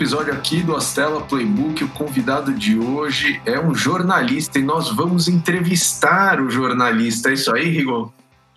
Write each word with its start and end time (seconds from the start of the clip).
episódio 0.00 0.32
aqui 0.32 0.62
do 0.62 0.74
Astela 0.74 1.20
Playbook. 1.20 1.84
O 1.84 1.88
convidado 1.88 2.54
de 2.54 2.78
hoje 2.78 3.38
é 3.44 3.60
um 3.60 3.74
jornalista 3.74 4.58
e 4.58 4.62
nós 4.62 4.88
vamos 4.88 5.28
entrevistar 5.28 6.40
o 6.40 6.48
jornalista. 6.48 7.28
É 7.28 7.34
isso 7.34 7.54
aí, 7.54 7.68
Rigon? 7.68 8.10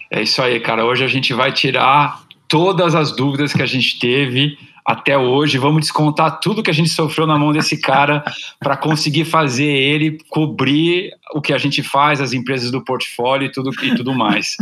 É 0.09 0.21
isso 0.21 0.41
aí, 0.41 0.57
cara. 0.61 0.85
Hoje 0.85 1.03
a 1.03 1.07
gente 1.09 1.33
vai 1.33 1.51
tirar 1.51 2.23
todas 2.47 2.95
as 2.95 3.13
dúvidas 3.13 3.51
que 3.51 3.61
a 3.61 3.65
gente 3.65 3.99
teve 3.99 4.57
até 4.85 5.17
hoje. 5.17 5.57
Vamos 5.57 5.81
descontar 5.81 6.39
tudo 6.39 6.63
que 6.63 6.71
a 6.71 6.73
gente 6.73 6.89
sofreu 6.89 7.27
na 7.27 7.37
mão 7.37 7.51
desse 7.51 7.75
cara 7.75 8.23
para 8.57 8.77
conseguir 8.77 9.25
fazer 9.25 9.65
ele 9.65 10.19
cobrir 10.29 11.11
o 11.33 11.41
que 11.41 11.51
a 11.51 11.57
gente 11.57 11.83
faz, 11.83 12.21
as 12.21 12.31
empresas 12.31 12.71
do 12.71 12.81
portfólio 12.81 13.47
e 13.47 13.51
tudo, 13.51 13.71
e 13.83 13.93
tudo 13.95 14.13
mais. 14.13 14.55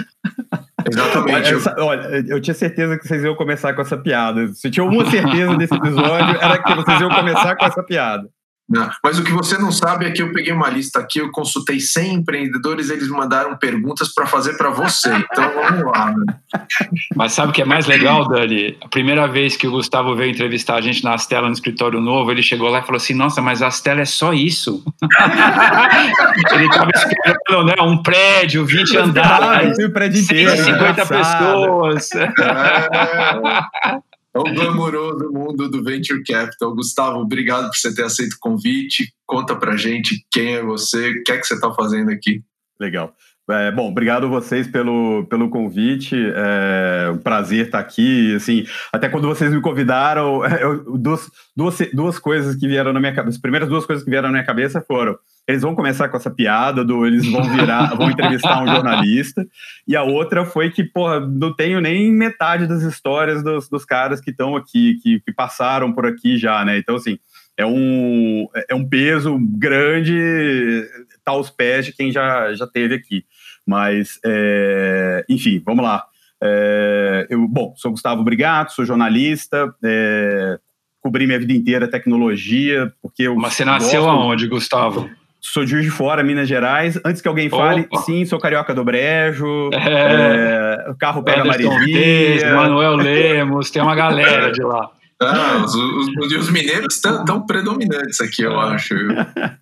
Exatamente. 0.90 1.54
Essa, 1.54 1.76
olha, 1.80 2.24
eu 2.28 2.40
tinha 2.42 2.54
certeza 2.54 2.98
que 2.98 3.08
vocês 3.08 3.24
iam 3.24 3.36
começar 3.36 3.74
com 3.74 3.82
essa 3.82 3.98
piada. 3.98 4.48
Se 4.54 4.70
tinha 4.70 4.84
uma 4.84 5.10
certeza 5.10 5.56
desse 5.58 5.74
episódio, 5.74 6.38
era 6.42 6.62
que 6.62 6.74
vocês 6.76 7.02
iam 7.02 7.10
começar 7.10 7.56
com 7.56 7.66
essa 7.66 7.84
piada. 7.84 8.28
Não, 8.72 8.90
mas 9.04 9.20
o 9.20 9.24
que 9.24 9.34
você 9.34 9.58
não 9.58 9.70
sabe 9.70 10.06
é 10.06 10.12
que 10.12 10.22
eu 10.22 10.32
peguei 10.32 10.54
uma 10.54 10.70
lista 10.70 11.00
aqui, 11.00 11.20
eu 11.20 11.30
consultei 11.30 11.78
100 11.78 12.14
empreendedores, 12.14 12.90
eles 12.90 13.10
mandaram 13.10 13.58
perguntas 13.58 14.14
para 14.14 14.26
fazer 14.26 14.56
para 14.56 14.70
você. 14.70 15.10
Então 15.10 15.52
vamos 15.54 15.92
lá. 15.92 16.14
Né? 16.16 16.26
Mas 17.14 17.34
sabe 17.34 17.52
o 17.52 17.54
que 17.54 17.62
é 17.62 17.66
mais 17.66 17.86
legal, 17.86 18.26
Dani? 18.30 18.78
A 18.82 18.88
primeira 18.88 19.28
vez 19.28 19.58
que 19.58 19.68
o 19.68 19.72
Gustavo 19.72 20.16
veio 20.16 20.32
entrevistar 20.32 20.76
a 20.76 20.82
gente 20.82 21.04
na 21.04 21.14
Astela 21.14 21.48
no 21.48 21.54
escritório 21.54 22.00
novo, 22.00 22.32
ele 22.32 22.42
chegou 22.42 22.70
lá 22.70 22.80
e 22.80 22.84
falou 22.84 22.96
assim: 22.96 23.14
Nossa, 23.14 23.42
mas 23.42 23.62
a 23.62 23.68
Astela 23.68 24.00
é 24.00 24.06
só 24.06 24.32
isso. 24.34 24.82
ele 26.54 26.66
estava 26.66 26.92
esperando 26.96 27.66
né, 27.66 27.76
um 27.82 28.02
prédio, 28.02 28.66
20 28.66 28.98
andares, 28.98 29.78
um 29.80 29.92
prédio 29.92 30.22
inteiro, 30.22 30.56
50 30.56 31.06
pessoas. 31.06 32.10
É. 32.14 32.32
É 34.34 34.40
o 34.40 34.44
glamouroso 34.44 35.30
mundo 35.32 35.70
do 35.70 35.84
Venture 35.84 36.24
Capital. 36.24 36.74
Gustavo, 36.74 37.20
obrigado 37.20 37.68
por 37.68 37.76
você 37.76 37.94
ter 37.94 38.04
aceito 38.04 38.34
o 38.34 38.40
convite. 38.40 39.14
Conta 39.26 39.56
pra 39.56 39.76
gente 39.76 40.26
quem 40.32 40.56
é 40.56 40.64
você, 40.64 41.12
o 41.12 41.24
que 41.24 41.32
é 41.32 41.38
que 41.38 41.46
você 41.46 41.56
está 41.56 41.74
fazendo 41.74 42.12
aqui. 42.12 42.42
Legal. 42.80 43.14
É, 43.52 43.72
bom, 43.72 43.90
obrigado 43.90 44.30
vocês 44.30 44.68
pelo, 44.68 45.26
pelo 45.26 45.50
convite. 45.50 46.16
É 46.16 47.12
um 47.12 47.18
prazer 47.18 47.66
estar 47.66 47.80
aqui. 47.80 48.36
Assim, 48.36 48.66
até 48.92 49.10
quando 49.10 49.28
vocês 49.28 49.52
me 49.52 49.62
convidaram, 49.62 50.46
eu, 50.60 50.98
duas, 50.98 51.30
duas, 51.56 51.78
duas 51.94 52.20
coisas 52.20 52.56
que 52.56 52.68
vieram 52.68 52.94
na 52.94 53.00
minha 53.00 53.14
cabeça. 53.14 53.36
As 53.36 53.42
primeiras 53.42 53.70
duas 53.70 53.86
coisas 53.86 54.04
que 54.04 54.10
vieram 54.10 54.28
na 54.30 54.34
minha 54.34 54.46
cabeça 54.46 54.82
foram 54.82 55.18
eles 55.48 55.64
vão 55.64 55.76
começar 55.76 56.08
com 56.08 56.18
essa 56.18 56.30
piada 56.30 56.86
do 56.86 57.06
eles 57.06 57.30
vão 57.30 57.44
virar, 57.44 57.96
vão 57.96 58.10
entrevistar 58.10 58.64
um 58.64 58.68
jornalista. 58.68 59.46
E 59.88 59.96
a 59.96 60.04
outra 60.04 60.46
foi 60.46 60.70
que, 60.70 60.84
porra, 60.84 61.20
não 61.20 61.54
tenho 61.54 61.82
nem 61.82 62.12
metade 62.12 62.68
das 62.68 62.84
histórias 62.84 63.44
dos, 63.44 63.68
dos 63.68 63.84
caras 63.84 64.22
que 64.22 64.32
estão 64.32 64.56
aqui, 64.56 65.00
que, 65.02 65.20
que 65.20 65.34
passaram 65.34 65.92
por 65.92 66.06
aqui 66.06 66.38
já, 66.38 66.64
né? 66.64 66.78
Então, 66.78 66.96
assim, 66.96 67.18
é 67.58 67.66
um, 67.66 68.48
é 68.70 68.76
um 68.76 68.88
peso 68.88 69.38
grande 69.58 70.16
tá 71.24 71.32
aos 71.32 71.50
pés 71.50 71.86
de 71.86 71.94
quem 71.94 72.12
já, 72.12 72.54
já 72.54 72.68
teve 72.68 72.96
aqui. 72.96 73.26
Mas, 73.72 74.20
é, 74.26 75.24
enfim, 75.30 75.62
vamos 75.66 75.82
lá. 75.82 76.04
É, 76.44 77.26
eu, 77.30 77.48
bom, 77.48 77.74
sou 77.78 77.92
Gustavo 77.92 78.22
Brigato, 78.22 78.74
sou 78.74 78.84
jornalista, 78.84 79.74
é, 79.82 80.60
cobri 81.00 81.26
minha 81.26 81.40
vida 81.40 81.54
inteira 81.54 81.88
tecnologia, 81.88 82.92
porque 83.02 83.24
eu. 83.24 83.36
Mas 83.38 83.54
você 83.54 83.64
nasceu 83.64 84.02
gosto... 84.02 84.14
aonde, 84.14 84.48
Gustavo? 84.50 85.10
Sou 85.40 85.64
de 85.64 85.72
Juiz 85.72 85.86
de 85.86 85.90
Fora, 85.90 86.22
Minas 86.22 86.50
Gerais. 86.50 87.00
Antes 87.06 87.22
que 87.22 87.30
alguém 87.30 87.50
fale, 87.50 87.88
Opa. 87.90 88.02
sim, 88.02 88.26
sou 88.26 88.40
carioca 88.40 88.76
do 88.76 88.84
Brejo. 88.84 89.70
É, 89.72 90.86
é, 90.88 90.92
o 90.92 90.96
carro 90.96 91.24
pega 91.24 91.46
Maresia. 91.46 92.54
Manuel 92.54 92.98
Lemos, 92.98 93.72
tem 93.72 93.82
uma 93.82 93.96
galera 93.96 94.52
de 94.52 94.62
lá. 94.64 94.92
Ah, 95.22 95.64
os, 95.64 95.76
os, 95.76 96.34
os 96.34 96.50
mineiros 96.50 96.96
estão 96.96 97.46
predominantes 97.46 98.20
aqui, 98.20 98.42
eu 98.42 98.60
acho. 98.60 98.96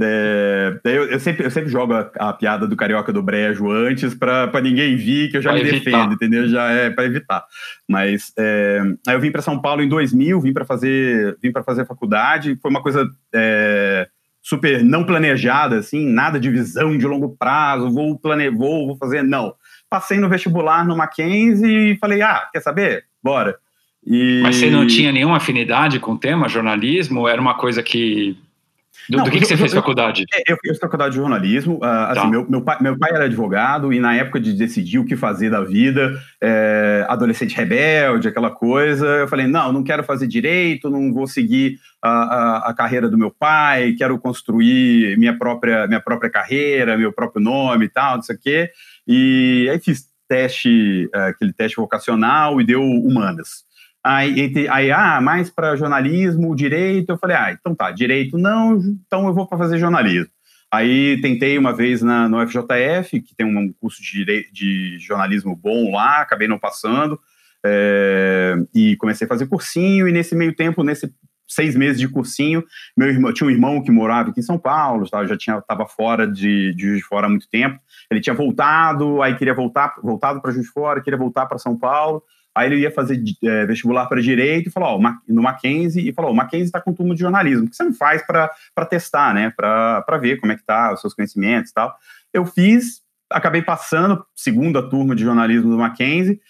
É, 0.00 0.80
eu, 0.84 1.04
eu, 1.04 1.20
sempre, 1.20 1.46
eu 1.46 1.50
sempre 1.50 1.70
jogo 1.70 1.94
a, 1.94 2.10
a, 2.18 2.32
piada 2.32 2.66
do 2.66 2.74
carioca 2.74 3.12
do 3.12 3.22
brejo 3.22 3.70
antes 3.70 4.12
para 4.12 4.60
ninguém 4.60 4.96
vir, 4.96 5.30
que 5.30 5.36
eu 5.36 5.42
já 5.42 5.52
pra 5.52 5.62
me 5.62 5.68
evitar. 5.68 5.90
defendo, 5.90 6.12
entendeu? 6.14 6.48
Já 6.48 6.70
é 6.72 6.90
para 6.90 7.04
evitar. 7.04 7.44
Mas 7.88 8.32
é, 8.36 8.80
aí 9.06 9.14
eu 9.14 9.20
vim 9.20 9.30
para 9.30 9.42
São 9.42 9.60
Paulo 9.62 9.80
em 9.80 9.88
2000, 9.88 10.40
vim 10.40 10.52
para 10.52 10.64
fazer, 10.64 11.38
vim 11.40 11.52
para 11.52 11.62
fazer 11.62 11.86
faculdade. 11.86 12.58
Foi 12.60 12.68
uma 12.68 12.82
coisa 12.82 13.08
é, 13.32 14.08
super 14.42 14.84
não 14.84 15.04
planejada, 15.04 15.78
assim, 15.78 16.04
nada 16.04 16.38
de 16.38 16.50
visão 16.50 16.96
de 16.96 17.06
longo 17.06 17.36
prazo, 17.36 17.90
vou, 17.90 18.18
plane... 18.18 18.50
vou, 18.50 18.88
vou 18.88 18.96
fazer, 18.96 19.22
não. 19.22 19.54
Passei 19.88 20.18
no 20.18 20.28
vestibular 20.28 20.84
no 20.84 20.96
Mackenzie 20.96 21.92
e 21.92 21.98
falei, 21.98 22.20
ah, 22.22 22.48
quer 22.52 22.60
saber? 22.60 23.04
Bora. 23.22 23.56
E... 24.06 24.40
Mas 24.42 24.56
você 24.56 24.70
não 24.70 24.86
tinha 24.86 25.10
nenhuma 25.12 25.36
afinidade 25.36 25.98
com 25.98 26.12
o 26.12 26.18
tema 26.18 26.48
jornalismo? 26.48 27.26
Era 27.26 27.40
uma 27.40 27.54
coisa 27.54 27.82
que 27.82 28.36
do, 29.08 29.18
não, 29.18 29.24
do 29.24 29.30
que, 29.30 29.38
que, 29.38 29.44
você 29.44 29.54
eu, 29.54 29.58
fez 29.58 29.72
eu, 29.72 29.80
faculdade? 29.80 30.24
É, 30.32 30.52
eu 30.52 30.56
fiz 30.64 30.78
faculdade 30.78 31.14
de 31.14 31.20
jornalismo. 31.20 31.76
Uh, 31.76 31.84
assim, 31.84 32.20
tá. 32.20 32.26
meu, 32.26 32.48
meu, 32.48 32.62
pai, 32.62 32.78
meu 32.80 32.98
pai 32.98 33.10
era 33.12 33.24
advogado 33.24 33.92
e 33.92 34.00
na 34.00 34.14
época 34.14 34.40
de 34.40 34.52
decidir 34.52 34.98
o 34.98 35.04
que 35.04 35.16
fazer 35.16 35.50
da 35.50 35.62
vida, 35.62 36.18
é, 36.40 37.04
adolescente 37.08 37.54
rebelde, 37.54 38.28
aquela 38.28 38.50
coisa, 38.50 39.06
eu 39.06 39.28
falei, 39.28 39.46
não, 39.46 39.72
não 39.72 39.82
quero 39.82 40.02
fazer 40.02 40.26
direito, 40.26 40.88
não 40.88 41.12
vou 41.12 41.26
seguir 41.26 41.78
a, 42.00 42.10
a, 42.10 42.70
a, 42.70 42.74
carreira 42.74 43.08
do 43.08 43.18
meu 43.18 43.30
pai, 43.30 43.94
quero 43.96 44.18
construir 44.18 45.18
minha 45.18 45.36
própria, 45.36 45.86
minha 45.86 46.00
própria 46.00 46.30
carreira, 46.30 46.96
meu 46.96 47.12
próprio 47.12 47.42
nome 47.42 47.86
e 47.86 47.88
tal, 47.88 48.16
não 48.16 48.22
sei 48.22 48.36
o 48.36 48.40
quê. 48.40 48.70
E 49.06 49.68
aí 49.70 49.78
fiz 49.78 50.06
teste, 50.26 51.10
uh, 51.14 51.28
aquele 51.28 51.52
teste 51.52 51.76
vocacional 51.76 52.58
e 52.58 52.64
deu 52.64 52.82
humanas. 52.82 53.64
Aí, 54.04 54.52
aí 54.70 54.92
ah, 54.92 55.18
mais 55.22 55.48
para 55.48 55.76
jornalismo, 55.76 56.54
direito. 56.54 57.10
Eu 57.10 57.18
falei, 57.18 57.36
ah, 57.36 57.52
então 57.52 57.74
tá, 57.74 57.90
direito 57.90 58.36
não, 58.36 58.76
então 58.76 59.26
eu 59.26 59.32
vou 59.32 59.46
para 59.46 59.56
fazer 59.56 59.78
jornalismo. 59.78 60.30
Aí 60.70 61.20
tentei 61.22 61.56
uma 61.56 61.72
vez 61.72 62.02
na, 62.02 62.28
no 62.28 62.44
FJF, 62.46 63.20
que 63.22 63.34
tem 63.34 63.46
um 63.46 63.72
curso 63.72 64.02
de, 64.02 64.50
de 64.52 64.98
jornalismo 64.98 65.54
bom 65.56 65.92
lá, 65.92 66.20
acabei 66.20 66.48
não 66.48 66.58
passando, 66.58 67.18
é, 67.64 68.56
e 68.74 68.96
comecei 68.96 69.24
a 69.24 69.28
fazer 69.28 69.46
cursinho, 69.46 70.08
e 70.08 70.12
nesse 70.12 70.34
meio 70.34 70.54
tempo, 70.54 70.82
nesse 70.82 71.14
seis 71.46 71.76
meses 71.76 72.00
de 72.00 72.08
cursinho, 72.08 72.64
meu 72.96 73.08
irmão, 73.08 73.32
tinha 73.32 73.46
um 73.46 73.50
irmão 73.50 73.82
que 73.82 73.90
morava 73.90 74.30
aqui 74.30 74.40
em 74.40 74.42
São 74.42 74.58
Paulo, 74.58 75.08
tá, 75.08 75.24
já 75.24 75.36
tinha 75.36 75.58
estava 75.58 75.86
fora 75.86 76.26
de, 76.26 76.74
de 76.74 76.82
Juiz 76.88 76.98
de 76.98 77.04
Fora 77.04 77.26
há 77.26 77.30
muito 77.30 77.48
tempo, 77.48 77.78
ele 78.10 78.20
tinha 78.20 78.34
voltado, 78.34 79.22
aí 79.22 79.36
queria 79.36 79.54
voltar, 79.54 79.94
voltado 80.02 80.40
para 80.42 80.50
Juiz 80.50 80.66
de 80.66 80.72
Fora, 80.72 81.00
queria 81.00 81.18
voltar 81.18 81.46
para 81.46 81.58
São 81.58 81.78
Paulo, 81.78 82.22
Aí 82.54 82.68
ele 82.68 82.80
ia 82.80 82.90
fazer 82.90 83.20
é, 83.42 83.66
vestibular 83.66 84.06
para 84.06 84.22
direito 84.22 84.68
e 84.68 84.72
falou, 84.72 84.90
ó, 84.90 85.12
no 85.28 85.42
Mackenzie, 85.42 86.08
e 86.08 86.12
falou, 86.12 86.30
o 86.30 86.34
Mackenzie 86.34 86.66
está 86.66 86.80
com 86.80 86.92
turma 86.92 87.14
de 87.14 87.20
jornalismo, 87.20 87.66
o 87.66 87.70
que 87.70 87.74
você 87.74 87.82
não 87.82 87.92
faz 87.92 88.24
para 88.24 88.86
testar, 88.88 89.34
né, 89.34 89.50
para 89.50 90.18
ver 90.18 90.38
como 90.38 90.52
é 90.52 90.56
que 90.56 90.64
tá 90.64 90.92
os 90.92 91.00
seus 91.00 91.14
conhecimentos 91.14 91.70
e 91.70 91.74
tal. 91.74 91.92
Eu 92.32 92.46
fiz, 92.46 93.02
acabei 93.28 93.60
passando, 93.60 94.24
segunda 94.36 94.88
turma 94.88 95.16
de 95.16 95.24
jornalismo 95.24 95.70
do 95.70 95.78
Mackenzie, 95.78 96.40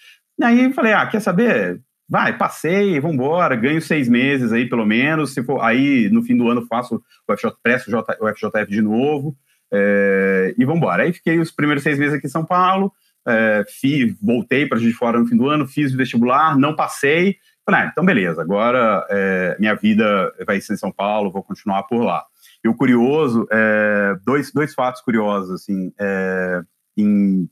aí 0.41 0.71
falei, 0.73 0.93
ah, 0.93 1.07
quer 1.07 1.21
saber? 1.21 1.81
Vai, 2.07 2.37
passei, 2.37 2.97
embora, 2.97 3.55
ganho 3.55 3.81
seis 3.81 4.07
meses 4.07 4.53
aí 4.53 4.69
pelo 4.69 4.85
menos, 4.85 5.33
se 5.33 5.43
for, 5.43 5.59
aí 5.61 6.07
no 6.11 6.21
fim 6.21 6.37
do 6.37 6.47
ano 6.47 6.67
faço 6.67 7.01
o 7.27 7.33
FJ, 7.35 7.99
o 8.21 8.27
FJF 8.31 8.69
de 8.69 8.81
novo, 8.81 9.35
é, 9.73 10.53
e 10.55 10.63
embora. 10.63 11.01
Aí 11.01 11.11
fiquei 11.11 11.39
os 11.39 11.51
primeiros 11.51 11.83
seis 11.83 11.97
meses 11.97 12.13
aqui 12.13 12.27
em 12.27 12.29
São 12.29 12.45
Paulo, 12.45 12.93
é, 13.27 13.63
fi, 13.67 14.15
voltei 14.21 14.65
para 14.65 14.77
Juiz 14.77 14.91
de 14.91 14.97
Fora 14.97 15.19
no 15.19 15.25
fim 15.25 15.37
do 15.37 15.49
ano, 15.49 15.67
fiz 15.67 15.93
o 15.93 15.97
vestibular, 15.97 16.57
não 16.57 16.75
passei. 16.75 17.37
Falei, 17.65 17.81
ah, 17.81 17.89
então 17.91 18.05
beleza, 18.05 18.41
agora 18.41 19.05
é, 19.09 19.57
minha 19.59 19.73
vida 19.73 20.31
vai 20.45 20.61
ser 20.61 20.73
em 20.73 20.77
São 20.77 20.91
Paulo, 20.91 21.31
vou 21.31 21.41
continuar 21.41 21.83
por 21.83 22.03
lá. 22.03 22.23
E 22.63 22.67
o 22.67 22.75
curioso, 22.75 23.47
é, 23.51 24.15
dois, 24.23 24.51
dois 24.51 24.73
fatos 24.73 25.01
curiosos, 25.01 25.51
assim, 25.61 25.91
é, 25.99 26.61
em, 26.95 27.49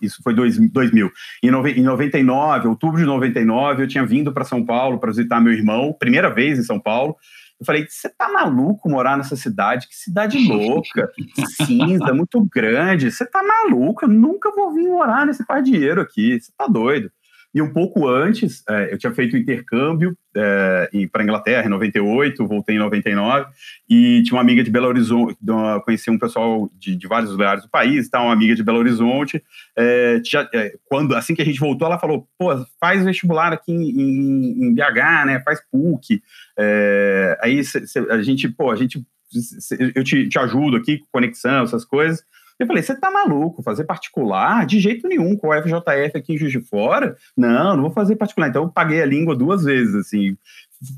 isso 0.00 0.22
foi 0.22 0.34
dois, 0.34 0.58
2000. 0.58 1.10
Em, 1.42 1.50
nove, 1.50 1.72
em 1.72 1.82
99, 1.82 2.68
outubro 2.68 2.98
de 2.98 3.04
99, 3.04 3.82
eu 3.82 3.88
tinha 3.88 4.06
vindo 4.06 4.32
para 4.32 4.44
São 4.44 4.64
Paulo 4.64 4.98
para 4.98 5.10
visitar 5.10 5.40
meu 5.40 5.52
irmão, 5.52 5.92
primeira 5.92 6.30
vez 6.30 6.58
em 6.58 6.62
São 6.62 6.78
Paulo, 6.78 7.16
eu 7.58 7.64
falei, 7.64 7.86
você 7.88 8.08
tá 8.08 8.30
maluco 8.30 8.88
morar 8.88 9.16
nessa 9.16 9.34
cidade? 9.34 9.88
Que 9.88 9.96
cidade 9.96 10.38
louca, 10.46 11.10
cinza, 11.64 12.12
muito 12.12 12.46
grande. 12.52 13.10
Você 13.10 13.24
tá 13.24 13.42
maluco? 13.42 14.04
Eu 14.04 14.08
nunca 14.08 14.50
vou 14.54 14.74
vir 14.74 14.88
morar 14.88 15.24
nesse 15.24 15.44
pardieiro 15.46 16.00
aqui. 16.00 16.38
Você 16.38 16.52
tá 16.56 16.66
doido. 16.66 17.10
E 17.56 17.62
um 17.62 17.72
pouco 17.72 18.06
antes, 18.06 18.62
é, 18.68 18.92
eu 18.92 18.98
tinha 18.98 19.14
feito 19.14 19.32
o 19.32 19.38
intercâmbio 19.38 20.14
é, 20.36 20.90
para 21.10 21.24
Inglaterra 21.24 21.64
em 21.64 21.70
98, 21.70 22.46
voltei 22.46 22.76
em 22.76 22.78
99, 22.78 23.46
e 23.88 24.22
tinha 24.24 24.36
uma 24.36 24.42
amiga 24.42 24.62
de 24.62 24.70
Belo 24.70 24.88
Horizonte, 24.88 25.38
conheci 25.82 26.10
um 26.10 26.18
pessoal 26.18 26.70
de, 26.78 26.94
de 26.94 27.08
vários 27.08 27.30
lugares 27.30 27.62
do 27.62 27.70
país, 27.70 28.10
tá, 28.10 28.20
uma 28.20 28.34
amiga 28.34 28.54
de 28.54 28.62
Belo 28.62 28.76
Horizonte. 28.76 29.42
É, 29.74 30.20
tinha, 30.20 30.46
é, 30.52 30.74
quando 30.84 31.16
assim 31.16 31.34
que 31.34 31.40
a 31.40 31.46
gente 31.46 31.58
voltou, 31.58 31.86
ela 31.86 31.98
falou: 31.98 32.28
pô, 32.38 32.50
faz 32.78 33.02
vestibular 33.02 33.54
aqui 33.54 33.72
em, 33.72 33.88
em, 33.88 34.64
em 34.66 34.74
BH, 34.74 35.24
né? 35.24 35.40
Faz 35.42 35.58
PUC. 35.72 36.22
É, 36.58 37.38
aí 37.40 37.64
cê, 37.64 37.86
cê, 37.86 38.00
a 38.10 38.20
gente, 38.20 38.50
pô, 38.50 38.70
a 38.70 38.76
gente, 38.76 39.02
eu 39.94 40.04
te, 40.04 40.28
te 40.28 40.38
ajudo 40.38 40.76
aqui 40.76 41.00
conexão, 41.10 41.64
essas 41.64 41.86
coisas. 41.86 42.22
Eu 42.58 42.66
falei, 42.66 42.82
você 42.82 42.98
tá 42.98 43.10
maluco? 43.10 43.62
Fazer 43.62 43.84
particular? 43.84 44.64
De 44.64 44.80
jeito 44.80 45.06
nenhum, 45.06 45.36
com 45.36 45.48
o 45.48 45.62
FJF 45.62 46.16
aqui 46.16 46.32
em 46.32 46.38
Juiz 46.38 46.52
de 46.52 46.60
Fora? 46.60 47.16
Não, 47.36 47.76
não 47.76 47.82
vou 47.82 47.90
fazer 47.90 48.16
particular. 48.16 48.48
Então 48.48 48.64
eu 48.64 48.70
paguei 48.70 49.02
a 49.02 49.06
língua 49.06 49.36
duas 49.36 49.64
vezes, 49.64 49.94
assim. 49.94 50.36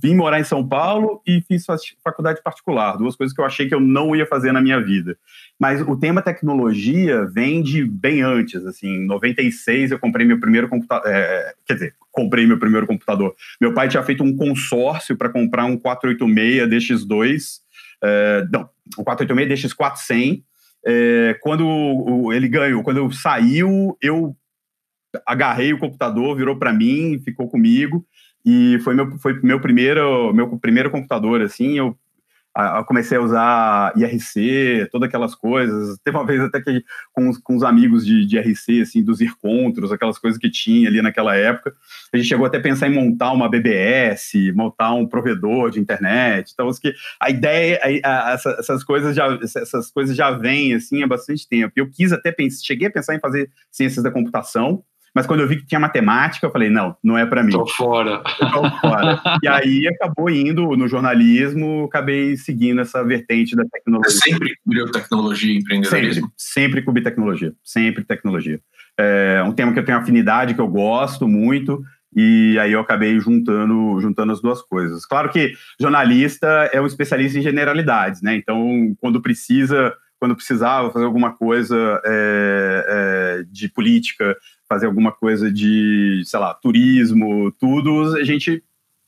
Vim 0.03 0.15
morar 0.15 0.41
em 0.41 0.45
São 0.45 0.67
Paulo 0.67 1.21
e 1.27 1.41
fiz 1.43 1.65
faculdade 2.03 2.43
particular, 2.43 2.97
duas 2.97 3.15
coisas 3.15 3.35
que 3.35 3.41
eu 3.41 3.45
achei 3.45 3.69
que 3.69 3.75
eu 3.75 3.81
não 3.81 4.15
ia 4.15 4.27
fazer 4.27 4.51
na 4.51 4.61
minha 4.61 4.81
vida. 4.81 5.17
Mas 5.59 5.81
o 5.81 5.97
tema 5.97 6.21
tecnologia 6.21 7.25
vem 7.27 7.63
de 7.63 7.85
bem 7.85 8.23
antes, 8.23 8.65
assim, 8.67 8.89
em 8.89 9.07
96 9.07 9.93
eu 9.93 9.99
comprei 9.99 10.27
meu 10.27 10.41
primeiro 10.41 10.69
computador, 10.69 11.09
é, 11.09 11.55
quer 11.65 11.75
dizer, 11.75 11.95
comprei 12.11 12.45
meu 12.45 12.59
primeiro 12.59 12.89
computador. 12.89 13.35
Meu 13.61 13.73
pai 13.73 13.89
tinha 13.89 14.03
feito 14.03 14.25
um 14.25 14.37
consórcio 14.37 15.17
para 15.17 15.29
comprar 15.29 15.65
um 15.65 15.77
486 15.77 16.69
DX2, 16.69 17.61
é, 18.03 18.47
não, 18.53 18.69
um 18.99 19.05
486 19.05 19.75
DX4 19.75 19.97
100, 19.97 20.45
é, 20.87 21.37
quando 21.41 22.33
ele 22.33 22.49
ganhou, 22.49 22.83
quando 22.83 23.13
saiu, 23.13 23.97
eu 24.01 24.37
agarrei 25.27 25.73
o 25.73 25.79
computador, 25.79 26.37
virou 26.37 26.57
para 26.57 26.73
mim, 26.73 27.21
ficou 27.25 27.49
comigo 27.49 28.05
e 28.45 28.79
foi 28.81 28.95
meu, 28.95 29.19
foi 29.19 29.41
meu 29.43 29.61
primeiro 29.61 30.33
meu 30.33 30.59
primeiro 30.59 30.91
computador 30.91 31.43
assim. 31.43 31.79
Eu 31.79 31.97
eu 32.79 32.85
comecei 32.85 33.17
a 33.17 33.21
usar 33.21 33.93
IRC, 33.97 34.89
todas 34.91 35.09
aquelas 35.09 35.35
coisas. 35.35 35.97
Teve 36.03 36.17
uma 36.17 36.27
vez 36.27 36.41
até 36.41 36.61
que 36.61 36.83
com, 37.13 37.33
com 37.43 37.57
os 37.57 37.63
amigos 37.63 38.05
de, 38.05 38.27
de 38.27 38.37
IRC, 38.37 38.83
assim, 38.83 39.03
dos 39.03 39.21
encontros, 39.21 39.93
aquelas 39.93 40.19
coisas 40.19 40.39
que 40.39 40.51
tinha 40.51 40.89
ali 40.89 41.01
naquela 41.01 41.37
época. 41.37 41.73
A 42.13 42.17
gente 42.17 42.29
chegou 42.29 42.47
até 42.47 42.59
a 42.59 42.63
pensar 42.63 42.89
em 42.89 42.95
montar 42.95 43.33
uma 43.33 43.49
BBS, 43.49 44.33
montar 44.55 44.93
um 44.93 45.07
provedor 45.07 45.71
de 45.71 45.79
internet. 45.79 46.51
Então, 46.53 46.69
que 46.81 46.93
a 47.21 47.31
ideia, 47.31 47.81
a, 48.05 48.33
a, 48.33 48.33
essas 48.33 48.85
coisas 48.85 49.15
já 49.15 49.39
essas 49.43 49.91
coisas 49.91 50.17
já 50.17 50.31
vêm 50.31 50.75
assim 50.75 51.03
há 51.03 51.07
bastante 51.07 51.49
tempo. 51.49 51.73
Eu 51.77 51.89
quis 51.91 52.13
até 52.13 52.33
pensar, 52.33 52.65
cheguei 52.65 52.89
a 52.89 52.91
pensar 52.91 53.15
em 53.15 53.21
fazer 53.21 53.51
ciências 53.71 54.03
da 54.03 54.11
computação, 54.11 54.83
mas 55.15 55.27
quando 55.27 55.41
eu 55.41 55.49
vi 55.49 55.57
que 55.57 55.67
tinha 55.67 55.81
matemática, 55.81 56.47
eu 56.47 56.51
falei, 56.51 56.71
não, 56.71 56.97
não 57.03 57.17
é 57.17 57.27
para 57.27 57.43
mim. 57.43 57.53
Tô 57.53 57.67
fora. 57.67 58.23
tô 58.39 58.71
fora. 58.81 59.21
e 59.43 59.49
aí 59.49 59.89
acabou 59.89 60.31
indo 60.31 60.77
no 60.77 60.89
jornalismo, 60.89 61.85
acabei 61.85 62.37
seguindo 62.37 62.81
essa 62.81 63.03
vertente 63.05 63.57
da 63.57 63.65
tecnologia. 63.65 64.11
Você 64.11 64.31
sempre 64.31 64.55
cobriu 64.65 64.91
tecnologia 64.91 65.53
e 65.53 65.59
empreendedorismo? 65.59 66.15
Sempre, 66.15 66.33
sempre 66.37 66.83
cobri 66.83 67.03
tecnologia, 67.03 67.53
sempre 67.65 68.05
tecnologia. 68.05 68.61
É 68.99 69.43
um 69.45 69.53
tema 69.53 69.73
que 69.73 69.79
eu 69.79 69.85
tenho 69.85 69.99
afinidade, 69.99 70.55
que 70.55 70.61
eu 70.61 70.69
gosto 70.69 71.29
muito, 71.29 71.83
e 72.15 72.59
aí 72.59 72.73
eu 72.73 72.81
acabei 72.81 73.19
juntando, 73.21 74.01
juntando 74.01 74.33
as 74.33 74.41
duas 74.41 74.61
coisas. 74.63 75.07
Claro 75.07 75.31
que 75.31 75.53
jornalista 75.81 76.47
é 76.73 76.81
um 76.81 76.87
especialista 76.87 77.39
em 77.39 77.43
generalidades, 77.43 78.23
né? 78.23 78.35
Então, 78.35 78.95
quando 79.01 79.23
precisa 79.23 79.95
quando 80.19 80.35
precisava 80.35 80.91
fazer 80.91 81.05
alguma 81.05 81.33
coisa 81.33 82.01
é, 82.05 82.85
é, 82.89 83.45
de 83.51 83.69
política, 83.69 84.37
fazer 84.69 84.87
alguma 84.87 85.12
coisa 85.12 85.50
de, 85.50 86.23
sei 86.25 86.38
lá, 86.38 86.55
turismo, 86.55 87.50
tudo, 87.53 88.17
a 88.17 88.25
gente 88.25 88.62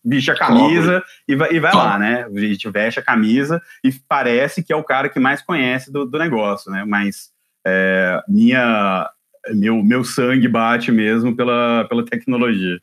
veste 0.05 0.31
a 0.31 0.35
camisa 0.35 1.03
e 1.29 1.37
vai, 1.37 1.53
e 1.53 1.61
vai 1.61 1.75
lá, 1.75 1.99
né? 1.99 2.25
A 2.25 2.41
gente 2.41 2.69
veste 2.71 2.99
a 2.99 3.03
camisa 3.03 3.61
e 3.85 3.93
parece 4.09 4.63
que 4.63 4.73
é 4.73 4.77
o 4.77 4.85
cara 4.85 5.09
que 5.09 5.21
mais 5.21 5.43
conhece 5.43 5.93
do, 5.93 6.07
do 6.07 6.19
negócio, 6.19 6.71
né? 6.71 6.85
Mas 6.87 7.31
é, 7.67 8.23
minha, 8.27 9.11
meu, 9.51 9.83
meu 9.83 10.03
sangue 10.03 10.49
bate 10.49 10.91
mesmo 10.91 11.37
pela, 11.37 11.85
pela 11.89 12.05
tecnologia. 12.05 12.81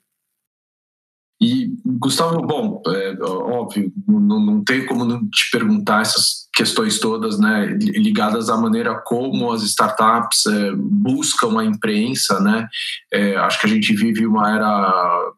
E, 1.40 1.72
Gustavo, 1.86 2.42
bom, 2.42 2.82
é, 2.88 3.16
óbvio, 3.24 3.92
não, 4.08 4.40
não 4.40 4.64
tem 4.64 4.86
como 4.86 5.06
não 5.06 5.20
te 5.30 5.52
perguntar 5.52 6.02
essas 6.02 6.48
questões 6.54 7.00
todas, 7.00 7.38
né, 7.38 7.68
ligadas 7.80 8.50
à 8.50 8.58
maneira 8.58 9.00
como 9.06 9.52
as 9.52 9.62
startups 9.62 10.48
é, 10.48 10.72
buscam 10.76 11.60
a 11.60 11.64
imprensa, 11.64 12.40
né, 12.40 12.68
é, 13.14 13.36
acho 13.38 13.62
que 13.62 13.68
a 13.68 13.70
gente 13.70 13.96
vive 13.96 14.26
uma 14.26 14.52
era 14.52 15.32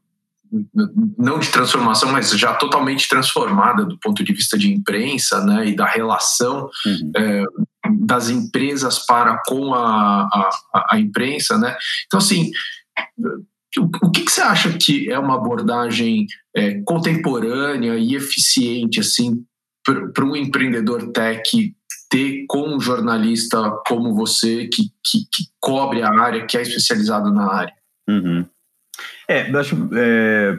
não 1.17 1.37
de 1.37 1.49
transformação, 1.49 2.11
mas 2.11 2.31
já 2.31 2.55
totalmente 2.55 3.07
transformada 3.07 3.85
do 3.85 3.99
ponto 3.99 4.23
de 4.23 4.33
vista 4.33 4.57
de 4.57 4.73
imprensa, 4.73 5.43
né, 5.43 5.67
e 5.67 5.75
da 5.75 5.85
relação 5.85 6.69
uhum. 6.85 7.11
é, 7.15 7.43
das 7.99 8.29
empresas 8.29 9.05
para 9.05 9.41
com 9.45 9.73
a, 9.73 10.21
a, 10.73 10.87
a 10.91 10.99
imprensa, 10.99 11.57
né, 11.57 11.75
então 12.07 12.19
assim 12.19 12.49
o, 13.77 14.11
que, 14.11 14.23
que, 14.23 14.31
você 14.31 14.41
acha 14.41 14.77
que 14.77 15.11
é 15.11 15.19
uma 15.19 15.35
abordagem 15.35 16.25
é, 16.55 16.81
contemporânea 16.81 17.95
e 17.95 18.15
eficiente 18.15 18.99
assim 18.99 19.43
para 20.13 20.25
um 20.25 20.35
empreendedor 20.35 21.11
tech 21.11 21.75
ter 22.09 22.45
com 22.47 22.75
um 22.75 22.79
jornalista 22.79 23.71
como 23.87 24.15
você 24.15 24.67
que, 24.67 24.89
que, 25.03 25.19
que, 25.31 25.43
cobre 25.59 26.01
a 26.01 26.09
área, 26.09 26.45
que 26.45 26.57
é 26.57 26.61
especializado 26.61 27.31
na 27.31 27.53
área? 27.53 27.73
Uhum. 28.09 28.45
É, 29.27 29.55
acho, 29.55 29.89
é, 29.93 30.57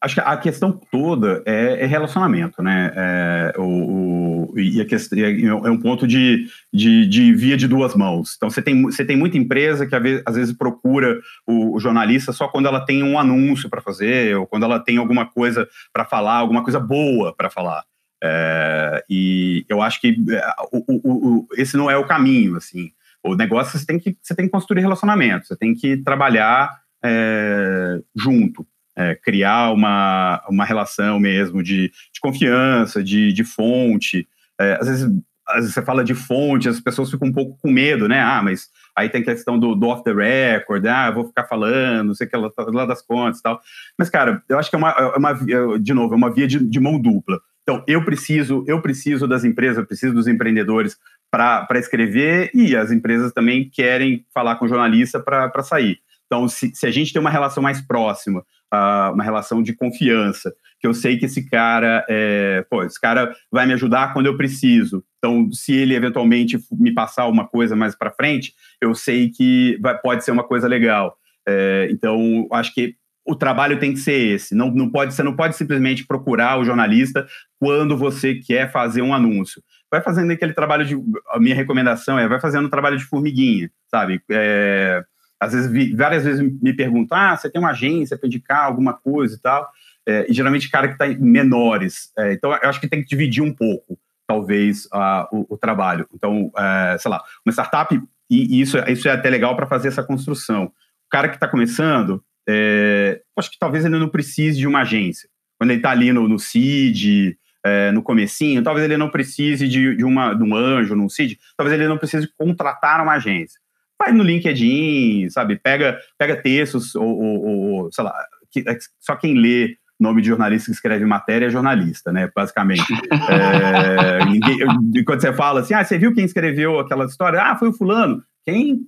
acho 0.00 0.14
que 0.14 0.20
a 0.20 0.36
questão 0.36 0.72
toda 0.72 1.42
é, 1.44 1.82
é 1.82 1.86
relacionamento, 1.86 2.62
né? 2.62 2.92
É, 2.94 3.52
o, 3.58 4.52
o, 4.52 4.58
e 4.58 4.80
a 4.80 4.84
questão, 4.84 5.18
é, 5.18 5.40
é 5.42 5.70
um 5.70 5.80
ponto 5.80 6.06
de, 6.06 6.46
de, 6.72 7.06
de, 7.06 7.34
via 7.34 7.56
de 7.56 7.66
duas 7.66 7.94
mãos. 7.94 8.34
Então, 8.36 8.48
você 8.48 8.62
tem, 8.62 8.82
você 8.82 9.04
tem 9.04 9.16
muita 9.16 9.36
empresa 9.36 9.86
que 9.86 9.94
às 10.24 10.36
vezes 10.36 10.56
procura 10.56 11.18
o, 11.46 11.76
o 11.76 11.80
jornalista 11.80 12.32
só 12.32 12.48
quando 12.48 12.66
ela 12.66 12.84
tem 12.84 13.02
um 13.02 13.18
anúncio 13.18 13.68
para 13.68 13.80
fazer, 13.80 14.36
ou 14.36 14.46
quando 14.46 14.64
ela 14.64 14.78
tem 14.78 14.98
alguma 14.98 15.26
coisa 15.26 15.68
para 15.92 16.04
falar, 16.04 16.36
alguma 16.36 16.62
coisa 16.62 16.78
boa 16.78 17.34
para 17.34 17.50
falar. 17.50 17.84
É, 18.22 19.04
e 19.08 19.64
eu 19.68 19.82
acho 19.82 20.00
que 20.00 20.16
é, 20.30 20.54
o, 20.72 21.46
esse 21.56 21.76
não 21.76 21.90
é 21.90 21.96
o 21.96 22.06
caminho, 22.06 22.56
assim. 22.56 22.90
O 23.22 23.34
negócio 23.34 23.76
você 23.76 23.84
tem 23.84 23.98
que, 23.98 24.16
você 24.22 24.34
tem 24.34 24.46
que 24.46 24.52
construir 24.52 24.80
relacionamento, 24.80 25.48
você 25.48 25.56
tem 25.56 25.74
que 25.74 25.96
trabalhar 25.98 26.70
é, 27.04 28.00
junto 28.14 28.64
é, 28.98 29.14
criar 29.14 29.72
uma, 29.72 30.42
uma 30.48 30.64
relação 30.64 31.20
mesmo 31.20 31.62
de, 31.62 31.88
de 32.12 32.20
confiança, 32.20 33.02
de, 33.02 33.32
de 33.32 33.44
fonte. 33.44 34.26
É, 34.60 34.76
às, 34.80 34.88
vezes, 34.88 35.04
às 35.46 35.56
vezes 35.60 35.74
você 35.74 35.82
fala 35.82 36.02
de 36.02 36.14
fonte, 36.14 36.68
as 36.68 36.80
pessoas 36.80 37.08
ficam 37.08 37.28
um 37.28 37.32
pouco 37.32 37.56
com 37.62 37.70
medo, 37.70 38.08
né? 38.08 38.20
Ah, 38.20 38.42
mas 38.42 38.68
aí 38.96 39.08
tem 39.08 39.22
a 39.22 39.24
questão 39.24 39.56
do, 39.56 39.76
do 39.76 39.86
off 39.86 40.02
the 40.02 40.12
record, 40.12 40.84
ah, 40.86 41.12
vou 41.12 41.28
ficar 41.28 41.44
falando, 41.44 42.08
não 42.08 42.14
sei 42.14 42.26
o 42.26 42.30
que 42.30 42.36
lá, 42.36 42.50
lá 42.58 42.86
das 42.86 43.00
contas 43.00 43.38
e 43.38 43.42
tal. 43.42 43.60
Mas, 43.96 44.10
cara, 44.10 44.42
eu 44.48 44.58
acho 44.58 44.68
que 44.68 44.74
é 44.74 44.78
uma, 44.78 44.90
é 44.90 45.16
uma 45.16 45.78
de 45.78 45.94
novo, 45.94 46.14
é 46.14 46.16
uma 46.16 46.34
via 46.34 46.48
de, 46.48 46.58
de 46.58 46.80
mão 46.80 47.00
dupla. 47.00 47.38
Então, 47.62 47.84
eu 47.86 48.04
preciso, 48.04 48.64
eu 48.66 48.82
preciso 48.82 49.28
das 49.28 49.44
empresas, 49.44 49.76
eu 49.76 49.86
preciso 49.86 50.14
dos 50.14 50.26
empreendedores 50.26 50.96
para 51.30 51.68
escrever 51.78 52.50
e 52.52 52.74
as 52.74 52.90
empresas 52.90 53.30
também 53.32 53.68
querem 53.70 54.26
falar 54.34 54.56
com 54.56 54.64
o 54.64 54.68
jornalista 54.68 55.20
para 55.20 55.62
sair. 55.62 56.00
Então, 56.28 56.46
se, 56.46 56.70
se 56.74 56.86
a 56.86 56.90
gente 56.90 57.12
tem 57.12 57.20
uma 57.20 57.30
relação 57.30 57.62
mais 57.62 57.80
próxima, 57.80 58.44
uh, 58.72 59.12
uma 59.12 59.24
relação 59.24 59.62
de 59.62 59.72
confiança, 59.72 60.54
que 60.78 60.86
eu 60.86 60.92
sei 60.94 61.16
que 61.16 61.24
esse 61.24 61.48
cara, 61.48 62.04
é, 62.08 62.64
pô, 62.70 62.84
esse 62.84 63.00
cara 63.00 63.34
vai 63.50 63.66
me 63.66 63.72
ajudar 63.72 64.12
quando 64.12 64.26
eu 64.26 64.36
preciso. 64.36 65.02
Então, 65.16 65.50
se 65.50 65.72
ele 65.74 65.94
eventualmente 65.94 66.58
me 66.72 66.92
passar 66.92 67.26
uma 67.26 67.48
coisa 67.48 67.74
mais 67.74 67.96
para 67.96 68.12
frente, 68.12 68.52
eu 68.80 68.94
sei 68.94 69.30
que 69.30 69.78
vai, 69.80 69.98
pode 69.98 70.22
ser 70.22 70.30
uma 70.30 70.44
coisa 70.44 70.68
legal. 70.68 71.16
É, 71.48 71.88
então, 71.90 72.46
acho 72.52 72.74
que 72.74 72.94
o 73.26 73.34
trabalho 73.34 73.78
tem 73.78 73.92
que 73.92 73.98
ser 73.98 74.34
esse. 74.34 74.54
Não, 74.54 74.70
não 74.70 74.90
pode, 74.90 75.12
você 75.12 75.22
não 75.22 75.34
pode 75.34 75.56
simplesmente 75.56 76.06
procurar 76.06 76.58
o 76.58 76.64
jornalista 76.64 77.26
quando 77.58 77.96
você 77.96 78.34
quer 78.34 78.70
fazer 78.70 79.02
um 79.02 79.12
anúncio. 79.12 79.62
Vai 79.90 80.02
fazendo 80.02 80.30
aquele 80.30 80.52
trabalho 80.52 80.84
de. 80.84 80.94
A 81.30 81.40
minha 81.40 81.54
recomendação 81.54 82.18
é 82.18 82.28
vai 82.28 82.40
fazendo 82.40 82.66
um 82.66 82.70
trabalho 82.70 82.96
de 82.96 83.04
formiguinha, 83.04 83.70
sabe? 83.90 84.22
É, 84.30 85.02
às 85.40 85.52
vezes, 85.52 85.96
várias 85.96 86.24
vezes 86.24 86.40
me 86.60 86.72
perguntam, 86.72 87.16
ah, 87.16 87.36
você 87.36 87.48
tem 87.48 87.60
uma 87.60 87.70
agência 87.70 88.18
para 88.18 88.26
indicar 88.26 88.64
alguma 88.64 88.92
coisa 88.92 89.36
e 89.36 89.38
tal, 89.38 89.68
é, 90.06 90.26
e 90.28 90.34
geralmente 90.34 90.70
cara 90.70 90.88
que 90.88 90.94
está 90.94 91.06
menores. 91.20 92.10
É, 92.18 92.32
então, 92.32 92.50
eu 92.50 92.68
acho 92.68 92.80
que 92.80 92.88
tem 92.88 93.02
que 93.02 93.08
dividir 93.08 93.42
um 93.42 93.52
pouco, 93.52 93.98
talvez, 94.26 94.86
uh, 94.86 95.28
o, 95.30 95.54
o, 95.54 95.56
trabalho. 95.56 96.08
Então, 96.12 96.50
é, 96.56 96.96
sei 96.98 97.10
lá, 97.10 97.22
uma 97.46 97.52
startup, 97.52 97.94
e, 98.30 98.56
e 98.56 98.60
isso, 98.60 98.78
isso 98.88 99.08
é 99.08 99.12
até 99.12 99.30
legal 99.30 99.54
para 99.54 99.66
fazer 99.66 99.88
essa 99.88 100.02
construção. 100.02 100.64
O 100.64 101.10
cara 101.10 101.28
que 101.28 101.36
está 101.36 101.46
começando, 101.46 102.22
é, 102.48 103.22
acho 103.36 103.50
que 103.50 103.58
talvez 103.58 103.84
ele 103.84 103.98
não 103.98 104.08
precise 104.08 104.58
de 104.58 104.66
uma 104.66 104.80
agência. 104.80 105.28
Quando 105.58 105.70
ele 105.70 105.78
está 105.78 105.90
ali 105.90 106.12
no, 106.12 106.28
no 106.28 106.38
CID, 106.38 107.38
é, 107.64 107.92
no 107.92 108.02
comecinho, 108.02 108.62
talvez 108.62 108.84
ele 108.84 108.96
não 108.96 109.10
precise 109.10 109.68
de, 109.68 109.96
de, 109.96 110.04
uma, 110.04 110.34
de 110.34 110.42
um 110.42 110.54
anjo, 110.54 110.96
num 110.96 111.08
CID, 111.08 111.38
talvez 111.56 111.78
ele 111.78 111.88
não 111.88 111.98
precise 111.98 112.28
contratar 112.36 113.00
uma 113.00 113.14
agência 113.14 113.60
vai 113.98 114.12
no 114.12 114.22
LinkedIn, 114.22 115.28
sabe? 115.30 115.56
Pega, 115.56 115.98
pega 116.16 116.40
textos, 116.40 116.94
ou, 116.94 117.18
ou, 117.18 117.46
ou 117.46 117.92
sei 117.92 118.04
lá, 118.04 118.14
que, 118.50 118.64
é 118.66 118.76
só 119.00 119.16
quem 119.16 119.34
lê 119.34 119.76
nome 119.98 120.22
de 120.22 120.28
jornalista 120.28 120.66
que 120.66 120.72
escreve 120.72 121.04
matéria 121.04 121.46
é 121.46 121.50
jornalista, 121.50 122.12
né? 122.12 122.30
Basicamente. 122.34 122.84
é, 123.28 124.24
ninguém, 124.24 125.04
quando 125.04 125.20
você 125.20 125.32
fala 125.32 125.60
assim, 125.60 125.74
ah, 125.74 125.84
você 125.84 125.98
viu 125.98 126.14
quem 126.14 126.24
escreveu 126.24 126.78
aquela 126.78 127.04
história? 127.04 127.42
Ah, 127.42 127.56
foi 127.56 127.68
o 127.68 127.72
fulano. 127.72 128.22
Quem? 128.44 128.80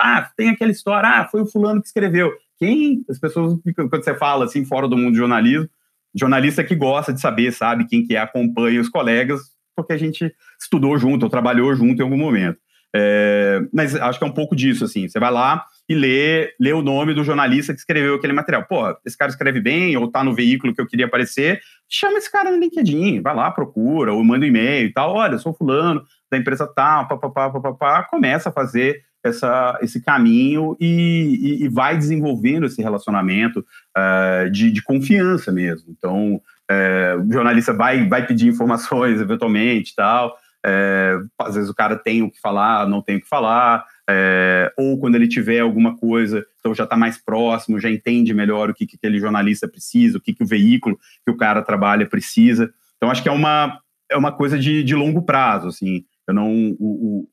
Ah, 0.00 0.28
tem 0.36 0.50
aquela 0.50 0.70
história. 0.70 1.08
Ah, 1.08 1.28
foi 1.28 1.42
o 1.42 1.46
fulano 1.46 1.80
que 1.80 1.88
escreveu. 1.88 2.32
Quem? 2.58 3.04
As 3.08 3.18
pessoas, 3.18 3.58
quando 3.74 4.04
você 4.04 4.14
fala 4.14 4.46
assim, 4.46 4.64
fora 4.64 4.88
do 4.88 4.96
mundo 4.96 5.12
do 5.12 5.18
jornalismo, 5.18 5.68
jornalista 6.14 6.64
que 6.64 6.74
gosta 6.74 7.12
de 7.12 7.20
saber, 7.20 7.52
sabe, 7.52 7.86
quem 7.86 8.04
que 8.04 8.16
é, 8.16 8.20
acompanha 8.20 8.80
os 8.80 8.88
colegas, 8.88 9.42
porque 9.76 9.92
a 9.92 9.98
gente 9.98 10.34
estudou 10.58 10.96
junto, 10.96 11.24
ou 11.24 11.30
trabalhou 11.30 11.74
junto 11.74 12.00
em 12.00 12.02
algum 12.02 12.16
momento. 12.16 12.58
É, 12.98 13.60
mas 13.74 13.94
acho 13.94 14.18
que 14.18 14.24
é 14.24 14.28
um 14.28 14.32
pouco 14.32 14.56
disso, 14.56 14.84
assim. 14.84 15.06
Você 15.06 15.20
vai 15.20 15.30
lá 15.30 15.66
e 15.86 15.94
lê, 15.94 16.54
lê 16.58 16.72
o 16.72 16.80
nome 16.80 17.12
do 17.12 17.22
jornalista 17.22 17.74
que 17.74 17.78
escreveu 17.78 18.14
aquele 18.14 18.32
material. 18.32 18.64
Pô, 18.64 18.96
esse 19.04 19.18
cara 19.18 19.30
escreve 19.30 19.60
bem, 19.60 19.94
ou 19.98 20.10
tá 20.10 20.24
no 20.24 20.34
veículo 20.34 20.74
que 20.74 20.80
eu 20.80 20.86
queria 20.86 21.04
aparecer, 21.04 21.60
chama 21.88 22.16
esse 22.16 22.32
cara 22.32 22.50
no 22.50 22.56
LinkedIn, 22.56 23.20
vai 23.20 23.34
lá, 23.34 23.50
procura, 23.50 24.14
ou 24.14 24.24
manda 24.24 24.46
um 24.46 24.48
e-mail 24.48 24.86
e 24.86 24.92
tal. 24.92 25.12
Olha, 25.12 25.36
sou 25.36 25.52
fulano 25.52 26.02
da 26.30 26.38
empresa 26.38 26.66
tal, 26.66 27.06
papapá, 27.06 27.50
papapá. 27.50 28.02
Começa 28.04 28.48
a 28.48 28.52
fazer 28.52 29.02
essa, 29.22 29.78
esse 29.82 30.00
caminho 30.00 30.74
e, 30.80 31.60
e, 31.60 31.64
e 31.64 31.68
vai 31.68 31.98
desenvolvendo 31.98 32.66
esse 32.66 32.80
relacionamento 32.80 33.64
uh, 33.96 34.50
de, 34.50 34.70
de, 34.70 34.82
confiança 34.82 35.52
mesmo. 35.52 35.90
Então, 35.90 36.36
uh, 36.36 37.20
o 37.28 37.32
jornalista 37.32 37.72
vai, 37.72 38.08
vai 38.08 38.26
pedir 38.26 38.48
informações 38.48 39.20
eventualmente 39.20 39.94
tal. 39.94 40.34
É, 40.68 41.20
às 41.38 41.54
vezes 41.54 41.70
o 41.70 41.74
cara 41.74 41.96
tem 41.96 42.22
o 42.22 42.30
que 42.30 42.40
falar, 42.40 42.88
não 42.88 43.00
tem 43.00 43.16
o 43.16 43.20
que 43.20 43.28
falar, 43.28 43.84
é, 44.10 44.72
ou 44.76 44.98
quando 44.98 45.14
ele 45.14 45.28
tiver 45.28 45.60
alguma 45.60 45.96
coisa, 45.96 46.44
então 46.58 46.74
já 46.74 46.82
está 46.82 46.96
mais 46.96 47.16
próximo, 47.16 47.78
já 47.78 47.88
entende 47.88 48.34
melhor 48.34 48.68
o 48.68 48.74
que, 48.74 48.84
que 48.84 48.96
aquele 48.96 49.20
jornalista 49.20 49.68
precisa, 49.68 50.18
o 50.18 50.20
que, 50.20 50.34
que 50.34 50.42
o 50.42 50.46
veículo 50.46 50.98
que 51.24 51.30
o 51.30 51.36
cara 51.36 51.62
trabalha 51.62 52.04
precisa. 52.04 52.68
Então 52.96 53.10
acho 53.10 53.22
que 53.22 53.28
é 53.28 53.32
uma, 53.32 53.78
é 54.10 54.16
uma 54.16 54.32
coisa 54.32 54.58
de, 54.58 54.82
de 54.82 54.94
longo 54.96 55.22
prazo, 55.22 55.68
assim. 55.68 56.04
Eu 56.26 56.34
não, 56.34 56.76
o, 56.80 57.28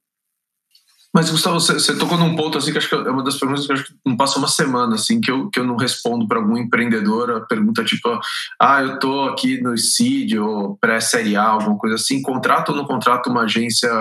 mas, 1.13 1.29
Gustavo, 1.29 1.59
você, 1.59 1.73
você, 1.73 1.95
tocou 1.95 2.17
num 2.17 2.35
ponto 2.35 2.57
assim 2.57 2.71
que 2.71 2.77
acho 2.79 2.89
que 2.89 2.95
é 2.95 3.11
uma 3.11 3.23
das 3.23 3.37
perguntas 3.37 3.67
que 3.67 3.73
acho 3.73 3.85
que 3.85 3.93
não 4.03 4.17
passa 4.17 4.39
uma 4.39 4.47
semana 4.47 4.95
assim 4.95 5.21
que 5.21 5.29
eu, 5.29 5.47
que 5.49 5.59
eu 5.59 5.63
não 5.63 5.75
respondo 5.75 6.27
para 6.27 6.39
algum 6.39 6.57
empreendedor 6.57 7.29
a 7.29 7.41
pergunta 7.41 7.83
tipo, 7.83 8.19
ah, 8.59 8.81
eu 8.81 8.97
tô 8.97 9.25
aqui 9.25 9.61
no 9.61 9.77
CID 9.77 10.39
ou 10.39 10.75
pré-série 10.77 11.35
A, 11.35 11.43
alguma 11.43 11.77
coisa 11.77 11.95
assim, 11.95 12.21
contrato 12.21 12.69
ou 12.69 12.75
não 12.75 12.85
contrato 12.85 13.29
uma 13.29 13.43
agência 13.43 13.91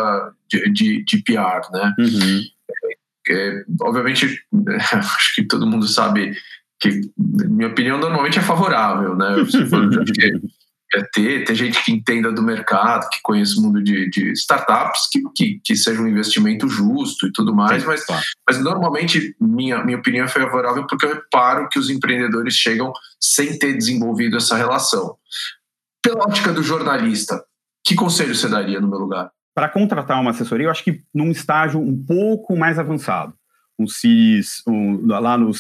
de, 0.48 0.72
de, 0.72 1.04
de 1.04 1.18
PR, 1.22 1.70
né? 1.70 1.94
Uhum. 1.98 2.42
É, 3.28 3.48
é, 3.48 3.64
obviamente, 3.82 4.42
acho 4.92 5.34
que 5.34 5.44
todo 5.44 5.66
mundo 5.66 5.86
sabe 5.86 6.34
que, 6.80 7.00
minha 7.18 7.68
opinião, 7.68 7.98
normalmente 7.98 8.38
é 8.38 8.42
favorável, 8.42 9.14
né? 9.14 9.36
É 10.94 11.02
ter, 11.12 11.44
ter 11.44 11.54
gente 11.54 11.82
que 11.82 11.90
entenda 11.90 12.30
do 12.30 12.42
mercado, 12.42 13.08
que 13.08 13.20
conheça 13.22 13.58
o 13.58 13.62
mundo 13.62 13.82
de, 13.82 14.10
de 14.10 14.32
startups, 14.32 15.08
que, 15.10 15.22
que, 15.34 15.60
que, 15.64 15.76
seja 15.76 16.02
um 16.02 16.06
investimento 16.06 16.68
justo 16.68 17.26
e 17.26 17.32
tudo 17.32 17.54
mais, 17.54 17.82
Sim, 17.82 17.88
mas, 17.88 18.04
claro. 18.04 18.22
mas 18.46 18.62
normalmente 18.62 19.34
minha, 19.40 19.82
minha 19.82 19.96
opinião 19.96 20.26
é 20.26 20.28
favorável 20.28 20.86
porque 20.86 21.06
eu 21.06 21.14
reparo 21.14 21.68
que 21.70 21.78
os 21.78 21.88
empreendedores 21.88 22.54
chegam 22.54 22.92
sem 23.20 23.58
ter 23.58 23.74
desenvolvido 23.74 24.36
essa 24.36 24.56
relação. 24.56 25.16
Pela 26.02 26.24
ótica 26.24 26.52
do 26.52 26.62
jornalista, 26.62 27.42
que 27.84 27.94
conselho 27.94 28.34
você 28.34 28.48
daria 28.48 28.80
no 28.80 28.88
meu 28.88 28.98
lugar? 28.98 29.30
Para 29.54 29.68
contratar 29.68 30.20
uma 30.20 30.30
assessoria, 30.30 30.66
eu 30.66 30.70
acho 30.70 30.84
que 30.84 31.02
num 31.14 31.30
estágio 31.30 31.80
um 31.80 32.04
pouco 32.04 32.56
mais 32.56 32.78
avançado. 32.78 33.34
Um 33.78 33.86
CIS, 33.86 34.62
um, 34.66 35.06
lá 35.06 35.36
no 35.36 35.52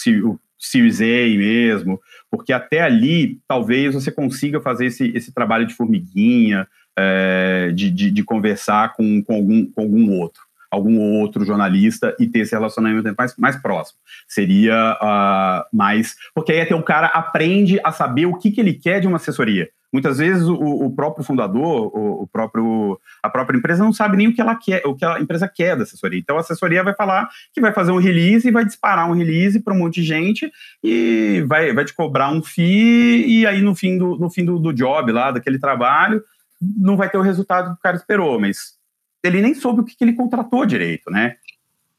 Series 0.62 1.00
A 1.00 1.36
mesmo, 1.36 2.00
porque 2.30 2.52
até 2.52 2.80
ali 2.80 3.40
talvez 3.48 3.94
você 3.94 4.12
consiga 4.12 4.60
fazer 4.60 4.86
esse, 4.86 5.10
esse 5.14 5.34
trabalho 5.34 5.66
de 5.66 5.74
formiguinha, 5.74 6.66
é, 6.96 7.72
de, 7.74 7.90
de, 7.90 8.10
de, 8.10 8.22
conversar 8.22 8.92
com, 8.94 9.22
com, 9.22 9.34
algum, 9.34 9.66
com 9.66 9.80
algum 9.82 10.18
outro, 10.20 10.42
algum 10.70 11.00
outro 11.20 11.44
jornalista 11.44 12.14
e 12.18 12.28
ter 12.28 12.40
esse 12.40 12.54
relacionamento 12.54 13.12
mais, 13.18 13.36
mais 13.36 13.56
próximo. 13.56 13.98
Seria 14.28 14.98
uh, 15.02 15.76
mais. 15.76 16.14
Porque 16.34 16.52
aí 16.52 16.60
até 16.60 16.74
o 16.74 16.82
cara 16.82 17.08
aprende 17.08 17.80
a 17.82 17.90
saber 17.90 18.26
o 18.26 18.36
que, 18.36 18.50
que 18.50 18.60
ele 18.60 18.74
quer 18.74 19.00
de 19.00 19.08
uma 19.08 19.16
assessoria. 19.16 19.68
Muitas 19.92 20.18
vezes 20.18 20.48
o, 20.48 20.54
o 20.54 20.90
próprio 20.90 21.22
fundador, 21.22 21.94
o, 21.94 22.22
o, 22.22 22.26
próprio, 22.26 22.98
a 23.22 23.28
própria 23.28 23.58
empresa 23.58 23.84
não 23.84 23.92
sabe 23.92 24.16
nem 24.16 24.28
o 24.28 24.34
que 24.34 24.40
ela 24.40 24.54
quer, 24.54 24.82
o 24.86 24.94
que 24.94 25.04
a 25.04 25.20
empresa 25.20 25.46
quer 25.46 25.76
da 25.76 25.82
assessoria. 25.82 26.18
Então 26.18 26.38
a 26.38 26.40
assessoria 26.40 26.82
vai 26.82 26.94
falar 26.94 27.28
que 27.52 27.60
vai 27.60 27.72
fazer 27.72 27.92
um 27.92 27.98
release 27.98 28.48
e 28.48 28.50
vai 28.50 28.64
disparar 28.64 29.10
um 29.10 29.14
release 29.14 29.60
para 29.60 29.74
um 29.74 29.78
monte 29.78 30.00
de 30.00 30.04
gente 30.04 30.50
e 30.82 31.44
vai, 31.46 31.74
vai 31.74 31.84
te 31.84 31.92
cobrar 31.92 32.30
um 32.30 32.42
FII 32.42 33.40
e 33.40 33.46
aí 33.46 33.60
no 33.60 33.74
fim 33.74 33.98
do, 33.98 34.16
no 34.16 34.30
fim 34.30 34.44
do, 34.44 34.58
do 34.58 34.72
job 34.72 35.12
lá, 35.12 35.30
daquele 35.30 35.58
trabalho, 35.58 36.22
não 36.60 36.96
vai 36.96 37.10
ter 37.10 37.18
o 37.18 37.22
resultado 37.22 37.74
que 37.74 37.80
o 37.80 37.82
cara 37.82 37.96
esperou, 37.96 38.40
mas 38.40 38.78
ele 39.22 39.42
nem 39.42 39.54
soube 39.54 39.82
o 39.82 39.84
que, 39.84 39.94
que 39.94 40.04
ele 40.04 40.14
contratou 40.14 40.64
direito, 40.64 41.10
né? 41.10 41.36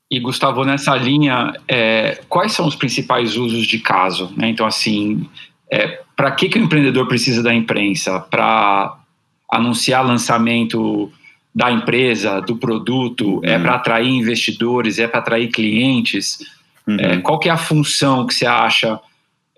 E 0.09 0.19
Gustavo, 0.19 0.63
nessa 0.63 0.95
linha, 0.95 1.53
é, 1.67 2.21
quais 2.29 2.51
são 2.51 2.67
os 2.67 2.75
principais 2.75 3.35
usos 3.35 3.65
de 3.65 3.79
caso? 3.79 4.31
Né? 4.37 4.49
Então, 4.49 4.65
assim, 4.65 5.27
é, 5.73 6.03
para 6.15 6.29
que, 6.31 6.47
que 6.47 6.59
o 6.59 6.61
empreendedor 6.61 7.07
precisa 7.07 7.41
da 7.41 7.51
imprensa? 7.51 8.19
Para 8.19 8.95
anunciar 9.51 10.05
lançamento 10.05 11.11
da 11.53 11.71
empresa, 11.71 12.39
do 12.41 12.57
produto? 12.57 13.41
É 13.43 13.55
uhum. 13.55 13.55
É 13.55 13.59
para 13.59 13.75
atrair 13.75 14.09
investidores? 14.09 14.99
É 14.99 15.07
para 15.07 15.19
atrair 15.19 15.49
clientes? 15.49 16.37
Uhum. 16.85 16.99
É, 16.99 17.17
qual 17.17 17.39
que 17.39 17.49
é 17.49 17.51
a 17.51 17.57
função 17.57 18.27
que 18.27 18.35
você 18.35 18.45
acha 18.45 18.99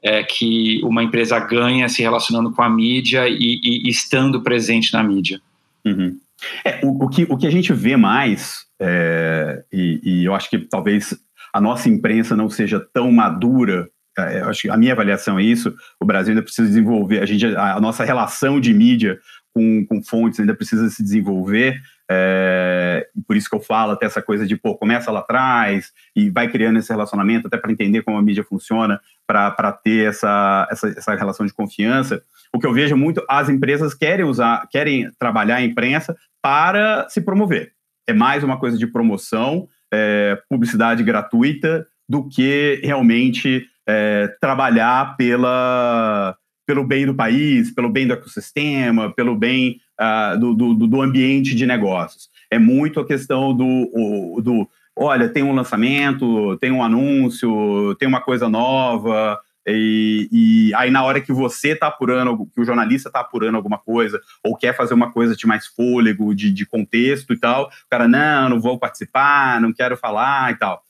é, 0.02 0.24
que 0.24 0.80
uma 0.84 1.04
empresa 1.04 1.38
ganha 1.38 1.90
se 1.90 2.02
relacionando 2.02 2.50
com 2.52 2.62
a 2.62 2.70
mídia 2.70 3.28
e, 3.28 3.60
e 3.62 3.90
estando 3.90 4.42
presente 4.42 4.94
na 4.94 5.04
mídia? 5.04 5.42
Uhum. 5.84 6.18
É, 6.64 6.80
o, 6.82 7.06
o, 7.06 7.10
que, 7.10 7.28
o 7.30 7.36
que 7.36 7.48
a 7.48 7.52
gente 7.52 7.74
vê 7.74 7.98
mais, 7.98 8.66
é, 8.80 9.64
e, 9.72 10.00
e, 10.02 10.26
eu 10.26 10.34
acho 10.34 10.50
que 10.50 10.60
talvez 10.60 11.14
a 11.52 11.60
nossa 11.60 11.90
imprensa 11.90 12.38
não 12.38 12.50
seja 12.50 12.80
tão 12.80 13.12
madura 13.12 13.90
acho 14.18 14.64
que 14.64 14.70
a 14.70 14.78
minha 14.78 14.94
avaliação 14.94 15.38
é 15.38 15.44
isso. 15.44 15.76
O 16.00 16.06
Brasil 16.06 16.32
ainda 16.32 16.42
precisa 16.42 16.68
desenvolver, 16.68 17.22
a, 17.22 17.26
gente, 17.26 17.46
a, 17.46 17.80
nossa 17.80 18.04
relação 18.04 18.60
de 18.60 18.74
mídia 18.74 19.20
com, 19.54 19.86
com 19.86 20.04
fontes 20.04 20.40
ainda 20.40 20.54
precisa 20.54 20.90
se 20.90 21.04
desenvolver. 21.04 21.82
É, 22.10 23.08
por 23.28 23.36
isso 23.36 23.50
que 23.50 23.56
eu 23.56 23.60
falo 23.62 23.94
até 23.94 24.06
essa 24.06 24.22
coisa 24.22 24.46
de, 24.46 24.56
pô, 24.56 24.76
começa 24.76 25.12
lá 25.12 25.22
atrás 25.22 25.92
e 26.16 26.30
vai 26.30 26.48
criando 26.48 26.78
esse 26.78 26.92
relacionamento 26.92 27.48
até 27.48 27.58
para 27.58 27.72
entender 27.72 28.04
como 28.04 28.18
a 28.18 28.22
mídia 28.22 28.44
funciona, 28.44 29.00
para 29.26 29.72
ter 29.72 30.10
essa, 30.10 30.68
essa, 30.70 30.88
essa 30.90 31.16
relação 31.16 31.46
de 31.46 31.54
confiança. 31.54 32.22
O 32.54 32.60
que 32.60 32.68
eu 32.68 32.74
vejo 32.74 32.96
muito, 32.96 33.24
as 33.30 33.50
empresas 33.50 33.94
querem 33.94 34.26
usar, 34.26 34.68
querem 34.70 35.10
trabalhar 35.18 35.56
a 35.56 35.62
imprensa 35.62 36.16
para 36.42 37.10
se 37.10 37.22
promover. 37.22 37.72
É 38.08 38.14
mais 38.14 38.44
uma 38.44 38.60
coisa 38.60 38.78
de 38.78 38.86
promoção, 38.86 39.68
é, 39.92 40.40
publicidade 40.48 41.04
gratuita, 41.04 41.88
do 42.08 42.28
que 42.30 42.80
realmente 42.84 43.68
é, 43.88 44.28
trabalhar 44.40 45.16
pela, 45.16 46.36
pelo 46.66 46.84
bem 46.84 47.06
do 47.06 47.14
país, 47.14 47.72
pelo 47.72 47.90
bem 47.90 48.08
do 48.08 48.14
ecossistema, 48.14 49.12
pelo 49.14 49.36
bem 49.36 49.80
uh, 50.00 50.40
do, 50.40 50.54
do, 50.54 50.88
do, 50.88 51.02
ambiente 51.02 51.54
de 51.56 51.66
negócios. 51.66 52.30
É 52.50 52.58
muito 52.58 53.00
a 53.00 53.06
questão 53.06 53.56
do, 53.56 54.42
do, 54.42 54.68
olha, 54.96 55.30
tem 55.30 55.44
um 55.44 55.54
lançamento, 55.54 56.58
tem 56.58 56.72
um 56.72 56.84
anúncio, 56.84 57.96
tem 58.00 58.08
uma 58.08 58.22
coisa 58.22 58.50
nova, 58.50 59.40
e, 59.68 60.30
e 60.32 60.74
aí 60.76 60.92
na 60.92 61.04
hora 61.04 61.22
que 61.22 61.34
você 61.34 61.70
está 61.70 61.88
apurando, 61.88 62.48
que 62.54 62.62
o 62.62 62.66
jornalista 62.66 63.10
está 63.10 63.20
apurando 63.20 63.56
alguma 63.56 63.78
coisa, 63.78 64.20
ou 64.44 64.56
quer 64.56 64.76
fazer 64.76 64.94
uma 64.94 65.12
coisa 65.12 65.36
de 65.36 65.46
mais 65.48 65.68
fôlego, 65.68 66.36
de, 66.36 66.52
de 66.52 66.66
contexto 66.66 67.34
e 67.34 67.38
tal, 67.38 67.66
o 67.66 67.90
cara, 67.90 68.08
não, 68.08 68.50
não 68.50 68.62
vou 68.62 68.80
participar, 68.80 69.60
não 69.60 69.74
quero 69.74 69.98
falar 69.98 70.52
e 70.52 70.56
tal 70.56 70.84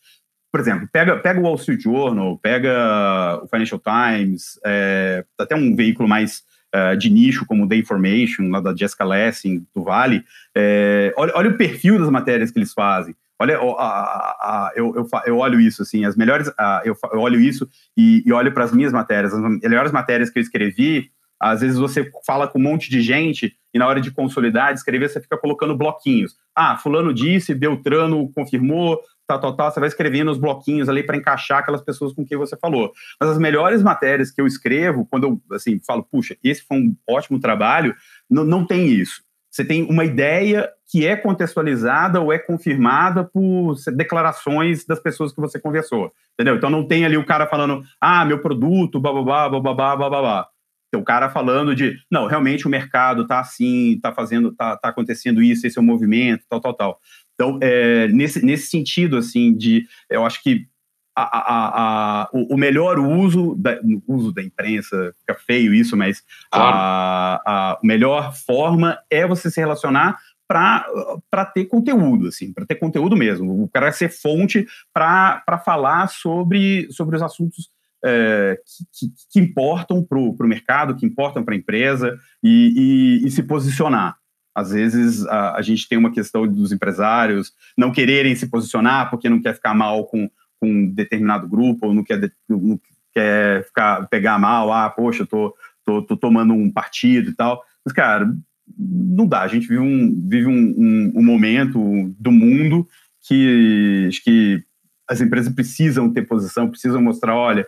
por 0.55 0.61
exemplo, 0.61 0.87
pega, 0.89 1.17
pega 1.17 1.37
o 1.37 1.43
Wall 1.43 1.55
Street 1.55 1.81
Journal, 1.81 2.37
pega 2.37 3.41
o 3.43 3.47
Financial 3.49 3.77
Times, 3.77 4.57
é, 4.65 5.25
até 5.37 5.53
um 5.53 5.75
veículo 5.75 6.07
mais 6.07 6.43
é, 6.73 6.95
de 6.95 7.09
nicho 7.09 7.45
como 7.45 7.65
o 7.65 7.67
The 7.67 7.75
Information, 7.75 8.49
lá 8.49 8.61
da 8.61 8.73
Jessica 8.73 9.03
Lessing, 9.03 9.67
do 9.75 9.83
Vale, 9.83 10.23
é, 10.55 11.13
olha, 11.17 11.33
olha, 11.35 11.49
o 11.49 11.57
perfil 11.57 11.99
das 11.99 12.09
matérias 12.09 12.51
que 12.51 12.57
eles 12.57 12.71
fazem. 12.71 13.13
Olha, 13.37 13.57
a, 13.57 13.59
a, 13.59 14.67
a, 14.67 14.71
eu, 14.77 14.95
eu, 14.95 15.05
eu, 15.25 15.37
olho 15.39 15.59
isso, 15.59 15.81
assim, 15.81 16.05
as 16.05 16.15
melhores, 16.15 16.49
eu, 16.85 16.95
eu, 17.11 17.19
olho 17.19 17.37
isso 17.37 17.67
e, 17.97 18.23
e 18.25 18.31
olho 18.31 18.53
para 18.53 18.63
as 18.63 18.71
minhas 18.71 18.93
matérias, 18.93 19.33
as 19.33 19.41
melhores 19.61 19.91
matérias 19.91 20.29
que 20.29 20.39
eu 20.39 20.41
escrevi, 20.41 21.11
às 21.37 21.59
vezes 21.59 21.77
você 21.77 22.09
fala 22.25 22.47
com 22.47 22.59
um 22.59 22.63
monte 22.63 22.89
de 22.89 23.01
gente 23.01 23.53
e 23.73 23.77
na 23.77 23.87
hora 23.87 23.99
de 23.99 24.09
consolidar, 24.09 24.71
de 24.71 24.79
escrever, 24.79 25.09
você 25.09 25.19
fica 25.19 25.37
colocando 25.37 25.75
bloquinhos. 25.75 26.33
Ah, 26.55 26.77
fulano 26.77 27.13
disse, 27.13 27.53
Beltrano 27.53 28.31
confirmou, 28.33 29.01
tal, 29.27 29.39
tal, 29.39 29.55
tal, 29.55 29.71
você 29.71 29.79
vai 29.79 29.89
escrevendo 29.89 30.31
os 30.31 30.37
bloquinhos 30.37 30.89
ali 30.89 31.03
para 31.03 31.17
encaixar 31.17 31.59
aquelas 31.59 31.81
pessoas 31.81 32.13
com 32.13 32.25
quem 32.25 32.37
você 32.37 32.55
falou. 32.57 32.91
Mas 33.19 33.29
as 33.29 33.37
melhores 33.37 33.81
matérias 33.81 34.31
que 34.31 34.41
eu 34.41 34.47
escrevo, 34.47 35.05
quando 35.05 35.25
eu 35.27 35.55
assim, 35.55 35.79
falo, 35.85 36.03
puxa, 36.03 36.37
esse 36.43 36.63
foi 36.63 36.77
um 36.77 36.95
ótimo 37.09 37.39
trabalho, 37.39 37.95
não, 38.29 38.43
não 38.43 38.65
tem 38.65 38.87
isso. 38.87 39.23
Você 39.55 39.63
tem 39.63 39.83
uma 39.89 40.03
ideia 40.03 40.69
que 40.91 41.07
é 41.07 41.15
contextualizada 41.15 42.19
ou 42.19 42.31
é 42.33 42.37
confirmada 42.37 43.23
por 43.23 43.75
declarações 43.95 44.85
das 44.85 44.99
pessoas 44.99 45.31
que 45.31 45.39
você 45.39 45.57
conversou, 45.57 46.11
entendeu? 46.33 46.57
Então 46.57 46.69
não 46.69 46.85
tem 46.85 47.05
ali 47.05 47.15
o 47.15 47.25
cara 47.25 47.47
falando, 47.47 47.81
ah, 47.99 48.25
meu 48.25 48.39
produto, 48.39 48.99
bababá, 48.99 49.47
bababá, 49.49 49.95
bababá. 49.95 50.47
Tem 50.91 51.01
o 51.01 51.05
cara 51.05 51.29
falando 51.29 51.73
de, 51.73 51.97
não, 52.11 52.27
realmente 52.27 52.67
o 52.67 52.69
mercado 52.69 53.25
tá 53.25 53.39
assim, 53.39 53.97
tá 54.01 54.13
fazendo, 54.13 54.53
tá, 54.53 54.75
tá 54.77 54.89
acontecendo 54.89 55.41
isso, 55.41 55.65
esse 55.65 55.77
é 55.77 55.81
o 55.81 55.85
movimento, 55.85 56.43
tal, 56.49 56.59
tal, 56.59 56.73
tal. 56.73 56.99
Então, 57.35 57.59
é, 57.61 58.07
nesse, 58.07 58.43
nesse 58.43 58.67
sentido, 58.67 59.17
assim, 59.17 59.53
de, 59.53 59.85
eu 60.09 60.25
acho 60.25 60.41
que 60.41 60.67
a, 61.15 61.23
a, 61.23 62.21
a, 62.23 62.29
o, 62.33 62.57
melhor 62.57 62.99
uso 62.99 63.55
da, 63.55 63.79
uso 64.05 64.33
da 64.33 64.41
imprensa, 64.41 65.13
fica 65.19 65.33
feio 65.33 65.73
isso, 65.73 65.95
mas 65.95 66.21
claro. 66.51 67.41
a, 67.45 67.79
melhor 67.81 68.35
forma 68.35 68.97
é 69.09 69.25
você 69.25 69.49
se 69.49 69.59
relacionar 69.59 70.17
para 70.47 71.45
ter 71.53 71.65
conteúdo, 71.65 72.27
assim, 72.27 72.53
para 72.53 72.65
ter 72.65 72.75
conteúdo 72.75 73.15
mesmo. 73.15 73.63
O 73.63 73.69
cara 73.69 73.91
ser 73.91 74.09
fonte 74.09 74.67
para 74.93 75.61
falar 75.63 76.07
sobre, 76.09 76.87
sobre 76.91 77.15
os 77.15 77.21
assuntos 77.21 77.69
é, 78.03 78.59
que, 78.93 79.07
que, 79.31 79.39
importam 79.39 80.03
para 80.03 80.19
o 80.19 80.35
mercado, 80.41 80.95
que 80.95 81.05
importam 81.05 81.43
para 81.43 81.55
a 81.55 81.57
empresa 81.57 82.15
e, 82.43 83.21
e, 83.23 83.27
e, 83.27 83.31
se 83.31 83.41
posicionar. 83.41 84.17
Às 84.55 84.71
vezes 84.71 85.25
a, 85.27 85.55
a, 85.55 85.61
gente 85.61 85.87
tem 85.87 85.97
uma 85.97 86.11
questão 86.11 86.47
dos 86.47 86.71
empresários 86.71 87.51
não 87.77 87.91
quererem 87.91 88.33
se 88.35 88.47
posicionar 88.47 89.09
porque 89.09 89.29
não 89.29 89.41
quer 89.41 89.53
ficar 89.53 89.75
mal 89.75 90.05
com, 90.05 90.29
com 90.59 90.69
um 90.69 90.87
determinado 90.87 91.47
grupo 91.47 91.87
ou 91.87 91.93
não 91.93 92.03
quer, 92.03 92.31
não 92.47 92.79
quer 93.13 93.65
ficar, 93.65 94.07
pegar 94.07 94.39
mal, 94.39 94.71
ah, 94.71 94.89
poxa, 94.89 95.23
eu 95.23 95.27
tô, 95.27 95.53
tô, 95.83 96.01
tô 96.01 96.15
tomando 96.15 96.53
um 96.53 96.71
partido 96.71 97.31
e 97.31 97.33
tal. 97.33 97.61
Mas, 97.83 97.93
cara, 97.93 98.33
não 98.77 99.27
dá. 99.27 99.41
A 99.41 99.47
gente 99.47 99.67
vive 99.67 99.79
um, 99.79 100.27
vive 100.27 100.47
um, 100.47 100.73
um, 100.77 101.13
um 101.17 101.23
momento 101.23 102.13
do 102.17 102.31
mundo 102.31 102.87
que 103.27 104.09
que 104.23 104.63
as 105.07 105.21
empresas 105.21 105.53
precisam 105.53 106.11
ter 106.11 106.23
posição, 106.23 106.69
precisam 106.69 107.01
mostrar, 107.01 107.35
olha, 107.35 107.67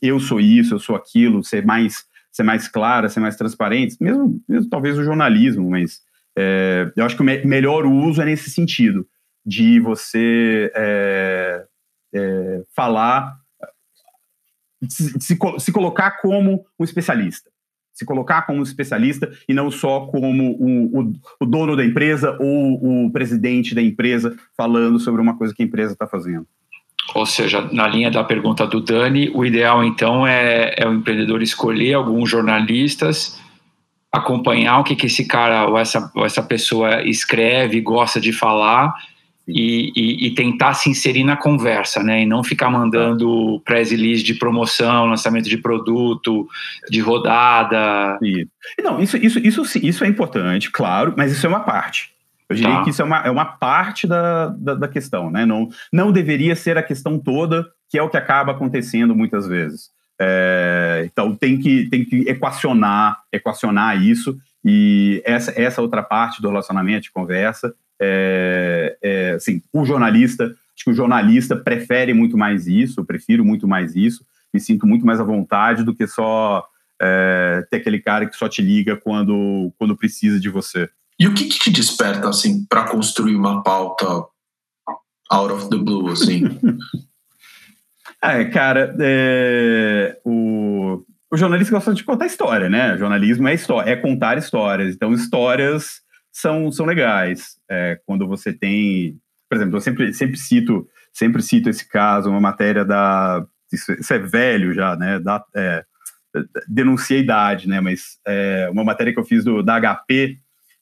eu 0.00 0.20
sou 0.20 0.40
isso, 0.40 0.74
eu 0.74 0.78
sou 0.78 0.94
aquilo, 0.94 1.42
ser 1.42 1.64
mais 1.64 2.04
ser 2.30 2.42
mais 2.42 2.68
clara, 2.68 3.08
ser 3.08 3.18
mais 3.18 3.34
transparente, 3.34 3.96
mesmo, 3.98 4.38
mesmo 4.46 4.68
talvez 4.68 4.98
o 4.98 5.04
jornalismo, 5.04 5.70
mas 5.70 6.02
é, 6.36 6.90
eu 6.96 7.04
acho 7.04 7.16
que 7.16 7.22
o 7.22 7.24
me 7.24 7.44
melhor 7.44 7.86
uso 7.86 8.20
é 8.20 8.24
nesse 8.24 8.50
sentido, 8.50 9.06
de 9.44 9.80
você 9.80 10.70
é, 10.74 11.64
é, 12.14 12.62
falar, 12.74 13.36
se, 14.88 15.20
se, 15.20 15.38
se 15.58 15.72
colocar 15.72 16.20
como 16.20 16.64
um 16.78 16.84
especialista 16.84 17.50
se 17.96 18.04
colocar 18.04 18.42
como 18.42 18.62
especialista 18.62 19.32
e 19.48 19.54
não 19.54 19.70
só 19.70 20.00
como 20.00 20.52
o, 20.52 21.00
o, 21.00 21.12
o, 21.40 21.46
dono 21.46 21.74
da 21.74 21.82
empresa 21.82 22.36
ou 22.38 23.06
o 23.06 23.10
presidente 23.10 23.74
da 23.74 23.80
empresa 23.80 24.36
falando 24.54 25.00
sobre 25.00 25.22
uma 25.22 25.34
coisa 25.38 25.54
que 25.54 25.62
a 25.62 25.66
empresa 25.66 25.94
está 25.94 26.06
fazendo. 26.06 26.46
Ou 27.14 27.24
seja, 27.24 27.66
na 27.72 27.88
linha 27.88 28.10
da 28.10 28.22
pergunta 28.22 28.66
do 28.66 28.82
Dani, 28.82 29.30
o 29.34 29.46
ideal 29.46 29.82
então 29.82 30.26
é, 30.26 30.74
é 30.76 30.86
o 30.86 30.92
empreendedor 30.92 31.40
escolher 31.40 31.94
alguns 31.94 32.28
jornalistas, 32.28 33.40
acompanhar 34.16 34.80
o 34.80 34.84
que, 34.84 34.96
que 34.96 35.06
esse 35.06 35.26
cara 35.26 35.66
ou 35.66 35.78
essa, 35.78 36.10
ou 36.14 36.24
essa 36.24 36.42
pessoa 36.42 37.02
escreve, 37.02 37.80
gosta 37.80 38.20
de 38.20 38.32
falar 38.32 38.94
e, 39.48 39.92
e, 39.94 40.26
e, 40.26 40.34
tentar 40.34 40.74
se 40.74 40.90
inserir 40.90 41.22
na 41.22 41.36
conversa, 41.36 42.02
né? 42.02 42.22
E 42.22 42.26
não 42.26 42.42
ficar 42.42 42.68
mandando 42.68 43.60
press 43.64 43.92
release 43.92 44.22
de 44.22 44.34
promoção, 44.34 45.06
lançamento 45.06 45.48
de 45.48 45.56
produto, 45.56 46.48
de 46.90 47.00
rodada. 47.00 48.18
Isso. 48.20 48.50
Não, 48.82 49.00
isso, 49.00 49.16
isso, 49.16 49.38
isso, 49.38 49.78
isso 49.78 50.04
é 50.04 50.08
importante, 50.08 50.70
claro, 50.70 51.14
mas 51.16 51.30
isso 51.30 51.46
é 51.46 51.48
uma 51.48 51.60
parte. 51.60 52.10
Eu 52.48 52.56
diria 52.56 52.76
tá. 52.76 52.84
que 52.84 52.90
isso 52.90 53.02
é 53.02 53.04
uma, 53.04 53.18
é 53.18 53.30
uma 53.30 53.44
parte 53.44 54.06
da, 54.06 54.48
da, 54.48 54.74
da, 54.74 54.88
questão, 54.88 55.30
né? 55.30 55.44
Não, 55.44 55.68
não 55.92 56.12
deveria 56.12 56.54
ser 56.54 56.76
a 56.78 56.82
questão 56.82 57.18
toda, 57.18 57.66
que 57.88 57.98
é 57.98 58.02
o 58.02 58.08
que 58.08 58.16
acaba 58.16 58.52
acontecendo 58.52 59.14
muitas 59.14 59.46
vezes. 59.46 59.90
É, 60.20 61.02
então 61.04 61.34
tem 61.34 61.58
que, 61.58 61.88
tem 61.88 62.04
que 62.04 62.28
equacionar, 62.28 63.22
equacionar 63.32 64.02
isso, 64.02 64.38
e 64.64 65.22
essa, 65.24 65.52
essa 65.60 65.82
outra 65.82 66.02
parte 66.02 66.42
do 66.42 66.48
relacionamento 66.48 67.02
de 67.02 67.12
conversa, 67.12 67.74
é, 68.00 68.96
é, 69.02 69.30
assim, 69.32 69.62
o 69.72 69.84
jornalista, 69.84 70.44
acho 70.44 70.84
que 70.84 70.90
o 70.90 70.94
jornalista 70.94 71.56
prefere 71.56 72.12
muito 72.12 72.36
mais 72.36 72.66
isso, 72.66 73.00
eu 73.00 73.04
prefiro 73.04 73.44
muito 73.44 73.68
mais 73.68 73.94
isso, 73.94 74.24
me 74.52 74.60
sinto 74.60 74.86
muito 74.86 75.06
mais 75.06 75.20
à 75.20 75.24
vontade 75.24 75.84
do 75.84 75.94
que 75.94 76.06
só 76.06 76.66
é, 77.00 77.66
ter 77.70 77.76
aquele 77.76 78.00
cara 78.00 78.26
que 78.26 78.36
só 78.36 78.48
te 78.48 78.62
liga 78.62 78.96
quando, 78.96 79.72
quando 79.78 79.96
precisa 79.96 80.40
de 80.40 80.48
você. 80.48 80.88
E 81.18 81.26
o 81.26 81.34
que, 81.34 81.44
que 81.44 81.58
te 81.58 81.70
desperta, 81.70 82.28
assim, 82.28 82.64
para 82.66 82.88
construir 82.88 83.36
uma 83.36 83.62
pauta 83.62 84.06
out 85.30 85.52
of 85.52 85.70
the 85.70 85.76
blue, 85.76 86.10
assim? 86.10 86.42
é, 88.22 88.44
cara, 88.46 88.96
é, 89.00 90.18
o, 90.24 91.04
o 91.30 91.36
jornalista 91.36 91.72
gosta 91.72 91.94
de 91.94 92.04
contar 92.04 92.26
história, 92.26 92.68
né? 92.68 92.96
Jornalismo 92.96 93.48
é 93.48 93.54
história, 93.54 93.90
é 93.90 93.96
contar 93.96 94.38
histórias. 94.38 94.94
Então, 94.94 95.12
histórias 95.12 96.00
são, 96.32 96.70
são 96.72 96.86
legais. 96.86 97.56
É, 97.70 98.00
quando 98.06 98.26
você 98.26 98.52
tem, 98.52 99.18
por 99.48 99.56
exemplo, 99.56 99.76
eu 99.76 99.80
sempre, 99.80 100.12
sempre 100.12 100.36
cito 100.36 100.86
sempre 101.16 101.42
cito 101.42 101.70
esse 101.70 101.88
caso, 101.88 102.28
uma 102.28 102.40
matéria 102.40 102.84
da 102.84 103.42
isso, 103.72 103.90
isso 103.92 104.12
é 104.12 104.18
velho 104.18 104.74
já, 104.74 104.94
né? 104.96 105.18
Da, 105.18 105.42
é, 105.54 105.84
denunciei 106.68 107.20
idade, 107.20 107.68
né? 107.68 107.80
Mas 107.80 108.18
é, 108.26 108.68
uma 108.70 108.84
matéria 108.84 109.12
que 109.12 109.18
eu 109.18 109.24
fiz 109.24 109.42
do, 109.42 109.62
da 109.62 109.80
HP 109.80 110.38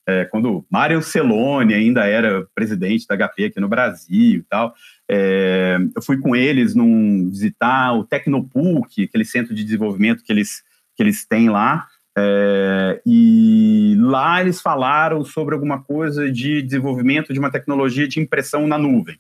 é, 0.07 0.25
quando 0.27 0.65
Mário 0.71 1.03
Celone 1.03 1.75
ainda 1.75 2.05
era 2.05 2.47
presidente 2.55 3.07
da 3.07 3.17
HP 3.17 3.47
aqui 3.47 3.61
no 3.61 3.69
Brasil 3.69 4.41
e 4.41 4.43
tal, 4.43 4.75
é, 5.11 5.79
eu 5.95 6.03
fui 6.03 6.19
com 6.19 6.37
eles 6.37 6.75
num, 6.75 7.29
visitar 7.31 7.93
o 7.95 8.05
Tecnopuc, 8.05 9.05
aquele 9.05 9.25
centro 9.25 9.55
de 9.55 9.65
desenvolvimento 9.65 10.23
que 10.23 10.33
eles, 10.33 10.63
que 10.95 11.03
eles 11.03 11.27
têm 11.27 11.49
lá, 11.49 11.87
é, 12.17 13.03
e 13.05 13.97
lá 13.99 14.41
eles 14.41 14.61
falaram 14.61 15.25
sobre 15.25 15.55
alguma 15.55 15.83
coisa 15.83 16.31
de 16.31 16.63
desenvolvimento 16.63 17.33
de 17.33 17.39
uma 17.39 17.51
tecnologia 17.51 18.07
de 18.07 18.21
impressão 18.21 18.67
na 18.67 18.79
nuvem. 18.79 19.19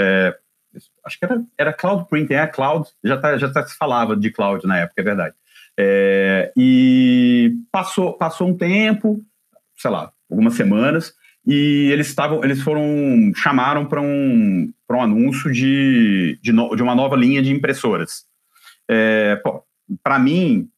É, 0.00 0.34
acho 1.04 1.18
que 1.18 1.24
era, 1.24 1.42
era 1.58 1.72
cloud 1.72 2.08
printing, 2.08 2.34
é 2.34 2.46
cloud, 2.46 2.88
já, 3.04 3.18
tá, 3.18 3.36
já 3.36 3.52
tá, 3.52 3.66
se 3.66 3.76
falava 3.76 4.16
de 4.16 4.30
cloud 4.30 4.66
na 4.66 4.78
época, 4.78 5.00
é 5.00 5.04
verdade. 5.04 5.34
É, 5.78 6.52
e 6.56 7.54
passou, 7.70 8.12
passou 8.14 8.48
um 8.48 8.56
tempo, 8.56 9.22
sei 9.82 9.90
lá, 9.90 10.12
algumas 10.30 10.54
semanas, 10.54 11.12
e 11.44 11.90
eles 11.90 12.06
estavam, 12.06 12.44
eles 12.44 12.62
foram, 12.62 13.32
chamaram 13.34 13.84
para 13.84 14.00
um, 14.00 14.72
um 14.88 15.02
anúncio 15.02 15.50
de, 15.50 16.38
de, 16.40 16.52
no, 16.52 16.74
de, 16.76 16.82
uma 16.82 16.94
nova 16.94 17.16
linha 17.16 17.42
de 17.42 17.52
impressoras. 17.52 18.24
É, 18.88 19.42
para 20.02 20.20
mim, 20.20 20.68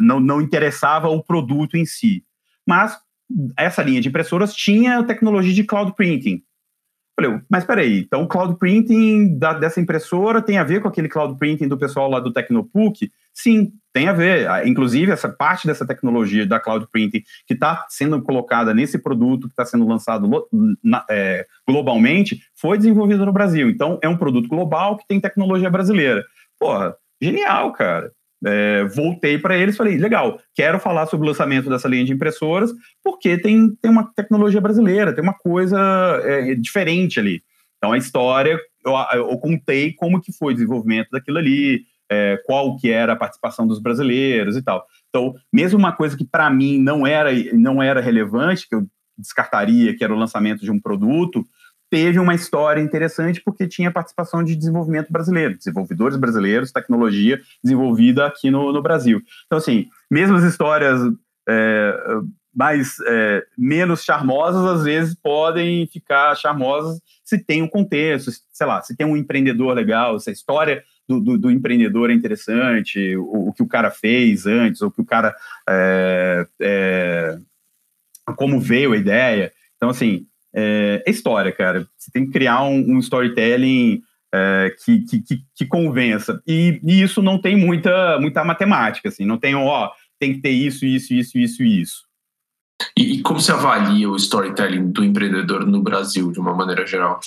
não, 0.00 0.18
não 0.18 0.40
interessava 0.40 1.08
o 1.08 1.22
produto 1.22 1.76
em 1.76 1.84
si, 1.84 2.24
mas 2.66 2.98
essa 3.56 3.82
linha 3.82 4.00
de 4.00 4.08
impressoras 4.08 4.54
tinha 4.54 5.02
tecnologia 5.04 5.52
de 5.52 5.64
cloud 5.64 5.94
printing. 5.94 6.42
Falei, 7.14 7.40
mas 7.50 7.64
peraí, 7.64 8.00
então 8.00 8.22
o 8.22 8.28
cloud 8.28 8.58
printing 8.58 9.38
da, 9.38 9.52
dessa 9.52 9.78
impressora 9.78 10.40
tem 10.40 10.56
a 10.56 10.64
ver 10.64 10.80
com 10.80 10.88
aquele 10.88 11.08
cloud 11.08 11.38
printing 11.38 11.68
do 11.68 11.76
pessoal 11.76 12.08
lá 12.08 12.18
do 12.18 12.32
Tecnopuc? 12.32 13.12
Sim, 13.34 13.72
tem 13.92 14.08
a 14.08 14.12
ver. 14.12 14.48
Ah, 14.48 14.66
inclusive, 14.66 15.12
essa 15.12 15.28
parte 15.28 15.66
dessa 15.66 15.86
tecnologia 15.86 16.46
da 16.46 16.60
cloud 16.60 16.86
printing 16.90 17.22
que 17.46 17.54
está 17.54 17.86
sendo 17.88 18.20
colocada 18.22 18.72
nesse 18.72 18.98
produto 18.98 19.46
que 19.46 19.52
está 19.52 19.64
sendo 19.64 19.86
lançado 19.86 20.28
na, 20.82 21.04
é, 21.10 21.46
globalmente 21.66 22.40
foi 22.54 22.78
desenvolvida 22.78 23.24
no 23.24 23.32
Brasil. 23.32 23.68
Então, 23.68 23.98
é 24.02 24.08
um 24.08 24.16
produto 24.16 24.48
global 24.48 24.96
que 24.96 25.06
tem 25.06 25.20
tecnologia 25.20 25.70
brasileira. 25.70 26.24
Porra, 26.58 26.94
genial, 27.20 27.72
cara. 27.72 28.12
É, 28.44 28.84
voltei 28.86 29.38
para 29.38 29.56
eles 29.56 29.76
falei, 29.76 29.96
legal, 29.96 30.40
quero 30.52 30.80
falar 30.80 31.06
sobre 31.06 31.26
o 31.26 31.28
lançamento 31.28 31.70
dessa 31.70 31.86
linha 31.86 32.04
de 32.04 32.12
impressoras, 32.12 32.72
porque 33.02 33.38
tem, 33.38 33.72
tem 33.80 33.88
uma 33.88 34.10
tecnologia 34.16 34.60
brasileira, 34.60 35.14
tem 35.14 35.22
uma 35.22 35.34
coisa 35.34 35.78
é, 36.24 36.54
diferente 36.56 37.20
ali. 37.20 37.40
Então 37.78 37.92
a 37.92 37.98
história, 37.98 38.58
eu, 38.84 38.92
eu, 39.14 39.38
contei 39.38 39.92
como 39.92 40.20
que 40.20 40.32
foi 40.32 40.52
o 40.52 40.56
desenvolvimento 40.56 41.08
daquilo 41.12 41.38
ali, 41.38 41.84
é, 42.12 42.36
qual 42.44 42.76
que 42.76 42.90
era 42.90 43.14
a 43.14 43.16
participação 43.16 43.66
dos 43.66 43.78
brasileiros 43.78 44.54
e 44.54 44.62
tal. 44.62 44.86
Então, 45.08 45.34
mesmo 45.50 45.78
uma 45.78 45.92
coisa 45.92 46.16
que 46.16 46.24
para 46.24 46.50
mim 46.50 46.78
não 46.78 47.06
era, 47.06 47.30
não 47.54 47.82
era 47.82 48.00
relevante, 48.00 48.68
que 48.68 48.74
eu 48.74 48.86
descartaria, 49.16 49.96
que 49.96 50.04
era 50.04 50.12
o 50.12 50.18
lançamento 50.18 50.60
de 50.60 50.70
um 50.70 50.78
produto, 50.78 51.44
teve 51.90 52.18
uma 52.18 52.34
história 52.34 52.80
interessante 52.80 53.40
porque 53.42 53.66
tinha 53.66 53.90
participação 53.90 54.44
de 54.44 54.56
desenvolvimento 54.56 55.10
brasileiro, 55.10 55.56
desenvolvedores 55.56 56.16
brasileiros, 56.16 56.72
tecnologia 56.72 57.40
desenvolvida 57.62 58.26
aqui 58.26 58.50
no, 58.50 58.72
no 58.72 58.82
Brasil. 58.82 59.22
Então, 59.46 59.58
assim, 59.58 59.86
mesmo 60.10 60.36
as 60.36 60.44
histórias 60.44 61.00
é, 61.48 61.94
mais 62.54 62.96
é, 63.06 63.42
menos 63.56 64.04
charmosas, 64.04 64.64
às 64.64 64.84
vezes 64.84 65.14
podem 65.14 65.86
ficar 65.86 66.34
charmosas 66.34 67.00
se 67.24 67.38
tem 67.38 67.62
um 67.62 67.68
contexto, 67.68 68.30
sei 68.52 68.66
lá, 68.66 68.82
se 68.82 68.96
tem 68.96 69.06
um 69.06 69.16
empreendedor 69.16 69.74
legal, 69.74 70.18
se 70.18 70.28
a 70.28 70.32
história 70.32 70.82
do, 71.08 71.20
do, 71.20 71.38
do 71.38 71.50
empreendedor 71.50 72.10
é 72.10 72.14
interessante, 72.14 73.16
o, 73.16 73.48
o, 73.48 73.52
que 73.52 73.62
o 73.62 73.68
cara 73.68 73.90
fez 73.90 74.46
antes, 74.46 74.82
o 74.82 74.90
que 74.90 75.00
o 75.00 75.04
cara. 75.04 75.34
É, 75.68 76.46
é 76.60 77.38
como 78.36 78.60
veio 78.60 78.92
a 78.92 78.96
ideia. 78.96 79.52
Então, 79.76 79.90
assim, 79.90 80.26
é, 80.54 81.02
é, 81.06 81.10
história, 81.10 81.50
cara. 81.50 81.86
Você 81.96 82.10
tem 82.12 82.26
que 82.26 82.32
criar 82.32 82.62
um, 82.62 82.92
um 82.92 82.98
storytelling 82.98 84.02
é, 84.32 84.74
que, 84.84 85.00
que, 85.00 85.44
que, 85.54 85.66
convença. 85.66 86.42
E, 86.46 86.80
e, 86.84 87.02
isso 87.02 87.22
não 87.22 87.40
tem 87.40 87.56
muita, 87.56 88.18
muita 88.20 88.44
matemática, 88.44 89.08
assim, 89.08 89.24
não 89.24 89.38
tem, 89.38 89.54
ó, 89.54 89.90
tem 90.18 90.34
que 90.34 90.40
ter 90.40 90.50
isso, 90.50 90.86
isso, 90.86 91.12
isso, 91.12 91.38
isso 91.38 91.62
e 91.62 91.80
isso. 91.80 92.02
E, 92.98 93.14
e 93.14 93.22
como 93.22 93.40
você 93.40 93.52
avalia 93.52 94.08
o 94.08 94.16
storytelling 94.16 94.90
do 94.90 95.04
empreendedor 95.04 95.66
no 95.66 95.82
Brasil, 95.82 96.32
de 96.32 96.40
uma 96.40 96.54
maneira 96.54 96.86
geral? 96.86 97.20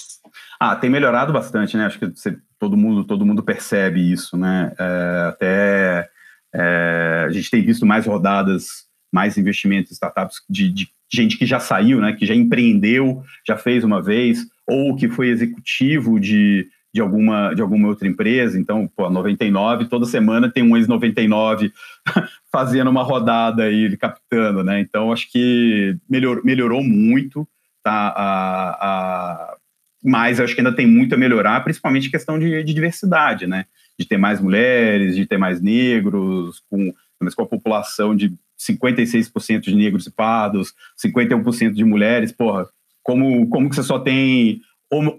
Ah, 0.60 0.76
tem 0.76 0.90
melhorado 0.90 1.32
bastante, 1.32 1.78
né? 1.78 1.86
Acho 1.86 2.00
que 2.00 2.08
você, 2.08 2.38
todo 2.60 2.78
mundo 2.78 3.04
todo 3.04 3.26
mundo 3.26 3.44
percebe 3.44 4.12
isso, 4.12 4.38
né? 4.38 4.74
É, 4.78 5.26
até 5.30 6.10
é, 6.54 7.26
a 7.28 7.32
gente 7.32 7.52
tem 7.52 7.62
visto 7.62 7.86
mais 7.86 8.06
rodadas 8.06 8.86
mais 9.14 9.38
investimento 9.38 9.92
em 9.92 9.94
startups 9.94 10.42
de, 10.50 10.70
de 10.70 10.90
gente 11.12 11.38
que 11.38 11.46
já 11.46 11.60
saiu, 11.60 12.02
né, 12.02 12.14
que 12.14 12.26
já 12.26 12.36
empreendeu, 12.36 13.24
já 13.48 13.56
fez 13.56 13.84
uma 13.84 14.02
vez, 14.02 14.46
ou 14.68 14.96
que 14.96 15.08
foi 15.08 15.30
executivo 15.30 16.20
de, 16.20 16.68
de, 16.94 17.00
alguma, 17.00 17.54
de 17.54 17.62
alguma 17.62 17.88
outra 17.88 18.08
empresa. 18.08 18.60
Então, 18.60 18.90
pô, 18.96 19.10
99, 19.10 19.86
toda 19.86 20.06
semana 20.06 20.52
tem 20.52 20.64
um 20.64 20.76
ex-99 20.76 21.72
fazendo 22.52 22.90
uma 22.90 23.04
rodada 23.04 23.64
aí, 23.64 23.96
captando, 23.96 24.64
né? 24.64 24.80
Então, 24.80 25.12
acho 25.12 25.32
que 25.32 25.96
melhor, 26.10 26.42
melhorou 26.44 26.84
muito, 26.84 27.48
tá? 27.84 28.10
A, 28.10 28.70
a, 28.82 29.58
mas 30.06 30.40
acho 30.40 30.54
que 30.54 30.62
ainda 30.62 30.76
tem 30.76 30.86
muito 30.86 31.16
a 31.16 31.18
melhorar, 31.18 31.64
principalmente 31.64 32.12
questão 32.12 32.38
de, 32.38 32.64
de 32.64 32.74
diversidade, 32.74 33.48
né? 33.48 33.66
De 33.98 34.06
ter 34.08 34.18
mais 34.18 34.40
mulheres, 34.40 35.16
de 35.16 35.26
ter 35.26 35.38
mais 35.38 35.60
negros, 35.60 36.62
com, 36.70 36.94
mas 37.20 37.34
com 37.34 37.42
a 37.42 37.48
população 37.48 38.16
de 38.16 38.32
56% 38.60 39.62
de 39.62 39.76
negros 39.76 40.06
e 40.06 40.12
pardos, 40.12 40.74
51% 41.04 41.74
de 41.74 41.84
mulheres, 41.84 42.32
porra, 42.32 42.68
como, 43.02 43.50
como 43.50 43.68
que 43.68 43.76
você 43.76 43.84
só 43.84 43.98
tem 43.98 44.62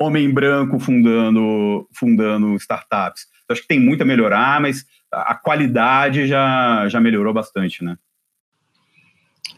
homem 0.01 0.33
branco 0.33 0.79
fundando, 0.79 1.89
fundando 1.93 2.55
startups? 2.55 3.27
Eu 3.49 3.53
acho 3.53 3.63
que 3.63 3.69
tem 3.69 3.81
muito 3.81 4.03
a 4.03 4.07
melhorar, 4.07 4.61
mas 4.61 4.85
a 5.13 5.35
qualidade 5.35 6.27
já, 6.29 6.89
já 6.89 7.01
melhorou 7.01 7.35
bastante, 7.35 7.83
né? 7.83 7.97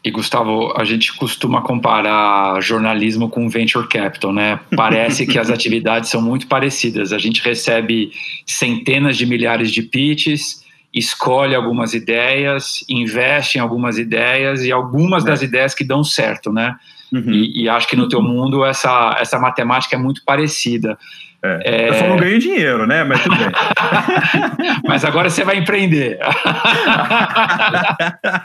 E 0.05 0.11
Gustavo, 0.11 0.73
a 0.77 0.85
gente 0.85 1.17
costuma 1.17 1.61
comparar 1.61 2.61
jornalismo 2.63 3.29
com 3.29 3.49
venture 3.49 3.89
capital, 3.89 4.33
né? 4.33 4.61
Parece 4.77 5.27
que 5.27 5.39
as 5.39 5.51
atividades 5.51 6.09
são 6.09 6.23
muito 6.23 6.47
parecidas. 6.47 7.13
A 7.13 7.19
gente 7.19 7.43
recebe 7.43 8.13
centenas 8.47 9.17
de 9.17 9.27
milhares 9.27 9.73
de 9.73 9.83
pitches, 9.83 10.65
escolhe 10.95 11.55
algumas 11.55 11.95
ideias, 11.95 12.85
investe 12.89 13.59
em 13.59 13.61
algumas 13.61 13.99
ideias 13.99 14.65
e 14.65 14.73
algumas 14.73 15.25
das 15.25 15.43
é. 15.43 15.45
ideias 15.45 15.75
que 15.75 15.85
dão 15.85 16.05
certo, 16.05 16.53
né? 16.53 16.77
Uhum. 17.13 17.33
E, 17.33 17.63
e, 17.63 17.69
acho 17.69 17.89
que 17.89 17.97
no 17.97 18.09
teu 18.09 18.23
mundo 18.23 18.65
essa, 18.65 19.17
essa 19.19 19.39
matemática 19.39 19.97
é 19.97 19.99
muito 19.99 20.23
parecida. 20.25 20.99
É. 21.43 21.61
É... 21.65 21.89
Eu 21.89 21.95
só 21.95 22.09
não 22.09 22.17
ganho 22.17 22.39
dinheiro, 22.39 22.87
né? 22.87 23.05
Mas 23.05 23.23
tudo 23.23 23.37
bem. 23.37 23.49
Mas 24.87 25.05
agora 25.05 25.31
você 25.31 25.45
vai 25.45 25.57
empreender. 25.59 26.19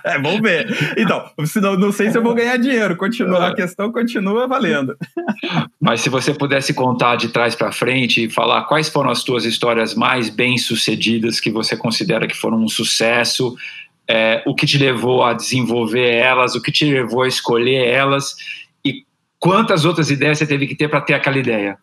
é, 0.06 0.20
vamos 0.20 0.42
ver. 0.42 0.68
Então, 0.98 1.26
senão, 1.46 1.76
não 1.76 1.92
sei 1.92 2.12
se 2.12 2.18
eu 2.18 2.24
vou 2.24 2.36
ganhar 2.36 2.58
dinheiro. 2.58 2.96
Continua, 2.96 3.48
a 3.48 3.56
questão 3.56 3.92
continua 3.92 4.48
valendo. 4.48 4.96
Mas 5.82 6.02
se 6.02 6.10
você 6.10 6.34
pudesse 6.34 6.74
contar 6.74 7.16
de 7.16 7.30
trás 7.30 7.56
para 7.56 7.72
frente 7.72 8.26
e 8.26 8.30
falar 8.30 8.64
quais 8.64 8.90
foram 8.90 9.10
as 9.10 9.24
tuas 9.24 9.44
histórias 9.44 9.96
mais 9.96 10.30
bem 10.30 10.58
sucedidas 10.58 11.40
que 11.40 11.50
você 11.50 11.76
considera 11.76 12.28
que 12.28 12.38
foram 12.38 12.64
um 12.64 12.70
sucesso, 12.70 13.56
é, 14.10 14.44
o 14.46 14.54
que 14.56 14.66
te 14.66 14.78
levou 14.78 15.24
a 15.24 15.34
desenvolver 15.34 16.10
elas, 16.10 16.56
o 16.56 16.62
que 16.62 16.72
te 16.72 16.86
levou 16.86 17.24
a 17.24 17.28
escolher 17.28 17.88
elas 17.88 18.36
e 18.86 19.06
quantas 19.40 19.86
outras 19.86 20.10
ideias 20.10 20.38
você 20.38 20.46
teve 20.46 20.68
que 20.68 20.76
ter 20.76 20.90
para 20.90 21.02
ter 21.02 21.14
aquela 21.14 21.38
ideia? 21.38 21.78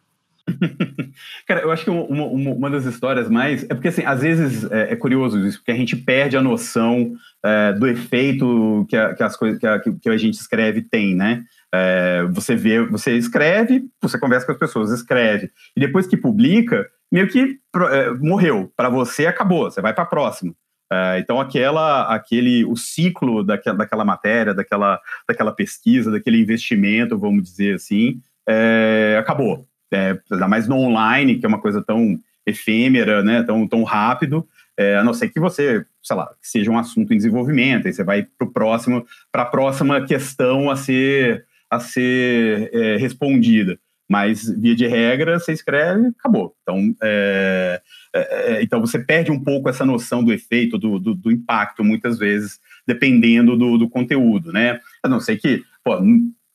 Cara, 1.47 1.61
eu 1.61 1.71
acho 1.71 1.85
que 1.85 1.91
uma, 1.91 2.03
uma, 2.05 2.51
uma, 2.51 2.71
das 2.71 2.85
histórias 2.85 3.29
mais. 3.29 3.65
É 3.65 3.75
porque, 3.75 3.89
assim, 3.89 4.05
às 4.05 4.21
vezes 4.21 4.71
é, 4.71 4.93
é 4.93 4.97
curioso 4.97 5.39
isso, 5.47 5.59
porque 5.59 5.71
a 5.71 5.77
gente 5.77 5.97
perde 5.97 6.37
a 6.37 6.43
noção 6.43 7.13
é, 7.45 7.73
do 7.73 7.87
efeito 7.87 8.87
que, 8.89 8.97
a, 8.97 9.15
que 9.15 9.23
as 9.23 9.37
coisas 9.37 9.59
que 9.59 9.67
a, 9.67 9.79
que 9.79 10.09
a, 10.09 10.17
gente 10.17 10.35
escreve 10.35 10.83
tem, 10.83 11.15
né? 11.15 11.45
É, 11.73 12.27
você 12.31 12.57
vê, 12.57 12.85
você 12.85 13.17
escreve, 13.17 13.85
você 14.01 14.19
conversa 14.19 14.47
com 14.47 14.53
as 14.53 14.59
pessoas, 14.59 14.91
escreve, 14.91 15.51
e 15.77 15.81
depois 15.81 16.07
que 16.07 16.17
publica, 16.17 16.87
meio 17.13 17.29
que 17.29 17.59
é, 17.91 18.11
morreu. 18.15 18.73
Para 18.77 18.89
você, 18.89 19.27
acabou, 19.27 19.71
você 19.71 19.81
vai 19.81 19.95
para 19.95 20.05
a 20.05 20.07
próxima. 20.07 20.55
É, 20.93 21.19
então, 21.21 21.41
aquela, 21.41 22.13
aquele, 22.13 22.65
o 22.65 22.77
ciclo 22.77 23.45
daquela, 23.45 23.77
daquela 23.77 24.05
matéria, 24.05 24.53
daquela, 24.53 25.01
daquela 25.29 25.53
pesquisa, 25.53 26.11
daquele 26.11 26.41
investimento, 26.41 27.19
vamos 27.19 27.45
dizer 27.45 27.77
assim, 27.77 28.21
é, 28.49 29.17
acabou 29.19 29.69
é, 29.93 30.19
ainda 30.31 30.49
mais 30.49 30.69
no 30.69 30.77
online, 30.77 31.39
que 31.39 31.45
é 31.45 31.49
uma 31.49 31.61
coisa 31.61 31.83
tão 31.83 32.19
efêmera, 32.47 33.23
né, 33.23 33.43
tão, 33.43 33.67
tão 33.67 33.83
rápido, 33.83 34.47
é, 34.77 34.97
a 34.97 35.05
não 35.05 35.13
ser 35.13 35.29
que 35.29 35.41
você, 35.41 35.85
sei 36.03 36.17
lá, 36.17 36.27
que 36.41 36.49
seja 36.49 36.71
um 36.71 36.79
assunto 36.79 37.13
em 37.13 37.17
desenvolvimento, 37.17 37.87
aí 37.87 37.93
você 37.93 38.03
vai 38.03 38.27
para 38.39 38.47
próximo, 38.47 39.05
para 39.31 39.43
a 39.43 39.47
próxima 39.47 40.05
questão 40.07 40.71
a 40.71 40.77
ser, 40.77 41.45
a 41.69 41.79
ser 41.79 42.71
é, 42.73 42.97
respondida. 42.97 43.79
Mas, 44.11 44.51
via 44.59 44.75
de 44.75 44.89
regra, 44.89 45.39
você 45.39 45.53
escreve, 45.53 46.09
acabou. 46.19 46.53
Então, 46.63 46.93
é, 47.01 47.81
é, 48.13 48.55
é 48.55 48.63
então 48.63 48.81
você 48.81 48.99
perde 48.99 49.31
um 49.31 49.39
pouco 49.39 49.69
essa 49.69 49.87
noção 49.87 50.25
do 50.25 50.33
efeito, 50.33 50.77
do, 50.77 50.99
do, 50.99 51.15
do 51.15 51.31
impacto, 51.31 51.85
muitas 51.85 52.19
vezes, 52.19 52.59
dependendo 52.85 53.57
do, 53.57 53.79
do 53.79 53.89
conteúdo, 53.89 54.53
né? 54.53 54.81
A 55.01 55.09
não 55.09 55.21
ser 55.21 55.37
que, 55.37 55.63
pô, 55.85 55.97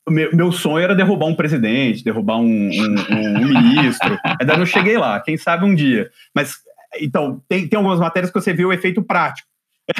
meu, 0.06 0.36
meu 0.36 0.52
sonho 0.52 0.84
era 0.84 0.94
derrubar 0.94 1.28
um 1.28 1.34
presidente, 1.34 2.04
derrubar 2.04 2.36
um, 2.36 2.68
um, 2.68 3.40
um 3.40 3.48
ministro. 3.48 4.18
Ainda 4.38 4.58
não 4.58 4.66
cheguei 4.66 4.98
lá, 4.98 5.18
quem 5.20 5.38
sabe 5.38 5.64
um 5.64 5.74
dia. 5.74 6.10
Mas, 6.34 6.56
então, 7.00 7.42
tem, 7.48 7.66
tem 7.66 7.78
algumas 7.78 7.98
matérias 7.98 8.30
que 8.30 8.38
você 8.38 8.52
vê 8.52 8.66
o 8.66 8.72
efeito 8.72 9.02
prático. 9.02 9.48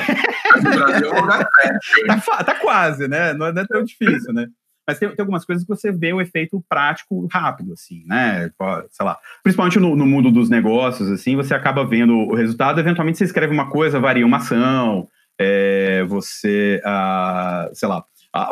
tá, 2.27 2.45
tá, 2.45 2.55
quase, 2.57 3.09
né? 3.09 3.33
Não 3.33 3.47
é, 3.47 3.53
não 3.55 3.62
é 3.62 3.66
tão 3.66 3.83
difícil, 3.83 4.35
né? 4.35 4.47
Mas 4.87 4.99
tem, 4.99 5.09
tem, 5.09 5.20
algumas 5.20 5.44
coisas 5.44 5.64
que 5.64 5.68
você 5.68 5.90
vê 5.90 6.12
o 6.12 6.20
efeito 6.20 6.64
prático 6.68 7.27
rápido, 7.31 7.72
assim, 7.72 8.05
né? 8.07 8.51
Sei 8.90 9.05
lá. 9.05 9.18
Principalmente 9.42 9.81
no, 9.81 9.96
no, 9.96 10.07
mundo 10.07 10.31
dos 10.31 10.49
negócios, 10.49 11.11
assim, 11.11 11.35
você 11.35 11.55
acaba 11.55 11.85
vendo 11.85 12.14
o 12.14 12.35
resultado. 12.35 12.79
Eventualmente 12.79 13.18
você 13.18 13.25
escreve 13.25 13.53
uma 13.53 13.68
coisa, 13.68 13.99
varia 13.99 14.25
uma 14.25 14.37
ação, 14.37 15.09
é, 15.38 16.05
você, 16.05 16.81
ah, 16.85 17.68
sei 17.72 17.88
lá, 17.88 18.05
ah, 18.33 18.51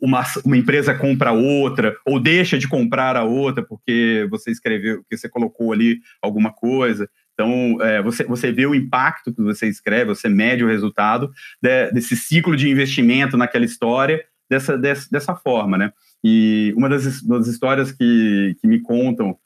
uma, 0.00 0.24
uma 0.44 0.56
empresa 0.56 0.94
compra 0.94 1.32
outra 1.32 1.96
ou 2.04 2.20
deixa 2.20 2.58
de 2.58 2.68
comprar 2.68 3.16
a 3.16 3.24
outra 3.24 3.64
porque 3.64 4.26
você 4.30 4.50
escreveu, 4.50 5.02
que 5.08 5.16
você 5.16 5.28
colocou 5.28 5.72
ali 5.72 6.00
alguma 6.22 6.52
coisa. 6.52 7.08
Então, 7.34 7.76
é, 7.82 8.02
você, 8.02 8.24
você 8.24 8.50
vê 8.50 8.64
o 8.66 8.74
impacto 8.74 9.34
que 9.34 9.42
você 9.42 9.68
escreve, 9.68 10.14
você 10.14 10.28
mede 10.28 10.64
o 10.64 10.68
resultado 10.68 11.30
de, 11.60 11.90
desse 11.92 12.16
ciclo 12.16 12.56
de 12.56 12.70
investimento 12.70 13.36
naquela 13.36 13.64
história 13.64 14.24
dessa, 14.48 14.76
dessa, 14.76 15.08
dessa 15.10 15.34
forma, 15.34 15.76
né? 15.76 15.92
E 16.24 16.72
uma 16.76 16.88
das, 16.88 17.22
das 17.22 17.46
histórias 17.46 17.92
que, 17.92 18.56
que 18.60 18.66
me 18.66 18.80
contam 18.80 19.36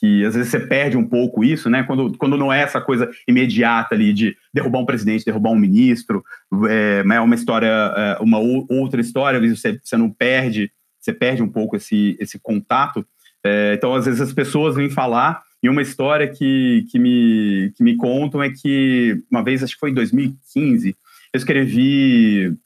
que 0.00 0.24
às 0.24 0.34
vezes 0.34 0.50
você 0.50 0.58
perde 0.58 0.96
um 0.96 1.06
pouco 1.06 1.44
isso, 1.44 1.68
né? 1.68 1.82
Quando, 1.82 2.16
quando 2.16 2.38
não 2.38 2.50
é 2.50 2.62
essa 2.62 2.80
coisa 2.80 3.10
imediata 3.28 3.94
ali 3.94 4.14
de 4.14 4.34
derrubar 4.52 4.78
um 4.78 4.86
presidente, 4.86 5.26
derrubar 5.26 5.50
um 5.50 5.58
ministro, 5.58 6.24
é, 6.68 7.04
é 7.06 7.20
uma 7.20 7.34
história, 7.34 7.66
é, 7.68 8.16
uma 8.20 8.38
outra 8.38 9.00
história, 9.00 9.36
às 9.36 9.42
vezes 9.42 9.60
você, 9.60 9.78
você 9.84 9.96
não 9.98 10.10
perde, 10.10 10.72
você 10.98 11.12
perde 11.12 11.42
um 11.42 11.48
pouco 11.48 11.76
esse, 11.76 12.16
esse 12.18 12.38
contato. 12.38 13.06
É, 13.44 13.74
então, 13.74 13.94
às 13.94 14.06
vezes 14.06 14.22
as 14.22 14.32
pessoas 14.32 14.74
vêm 14.74 14.88
falar, 14.88 15.42
e 15.62 15.68
uma 15.68 15.82
história 15.82 16.26
que, 16.26 16.86
que, 16.90 16.98
me, 16.98 17.70
que 17.76 17.84
me 17.84 17.94
contam 17.96 18.42
é 18.42 18.48
que 18.48 19.22
uma 19.30 19.44
vez, 19.44 19.62
acho 19.62 19.74
que 19.74 19.80
foi 19.80 19.90
em 19.90 19.94
2015, 19.94 20.88
eu 20.88 21.38
escrevi, 21.38 22.56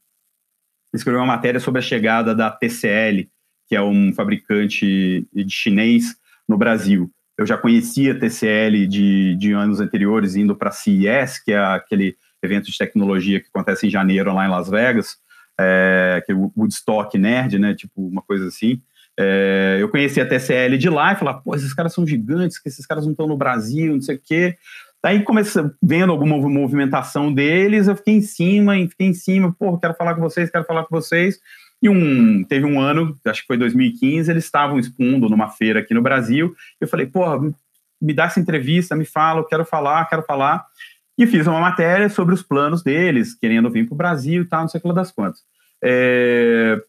escrevi 0.97 1.17
uma 1.17 1.25
matéria 1.25 1.59
sobre 1.59 1.79
a 1.79 1.83
chegada 1.83 2.33
da 2.33 2.49
TCL, 2.51 3.27
que 3.67 3.75
é 3.75 3.81
um 3.81 4.13
fabricante 4.13 5.27
de 5.33 5.49
chinês 5.49 6.15
no 6.47 6.57
Brasil 6.57 7.11
eu 7.37 7.45
já 7.45 7.57
conhecia 7.57 8.13
a 8.13 8.19
TCL 8.19 8.87
de, 8.87 9.35
de 9.35 9.51
anos 9.51 9.79
anteriores, 9.79 10.35
indo 10.35 10.55
para 10.55 10.69
a 10.69 10.71
CES, 10.71 11.39
que 11.43 11.51
é 11.51 11.59
aquele 11.59 12.15
evento 12.41 12.71
de 12.71 12.77
tecnologia 12.77 13.41
que 13.41 13.47
acontece 13.47 13.87
em 13.87 13.89
janeiro 13.89 14.33
lá 14.33 14.45
em 14.45 14.49
Las 14.49 14.69
Vegas, 14.69 15.17
é, 15.59 16.23
que 16.25 16.31
é 16.31 16.35
o 16.35 16.51
Woodstock 16.55 17.17
Nerd, 17.17 17.59
né, 17.59 17.73
tipo 17.73 18.07
uma 18.07 18.21
coisa 18.21 18.47
assim. 18.47 18.81
É, 19.17 19.77
eu 19.79 19.89
conheci 19.89 20.19
a 20.19 20.27
TCL 20.27 20.77
de 20.77 20.89
lá 20.89 21.13
e 21.13 21.15
falava, 21.15 21.41
pô, 21.41 21.55
esses 21.55 21.73
caras 21.73 21.93
são 21.93 22.07
gigantes, 22.07 22.59
que 22.59 22.69
esses 22.69 22.85
caras 22.85 23.05
não 23.05 23.11
estão 23.11 23.27
no 23.27 23.37
Brasil, 23.37 23.93
não 23.93 24.01
sei 24.01 24.15
o 24.15 24.21
quê. 24.21 24.57
Daí 25.05 25.21
comecei 25.21 25.61
vendo 25.83 26.11
alguma 26.11 26.35
movimentação 26.35 27.31
deles, 27.31 27.87
eu 27.87 27.95
fiquei 27.95 28.15
em 28.15 28.21
cima, 28.21 28.73
fiquei 28.89 29.05
em 29.05 29.13
cima, 29.13 29.53
pô, 29.53 29.77
quero 29.77 29.93
falar 29.93 30.15
com 30.15 30.21
vocês, 30.21 30.49
quero 30.49 30.65
falar 30.65 30.83
com 30.83 30.95
vocês. 30.95 31.39
E 31.79 31.87
um, 31.87 32.43
teve 32.43 32.65
um 32.65 32.79
ano, 32.81 33.15
acho 33.23 33.41
que 33.41 33.45
foi 33.45 33.55
2015, 33.55 34.31
eles 34.31 34.45
estavam 34.45 34.79
expondo 34.79 35.29
numa 35.29 35.47
feira 35.47 35.81
aqui 35.81 35.93
no 35.93 36.01
Brasil. 36.01 36.55
Eu 36.81 36.87
falei, 36.87 37.05
porra, 37.05 37.39
me 38.01 38.13
dá 38.15 38.23
essa 38.23 38.39
entrevista, 38.39 38.95
me 38.95 39.05
fala, 39.05 39.41
eu 39.41 39.45
quero 39.45 39.63
falar, 39.63 40.09
quero 40.09 40.23
falar. 40.23 40.65
E 41.15 41.27
fiz 41.27 41.45
uma 41.45 41.59
matéria 41.59 42.09
sobre 42.09 42.33
os 42.33 42.41
planos 42.41 42.81
deles, 42.81 43.35
querendo 43.35 43.69
vir 43.69 43.85
para 43.85 43.93
o 43.93 43.97
Brasil 43.97 44.41
e 44.41 44.45
tal, 44.45 44.61
não 44.61 44.69
sei 44.69 44.79
o 44.79 44.81
que 44.81 44.87
lá 44.87 44.93
das 44.95 45.11
quantas. 45.11 45.43
É, 45.83 46.81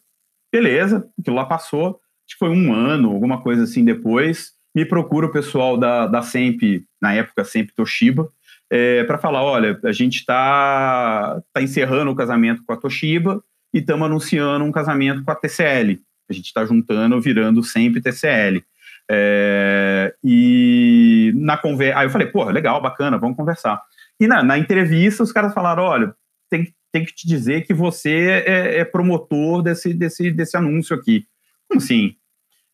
beleza, 0.51 1.07
aquilo 1.21 1.37
lá 1.37 1.45
passou, 1.45 2.01
acho 2.27 2.35
que 2.35 2.39
foi 2.39 2.49
um 2.49 2.73
ano, 2.73 3.11
alguma 3.11 3.43
coisa 3.43 3.65
assim 3.65 3.85
depois. 3.85 4.56
Me 4.77 4.85
procura 4.85 5.27
o 5.27 5.33
pessoal 5.33 5.79
da, 5.79 6.07
da 6.07 6.21
SEMP, 6.21 6.85
na 7.01 7.15
época 7.15 7.47
SEMP 7.47 7.71
Toshiba, 7.75 8.31
é, 8.69 9.05
para 9.05 9.17
falar: 9.17 9.43
olha, 9.43 9.81
a 9.83 9.91
gente 9.91 10.17
está 10.17 11.41
tá 11.51 11.63
encerrando 11.63 12.11
o 12.11 12.15
casamento 12.15 12.63
com 12.63 12.75
a 12.75 12.77
Toshiba, 12.77 13.43
e 13.73 13.79
estamos 13.79 14.05
anunciando 14.05 14.63
um 14.63 14.71
casamento 14.71 15.25
com 15.25 15.31
a 15.31 15.35
TCL. 15.35 15.99
A 16.29 16.33
gente 16.35 16.45
está 16.45 16.67
juntando, 16.67 17.19
virando 17.23 17.65
sempre 17.65 18.03
TCL. 18.03 18.63
É, 19.11 20.15
e 20.23 21.33
na 21.37 21.57
conversa. 21.57 21.99
Aí 21.99 22.07
eu 22.07 22.11
falei, 22.11 22.27
pô, 22.27 22.45
legal, 22.45 22.79
bacana, 22.83 23.17
vamos 23.17 23.37
conversar. 23.37 23.81
E 24.21 24.27
na, 24.27 24.43
na, 24.43 24.59
entrevista, 24.59 25.23
os 25.23 25.33
caras 25.33 25.55
falaram: 25.55 25.85
olha, 25.85 26.15
tem, 26.51 26.75
tem 26.93 27.03
que 27.03 27.15
te 27.15 27.27
dizer 27.27 27.67
que 27.67 27.73
você 27.73 28.45
é, 28.45 28.81
é 28.81 28.85
promotor 28.85 29.63
desse, 29.63 29.95
desse, 29.95 30.31
desse 30.31 30.55
anúncio 30.55 30.95
aqui. 30.95 31.25
Como 31.67 31.81
assim? 31.81 32.15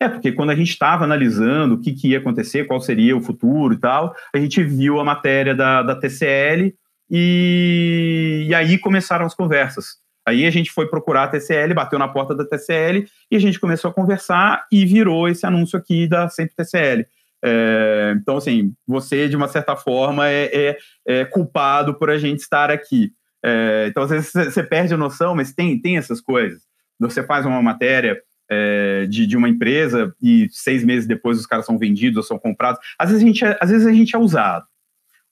É, 0.03 0.09
porque 0.09 0.33
quando 0.33 0.49
a 0.49 0.55
gente 0.55 0.71
estava 0.71 1.05
analisando 1.05 1.75
o 1.75 1.79
que, 1.79 1.93
que, 1.93 2.09
ia 2.09 2.17
acontecer, 2.17 2.65
qual 2.65 2.81
seria 2.81 3.15
o 3.15 3.21
futuro 3.21 3.73
e 3.73 3.77
tal, 3.77 4.13
a 4.33 4.37
gente 4.37 4.61
viu 4.61 4.99
a 4.99 5.03
matéria 5.03 5.55
da, 5.55 5.81
da 5.81 5.95
TCL 5.95 6.75
e, 7.09 8.45
e 8.49 8.53
aí 8.53 8.77
começaram 8.77 9.25
as 9.25 9.33
conversas. 9.33 9.97
Aí 10.27 10.45
a 10.45 10.49
gente 10.49 10.71
foi 10.71 10.89
procurar 10.89 11.23
a 11.23 11.27
TCL, 11.29 11.73
bateu 11.73 11.97
na 11.97 12.09
porta 12.09 12.35
da 12.35 12.45
TCL 12.45 13.05
e 13.31 13.35
a 13.37 13.39
gente 13.39 13.61
começou 13.61 13.91
a 13.91 13.93
conversar 13.93 14.65
e 14.69 14.85
virou 14.85 15.29
esse 15.29 15.45
anúncio 15.45 15.79
aqui 15.79 16.05
da 16.05 16.27
Sempre 16.27 16.55
TCL. 16.57 17.05
É, 17.41 18.13
então, 18.17 18.35
assim, 18.35 18.73
você, 18.85 19.29
de 19.29 19.37
uma 19.37 19.47
certa 19.47 19.77
forma, 19.77 20.27
é, 20.29 20.49
é, 20.53 20.77
é 21.07 21.25
culpado 21.25 21.93
por 21.93 22.09
a 22.09 22.17
gente 22.17 22.39
estar 22.39 22.69
aqui. 22.69 23.13
É, 23.41 23.85
então, 23.87 24.03
às 24.03 24.09
vezes, 24.09 24.33
você 24.33 24.63
perde 24.63 24.93
a 24.93 24.97
noção, 24.97 25.33
mas 25.33 25.53
tem, 25.53 25.81
tem 25.81 25.95
essas 25.95 26.19
coisas. 26.19 26.61
Você 26.99 27.23
faz 27.23 27.45
uma 27.45 27.61
matéria 27.61 28.21
é, 28.49 29.05
de, 29.07 29.25
de 29.25 29.37
uma 29.37 29.49
empresa 29.49 30.13
e 30.21 30.47
seis 30.51 30.83
meses 30.83 31.07
depois 31.07 31.39
os 31.39 31.45
caras 31.45 31.65
são 31.65 31.77
vendidos 31.77 32.17
ou 32.17 32.23
são 32.23 32.39
comprados. 32.39 32.79
Às 32.97 33.09
vezes, 33.09 33.23
a 33.23 33.27
gente 33.27 33.45
é, 33.45 33.57
às 33.59 33.69
vezes 33.69 33.87
a 33.87 33.91
gente 33.91 34.15
é 34.15 34.19
usado. 34.19 34.65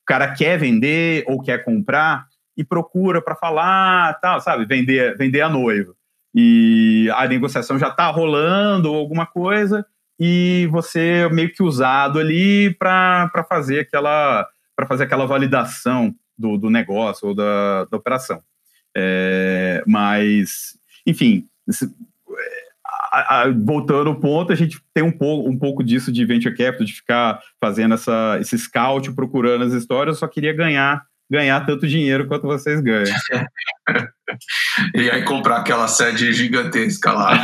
O 0.02 0.06
cara 0.06 0.34
quer 0.34 0.58
vender 0.58 1.24
ou 1.28 1.42
quer 1.42 1.64
comprar 1.64 2.26
e 2.58 2.64
procura 2.64 3.22
para 3.22 3.36
falar, 3.36 4.20
tal, 4.20 4.42
sabe? 4.42 4.66
Vender, 4.66 5.16
vender 5.18 5.42
a 5.42 5.50
noiva. 5.50 5.94
E 6.34 7.10
a 7.16 7.28
negociação 7.28 7.78
já 7.78 7.90
está 7.90 8.08
rolando 8.08 8.92
ou 8.92 8.98
alguma 8.98 9.26
coisa 9.26 9.86
e 10.20 10.68
você 10.72 11.24
é 11.26 11.30
meio 11.30 11.52
que 11.52 11.64
usado 11.64 12.20
ali 12.20 12.74
para 12.76 13.46
fazer 13.50 13.80
aquela 13.80 14.48
para 14.76 14.86
fazer 14.86 15.04
aquela 15.04 15.26
validação 15.26 16.16
do, 16.38 16.58
do 16.58 16.70
negócio 16.70 17.30
ou 17.30 17.36
da, 17.36 17.86
da 17.86 17.98
operação. 17.98 18.42
É, 18.96 19.84
mas, 19.86 20.78
enfim, 21.06 21.48
a, 23.12 23.42
a, 23.42 23.52
voltando 23.52 24.10
ao 24.10 24.20
ponto, 24.20 24.54
a 24.54 24.56
gente 24.56 24.80
tem 24.94 25.04
um 25.04 25.12
pouco, 25.12 25.50
um 25.50 25.58
pouco 25.58 25.84
disso 25.84 26.12
de 26.12 26.26
venture 26.26 26.56
capital, 26.56 26.86
de 26.86 26.94
ficar 26.94 27.42
fazendo 27.60 27.94
essa, 27.94 28.38
esse 28.40 28.58
scout, 28.58 29.12
procurando 29.14 29.66
as 29.66 29.74
histórias, 29.74 30.16
eu 30.16 30.20
só 30.20 30.28
queria 30.28 30.54
ganhar 30.54 31.04
ganhar 31.30 31.66
tanto 31.66 31.88
dinheiro 31.88 32.28
quanto 32.28 32.46
vocês 32.46 32.82
ganham. 32.82 33.06
e 34.94 35.10
aí 35.10 35.24
comprar 35.24 35.60
aquela 35.60 35.88
sede 35.88 36.34
gigantesca 36.34 37.14
lá. 37.14 37.40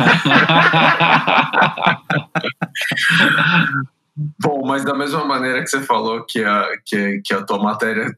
Bom, 4.42 4.66
mas 4.66 4.84
da 4.84 4.96
mesma 4.96 5.24
maneira 5.24 5.62
que 5.62 5.70
você 5.70 5.82
falou 5.82 6.26
que 6.26 6.44
a, 6.44 6.68
que, 6.84 7.22
que 7.24 7.34
a 7.36 7.44
tua 7.44 7.62
matéria 7.62 8.18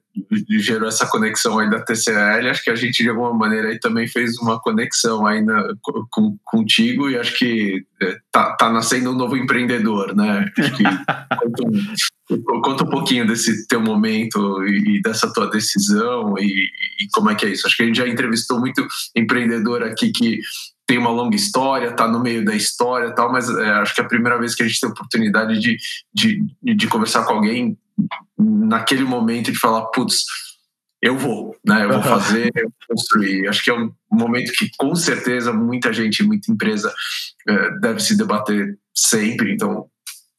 gerou 0.57 0.87
essa 0.87 1.05
conexão 1.05 1.59
aí 1.59 1.69
da 1.69 1.81
TCL, 1.81 2.49
acho 2.49 2.63
que 2.63 2.69
a 2.69 2.75
gente 2.75 3.03
de 3.03 3.09
alguma 3.09 3.33
maneira 3.33 3.67
aí 3.67 3.79
também 3.79 4.07
fez 4.07 4.37
uma 4.37 4.57
conexão 4.61 5.27
aí 5.27 5.41
na, 5.43 5.61
com, 6.09 6.37
contigo 6.45 7.09
e 7.09 7.17
acho 7.17 7.37
que 7.37 7.85
é, 8.01 8.17
tá, 8.31 8.55
tá 8.55 8.71
nascendo 8.71 9.11
um 9.11 9.15
novo 9.15 9.35
empreendedor, 9.35 10.15
né? 10.15 10.45
Acho 10.57 10.77
que 10.77 10.83
conta, 11.35 12.61
conta 12.63 12.83
um 12.85 12.89
pouquinho 12.89 13.27
desse 13.27 13.67
teu 13.67 13.81
momento 13.81 14.65
e, 14.65 15.01
dessa 15.01 15.31
tua 15.33 15.49
decisão 15.49 16.35
e, 16.37 16.63
e 17.01 17.07
como 17.11 17.29
é 17.29 17.35
que 17.35 17.45
é 17.45 17.49
isso. 17.49 17.67
Acho 17.67 17.75
que 17.75 17.83
a 17.83 17.85
gente 17.85 17.97
já 17.97 18.07
entrevistou 18.07 18.57
muito 18.57 18.87
empreendedor 19.13 19.83
aqui 19.83 20.11
que 20.11 20.39
tem 20.89 20.97
uma 20.97 21.11
longa 21.11 21.35
história, 21.35 21.89
está 21.89 22.07
no 22.07 22.19
meio 22.19 22.43
da 22.43 22.55
história 22.55 23.13
tal, 23.13 23.31
mas 23.31 23.47
é, 23.47 23.69
acho 23.73 23.93
que 23.93 24.01
é 24.01 24.03
a 24.03 24.07
primeira 24.07 24.39
vez 24.39 24.55
que 24.55 24.63
a 24.63 24.67
gente 24.67 24.79
tem 24.79 24.89
a 24.89 24.91
oportunidade 24.91 25.59
de, 25.59 25.77
de, 26.11 26.43
de 26.63 26.87
conversar 26.87 27.25
com 27.25 27.33
alguém 27.33 27.77
naquele 28.35 29.03
momento 29.03 29.51
de 29.51 29.59
falar, 29.59 29.85
putz, 29.91 30.23
eu 30.99 31.15
vou, 31.15 31.55
né? 31.63 31.85
Eu 31.85 31.91
vou 31.91 32.01
fazer, 32.01 32.49
eu 32.55 32.63
vou 32.63 32.73
construir. 32.89 33.47
Acho 33.47 33.63
que 33.63 33.69
é 33.69 33.73
um 33.75 33.91
momento 34.11 34.51
que 34.51 34.67
com 34.79 34.95
certeza 34.95 35.53
muita 35.53 35.93
gente, 35.93 36.23
muita 36.23 36.51
empresa 36.51 36.91
é, 37.47 37.79
deve 37.81 37.99
se 37.99 38.17
debater 38.17 38.75
sempre. 38.91 39.53
Então, 39.53 39.85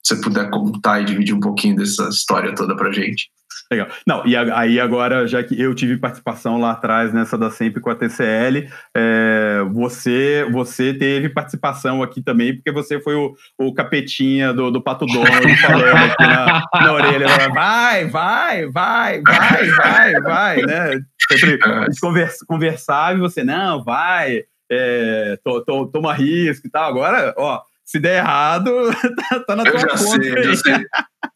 se 0.04 0.16
você 0.16 0.20
puder 0.20 0.50
contar 0.50 1.00
e 1.00 1.04
dividir 1.04 1.32
um 1.32 1.40
pouquinho 1.40 1.76
dessa 1.76 2.08
história 2.08 2.56
toda 2.56 2.74
para 2.74 2.90
gente. 2.90 3.30
Legal. 3.72 3.86
Não, 4.04 4.26
e 4.26 4.36
aí 4.36 4.80
agora, 4.80 5.28
já 5.28 5.44
que 5.44 5.60
eu 5.60 5.72
tive 5.76 5.96
participação 5.96 6.58
lá 6.58 6.72
atrás 6.72 7.12
nessa 7.12 7.38
da 7.38 7.52
Sempre 7.52 7.80
com 7.80 7.88
a 7.88 7.94
TCL, 7.94 8.68
é, 8.96 9.64
você, 9.72 10.44
você 10.50 10.92
teve 10.92 11.28
participação 11.28 12.02
aqui 12.02 12.20
também, 12.20 12.56
porque 12.56 12.72
você 12.72 13.00
foi 13.00 13.14
o, 13.14 13.32
o 13.56 13.72
capetinha 13.72 14.52
do, 14.52 14.72
do 14.72 14.82
Pato 14.82 15.06
Donald 15.06 15.46
falando 15.62 15.96
aqui 15.96 16.22
na, 16.22 16.62
na 16.80 16.92
orelha. 16.92 17.26
Vai, 17.54 18.08
vai, 18.08 18.66
vai, 18.66 19.20
vai, 19.22 19.66
vai, 19.70 20.20
vai, 20.20 20.62
né? 20.62 21.00
Sempre 21.30 21.58
conversa, 22.00 22.44
conversava 22.48 23.18
e 23.18 23.20
você, 23.20 23.44
não, 23.44 23.84
vai, 23.84 24.42
é, 24.68 25.38
to, 25.44 25.64
to, 25.64 25.86
toma 25.92 26.12
risco 26.12 26.66
e 26.66 26.70
tal. 26.70 26.88
Agora, 26.90 27.32
ó, 27.36 27.62
se 27.90 27.98
der 27.98 28.18
errado, 28.18 28.70
tá, 29.28 29.40
tá 29.40 29.56
na 29.56 29.64
eu 29.64 29.72
tua 29.72 29.80
já 29.80 29.88
conta. 29.88 30.22
Sei, 30.22 30.44
já 30.44 30.54
sei. 30.54 30.86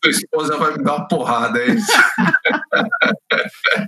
Tua 0.00 0.10
esposa 0.10 0.56
vai 0.56 0.76
me 0.76 0.84
dar 0.84 0.94
uma 0.98 1.08
porrada, 1.08 1.58
é 1.58 1.70
isso. 1.70 1.92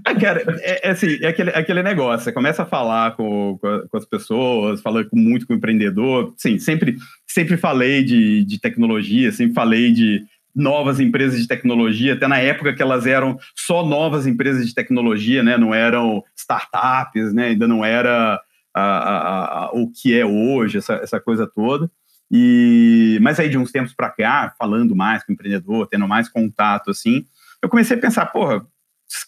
É, 0.04 0.14
cara, 0.18 0.44
é, 0.58 0.88
é, 0.88 0.90
assim, 0.90 1.16
é 1.22 1.28
aquele, 1.28 1.50
é 1.50 1.58
aquele 1.58 1.82
negócio. 1.84 2.24
Você 2.24 2.32
começa 2.32 2.64
a 2.64 2.66
falar 2.66 3.14
com, 3.14 3.56
com, 3.60 3.96
as 3.96 4.04
pessoas, 4.04 4.80
falando 4.80 5.08
muito 5.12 5.46
com 5.46 5.52
o 5.52 5.56
empreendedor. 5.56 6.34
Sim, 6.36 6.58
sempre, 6.58 6.96
sempre 7.24 7.56
falei 7.56 8.02
de, 8.02 8.44
de 8.44 8.60
tecnologia, 8.60 9.30
sempre 9.30 9.54
falei 9.54 9.92
de 9.92 10.24
novas 10.52 10.98
empresas 10.98 11.40
de 11.40 11.46
tecnologia, 11.46 12.14
até 12.14 12.26
na 12.26 12.38
época 12.38 12.74
que 12.74 12.82
elas 12.82 13.06
eram 13.06 13.38
só 13.54 13.86
novas 13.86 14.26
empresas 14.26 14.66
de 14.66 14.74
tecnologia, 14.74 15.40
né? 15.40 15.56
Não 15.56 15.72
eram 15.72 16.24
startups, 16.34 17.32
né? 17.32 17.48
Ainda 17.50 17.68
não 17.68 17.84
era 17.84 18.40
a, 18.74 18.82
a, 18.82 19.66
a, 19.66 19.70
o 19.72 19.88
que 19.88 20.18
é 20.18 20.26
hoje, 20.26 20.78
essa, 20.78 20.94
essa 20.94 21.20
coisa 21.20 21.46
toda. 21.46 21.88
E, 22.30 23.18
mas 23.22 23.38
aí 23.38 23.48
de 23.48 23.58
uns 23.58 23.70
tempos 23.70 23.92
para 23.92 24.10
cá, 24.10 24.54
falando 24.58 24.96
mais 24.96 25.24
com 25.24 25.32
o 25.32 25.34
empreendedor, 25.34 25.86
tendo 25.86 26.08
mais 26.08 26.28
contato 26.28 26.90
assim, 26.90 27.24
eu 27.62 27.68
comecei 27.68 27.96
a 27.96 28.00
pensar, 28.00 28.26
porra, 28.26 28.66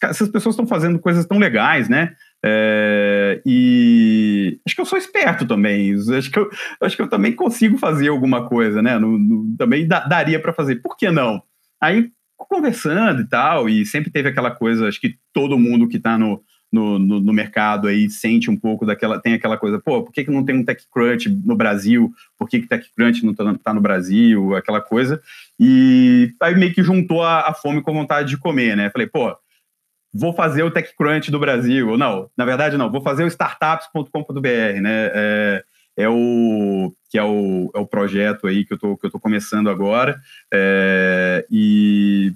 essas 0.03 0.27
pessoas 0.27 0.53
estão 0.53 0.67
fazendo 0.67 0.99
coisas 0.99 1.25
tão 1.25 1.39
legais, 1.39 1.87
né? 1.87 2.13
É, 2.43 3.41
e 3.45 4.59
acho 4.65 4.75
que 4.75 4.81
eu 4.81 4.85
sou 4.85 4.97
esperto 4.97 5.45
também. 5.45 5.93
Acho 6.17 6.29
que 6.29 6.39
eu, 6.39 6.49
acho 6.81 6.95
que 6.95 7.01
eu 7.01 7.09
também 7.09 7.33
consigo 7.33 7.77
fazer 7.77 8.09
alguma 8.09 8.47
coisa, 8.47 8.81
né? 8.81 8.97
No, 8.99 9.17
no, 9.17 9.55
também 9.57 9.87
da, 9.87 10.05
daria 10.05 10.41
para 10.41 10.53
fazer. 10.53 10.77
Por 10.77 10.97
que 10.97 11.09
não? 11.09 11.41
Aí 11.81 12.11
conversando 12.49 13.21
e 13.21 13.27
tal, 13.27 13.69
e 13.69 13.85
sempre 13.85 14.09
teve 14.09 14.29
aquela 14.29 14.49
coisa, 14.49 14.87
acho 14.87 14.99
que 14.99 15.15
todo 15.31 15.59
mundo 15.59 15.87
que 15.87 15.97
está 15.97 16.17
no, 16.17 16.41
no, 16.71 16.99
no, 16.99 17.19
no, 17.19 17.33
mercado 17.33 17.87
aí 17.87 18.09
sente 18.09 18.49
um 18.49 18.55
pouco 18.55 18.85
daquela, 18.85 19.19
tem 19.19 19.33
aquela 19.33 19.57
coisa, 19.57 19.79
pô, 19.79 20.03
por 20.03 20.11
que, 20.11 20.23
que 20.23 20.31
não 20.31 20.45
tem 20.45 20.55
um 20.55 20.63
TechCrunch 20.63 21.29
no 21.29 21.55
Brasil? 21.55 22.13
Por 22.37 22.47
que, 22.47 22.59
que 22.59 22.67
TechCrunch 22.67 23.23
não 23.23 23.31
está 23.31 23.53
tá 23.55 23.73
no 23.73 23.81
Brasil? 23.81 24.55
Aquela 24.55 24.79
coisa. 24.79 25.21
E 25.59 26.33
aí 26.41 26.55
meio 26.55 26.73
que 26.73 26.83
juntou 26.83 27.23
a, 27.23 27.49
a, 27.49 27.53
fome 27.53 27.81
com 27.81 27.91
a 27.91 27.93
vontade 27.93 28.29
de 28.29 28.37
comer, 28.37 28.77
né? 28.77 28.89
Falei, 28.91 29.07
pô, 29.07 29.35
vou 30.13 30.33
fazer 30.33 30.63
o 30.63 30.71
TechCrunch 30.71 31.31
do 31.31 31.39
Brasil. 31.39 31.97
Não, 31.97 32.29
na 32.37 32.45
verdade 32.45 32.77
não, 32.77 32.91
vou 32.91 33.01
fazer 33.01 33.23
o 33.23 33.27
startups.com.br, 33.27 34.81
né? 34.81 35.11
É, 35.13 35.63
é 35.97 36.09
o 36.09 36.93
que 37.09 37.17
é 37.17 37.23
o, 37.23 37.71
é 37.73 37.79
o 37.79 37.87
projeto 37.87 38.45
aí 38.45 38.63
que 38.63 38.73
eu 38.73 38.77
tô, 38.77 38.95
que 38.95 39.07
eu 39.07 39.11
tô 39.11 39.19
começando 39.19 39.69
agora. 39.69 40.19
É, 40.53 41.45
e, 41.49 42.31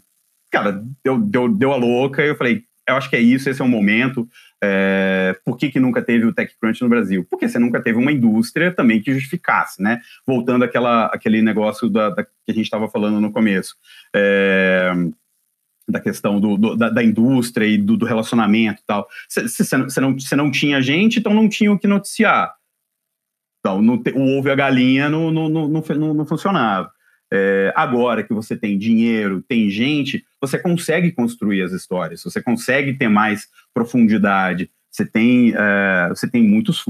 cara, 0.52 0.84
deu, 1.04 1.20
deu, 1.20 1.48
deu 1.48 1.72
a 1.72 1.76
louca 1.76 2.24
e 2.24 2.30
eu 2.30 2.36
falei, 2.36 2.66
eu 2.88 2.96
acho 2.96 3.10
que 3.10 3.16
é 3.16 3.20
isso, 3.20 3.50
esse 3.50 3.62
é 3.62 3.66
o 3.66 3.68
momento. 3.68 4.28
É, 4.62 5.38
por 5.46 5.58
que, 5.58 5.70
que 5.70 5.80
nunca 5.80 6.02
teve 6.02 6.26
o 6.26 6.34
TechCrunch 6.34 6.82
no 6.82 6.90
Brasil? 6.90 7.26
Porque 7.30 7.48
você 7.48 7.60
nunca 7.60 7.82
teve 7.82 7.98
uma 7.98 8.12
indústria 8.12 8.72
também 8.72 9.02
que 9.02 9.14
justificasse, 9.14 9.82
né? 9.82 10.02
Voltando 10.26 10.64
àquela, 10.64 11.08
àquele 11.08 11.42
negócio 11.42 11.90
da, 11.90 12.10
da 12.10 12.24
que 12.24 12.32
a 12.50 12.54
gente 12.54 12.66
estava 12.66 12.90
falando 12.90 13.20
no 13.20 13.32
começo. 13.32 13.76
É, 14.16 14.92
da 15.88 16.00
questão 16.00 16.40
do, 16.40 16.58
do 16.58 16.76
da, 16.76 16.90
da, 16.90 17.04
indústria 17.04 17.66
e 17.66 17.78
do, 17.78 17.98
do 17.98 18.06
relacionamento 18.06 18.82
e 18.82 18.86
tal. 18.86 19.08
Você 19.28 20.02
não, 20.02 20.16
não 20.38 20.52
tinha 20.52 20.82
gente, 20.82 21.20
então 21.20 21.34
não 21.34 21.50
tinha 21.50 21.72
o 21.72 21.80
que 21.80 21.88
noticiar. 21.88 22.54
Então, 23.60 23.82
não 23.82 24.02
te, 24.02 24.12
o 24.12 24.38
ovo 24.38 24.48
e 24.48 24.52
a 24.52 24.56
galinha 24.56 25.10
não, 25.10 25.32
não, 25.32 25.50
não, 25.50 25.70
não, 25.70 26.14
não 26.14 26.26
funcionava. 26.26 26.92
É, 27.36 27.74
agora 27.76 28.22
que 28.22 28.32
você 28.32 28.56
tem 28.56 28.78
dinheiro, 28.78 29.44
tem 29.48 29.68
gente, 29.68 30.24
você 30.40 30.60
consegue 30.60 31.12
construir 31.12 31.64
as 31.64 31.72
histórias, 31.72 32.22
você 32.22 32.40
consegue 32.40 32.94
ter 32.94 33.10
mais 33.10 33.48
profundidade, 33.74 34.70
você 34.92 35.04
tem, 35.04 35.52
é, 35.56 36.10
você 36.10 36.30
tem 36.30 36.44
muitos. 36.44 36.86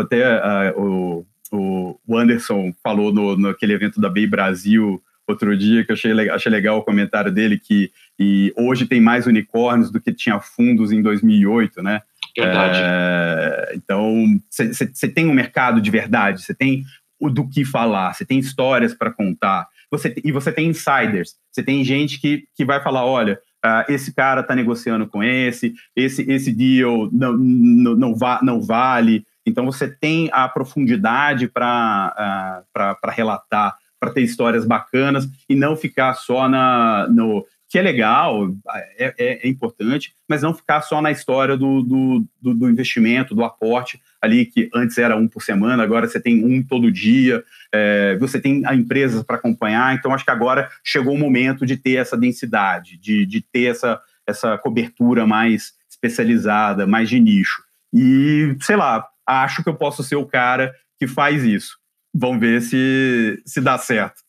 Até 0.00 0.20
é, 0.20 0.74
o, 0.76 1.26
o 1.50 2.16
Anderson 2.16 2.72
falou 2.84 3.12
no, 3.12 3.36
naquele 3.36 3.72
evento 3.72 4.00
da 4.00 4.08
Bay 4.08 4.28
Brasil 4.28 5.02
outro 5.26 5.56
dia, 5.56 5.84
que 5.84 5.90
eu 5.90 5.94
achei 5.94 6.12
legal, 6.12 6.36
achei 6.36 6.50
legal 6.50 6.78
o 6.78 6.82
comentário 6.82 7.32
dele, 7.32 7.58
que 7.58 7.90
e 8.18 8.52
hoje 8.56 8.86
tem 8.86 9.00
mais 9.00 9.26
unicórnios 9.26 9.90
do 9.90 10.00
que 10.00 10.12
tinha 10.12 10.38
fundos 10.38 10.92
em 10.92 11.00
2008, 11.00 11.82
né? 11.82 12.02
Verdade. 12.36 12.78
É, 12.80 13.72
então, 13.74 14.40
você 14.48 15.08
tem 15.08 15.26
um 15.26 15.34
mercado 15.34 15.80
de 15.80 15.90
verdade, 15.90 16.42
você 16.42 16.54
tem 16.54 16.84
o 17.18 17.28
do 17.28 17.48
que 17.48 17.64
falar, 17.64 18.14
você 18.14 18.24
tem 18.24 18.38
histórias 18.38 18.94
para 18.94 19.10
contar, 19.10 19.66
você, 19.90 20.14
e 20.24 20.30
você 20.30 20.52
tem 20.52 20.68
insiders, 20.68 21.34
você 21.50 21.62
tem 21.62 21.84
gente 21.84 22.20
que, 22.20 22.44
que 22.54 22.64
vai 22.64 22.82
falar, 22.82 23.04
olha, 23.04 23.40
Uh, 23.62 23.84
esse 23.92 24.14
cara 24.14 24.40
está 24.40 24.56
negociando 24.56 25.06
com 25.06 25.22
esse, 25.22 25.74
esse, 25.94 26.22
esse 26.22 26.50
deal 26.50 27.10
não, 27.12 27.36
não, 27.36 27.94
não, 27.94 28.14
va 28.14 28.40
não 28.42 28.58
vale. 28.58 29.22
Então 29.44 29.66
você 29.66 29.86
tem 29.86 30.30
a 30.32 30.48
profundidade 30.48 31.46
para 31.46 32.64
uh, 32.74 33.10
relatar, 33.10 33.76
para 34.00 34.12
ter 34.12 34.22
histórias 34.22 34.64
bacanas 34.64 35.28
e 35.46 35.54
não 35.54 35.76
ficar 35.76 36.14
só 36.14 36.48
na, 36.48 37.06
no, 37.08 37.44
que 37.70 37.78
é 37.78 37.82
legal, 37.82 38.52
é, 38.98 39.14
é, 39.16 39.46
é, 39.46 39.48
importante, 39.48 40.12
mas 40.28 40.42
não 40.42 40.52
ficar 40.52 40.80
só 40.80 41.00
na 41.00 41.12
história 41.12 41.56
do, 41.56 41.82
do, 41.82 42.26
do, 42.42 42.52
do, 42.52 42.68
investimento, 42.68 43.32
do 43.32 43.44
aporte 43.44 44.02
ali, 44.20 44.44
que 44.44 44.68
antes 44.74 44.98
era 44.98 45.16
um 45.16 45.28
por 45.28 45.40
semana, 45.40 45.80
agora 45.80 46.08
você 46.08 46.18
tem 46.18 46.44
um 46.44 46.64
todo 46.64 46.90
dia, 46.90 47.44
é, 47.72 48.16
você 48.18 48.40
tem 48.40 48.66
a 48.66 48.74
empresas 48.74 49.22
para 49.22 49.36
acompanhar, 49.36 49.94
então 49.94 50.12
acho 50.12 50.24
que 50.24 50.32
agora 50.32 50.68
chegou 50.82 51.14
o 51.14 51.18
momento 51.18 51.64
de 51.64 51.76
ter 51.76 51.94
essa 51.94 52.16
densidade, 52.16 52.98
de, 52.98 53.24
de 53.24 53.40
ter 53.40 53.66
essa, 53.66 54.00
essa 54.26 54.58
cobertura 54.58 55.24
mais 55.24 55.72
especializada, 55.88 56.88
mais 56.88 57.08
de 57.08 57.20
nicho. 57.20 57.62
E, 57.94 58.56
sei 58.62 58.74
lá, 58.74 59.06
acho 59.24 59.62
que 59.62 59.68
eu 59.68 59.76
posso 59.76 60.02
ser 60.02 60.16
o 60.16 60.26
cara 60.26 60.74
que 60.98 61.06
faz 61.06 61.44
isso. 61.44 61.78
Vamos 62.12 62.40
ver 62.40 62.62
se, 62.62 63.40
se 63.46 63.60
dá 63.60 63.78
certo. 63.78 64.22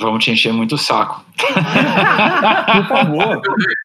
Vamos 0.00 0.24
te 0.24 0.30
encher 0.32 0.52
muito 0.52 0.74
o 0.74 0.78
saco. 0.78 1.24
por 1.36 2.88
favor. 2.88 3.40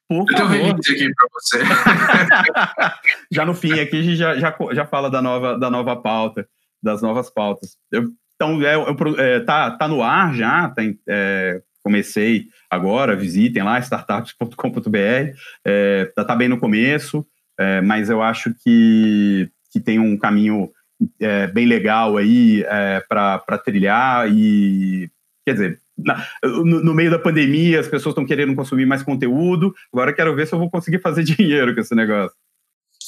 Por 0.08 0.32
eu 0.32 0.50
tenho 0.50 0.72
aqui 0.72 1.12
para 1.14 1.30
você. 1.34 1.60
já 3.32 3.46
no 3.46 3.54
fim 3.54 3.80
aqui 3.80 4.00
a 4.00 4.02
gente 4.02 4.16
já, 4.16 4.36
já, 4.38 4.56
já 4.72 4.86
fala 4.86 5.10
da 5.10 5.22
nova, 5.22 5.58
da 5.58 5.70
nova 5.70 5.96
pauta, 5.96 6.48
das 6.82 7.02
novas 7.02 7.30
pautas. 7.30 7.78
Eu, 7.92 8.10
então, 8.36 8.60
é, 8.64 8.76
é, 9.18 9.40
tá, 9.42 9.72
tá 9.72 9.88
no 9.88 10.02
ar 10.02 10.34
já, 10.34 10.70
tem, 10.70 10.98
é, 11.08 11.62
comecei 11.84 12.46
agora, 12.70 13.16
visitem 13.16 13.64
lá, 13.64 13.78
startups.com.br, 13.80 15.36
é, 15.66 16.06
tá, 16.16 16.24
tá, 16.24 16.36
bem 16.38 16.48
no 16.48 16.58
começo, 16.58 17.28
é, 17.60 17.82
mas 17.82 18.10
eu 18.10 18.22
acho 18.22 18.54
que, 18.64 19.52
que 19.72 19.82
tem 19.82 20.00
um 20.00 20.18
caminho 20.18 20.72
é, 21.20 21.48
bem 21.48 21.66
legal 21.66 22.16
aí 22.16 22.64
é, 22.66 23.04
para 23.10 23.58
trilhar 23.58 24.32
e, 24.32 25.12
quer 25.50 25.54
dizer, 25.54 25.82
na, 25.98 26.28
no, 26.44 26.84
no, 26.84 26.94
meio 26.94 27.10
da 27.10 27.18
pandemia, 27.18 27.80
as 27.80 27.88
pessoas 27.88 28.14
estão 28.14 28.26
querendo 28.26 28.56
consumir 28.56 28.86
mais 28.86 29.02
conteúdo. 29.02 29.74
Agora 29.92 30.14
quero 30.14 30.36
ver 30.36 30.46
se 30.46 30.54
eu 30.54 30.60
vou 30.60 30.70
conseguir 30.70 31.00
fazer 31.00 31.24
dinheiro 31.26 31.74
com 31.74 31.82
esse 31.82 31.96
negócio. 31.96 32.36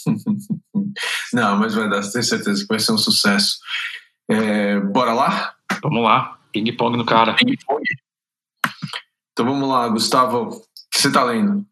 Não, 1.34 1.58
mas 1.58 1.76
vai 1.76 1.90
dar, 1.90 2.02
tenho 2.02 2.24
certeza 2.24 2.62
que 2.62 2.68
vai 2.68 2.80
ser 2.80 2.92
um 2.92 2.98
sucesso. 2.98 3.60
É, 4.30 4.80
bora 4.80 5.14
lá? 5.14 5.56
Vamos 5.84 6.04
lá, 6.04 6.40
ping-pong 6.52 6.98
no 6.98 7.06
cara. 7.06 7.34
Ping-pong. 7.36 7.84
Então 9.32 9.46
vamos 9.46 9.70
lá, 9.70 9.88
Gustavo, 9.88 10.50
o 10.50 10.62
que 10.92 11.00
você 11.00 11.08
está 11.08 11.24
lendo? 11.24 11.66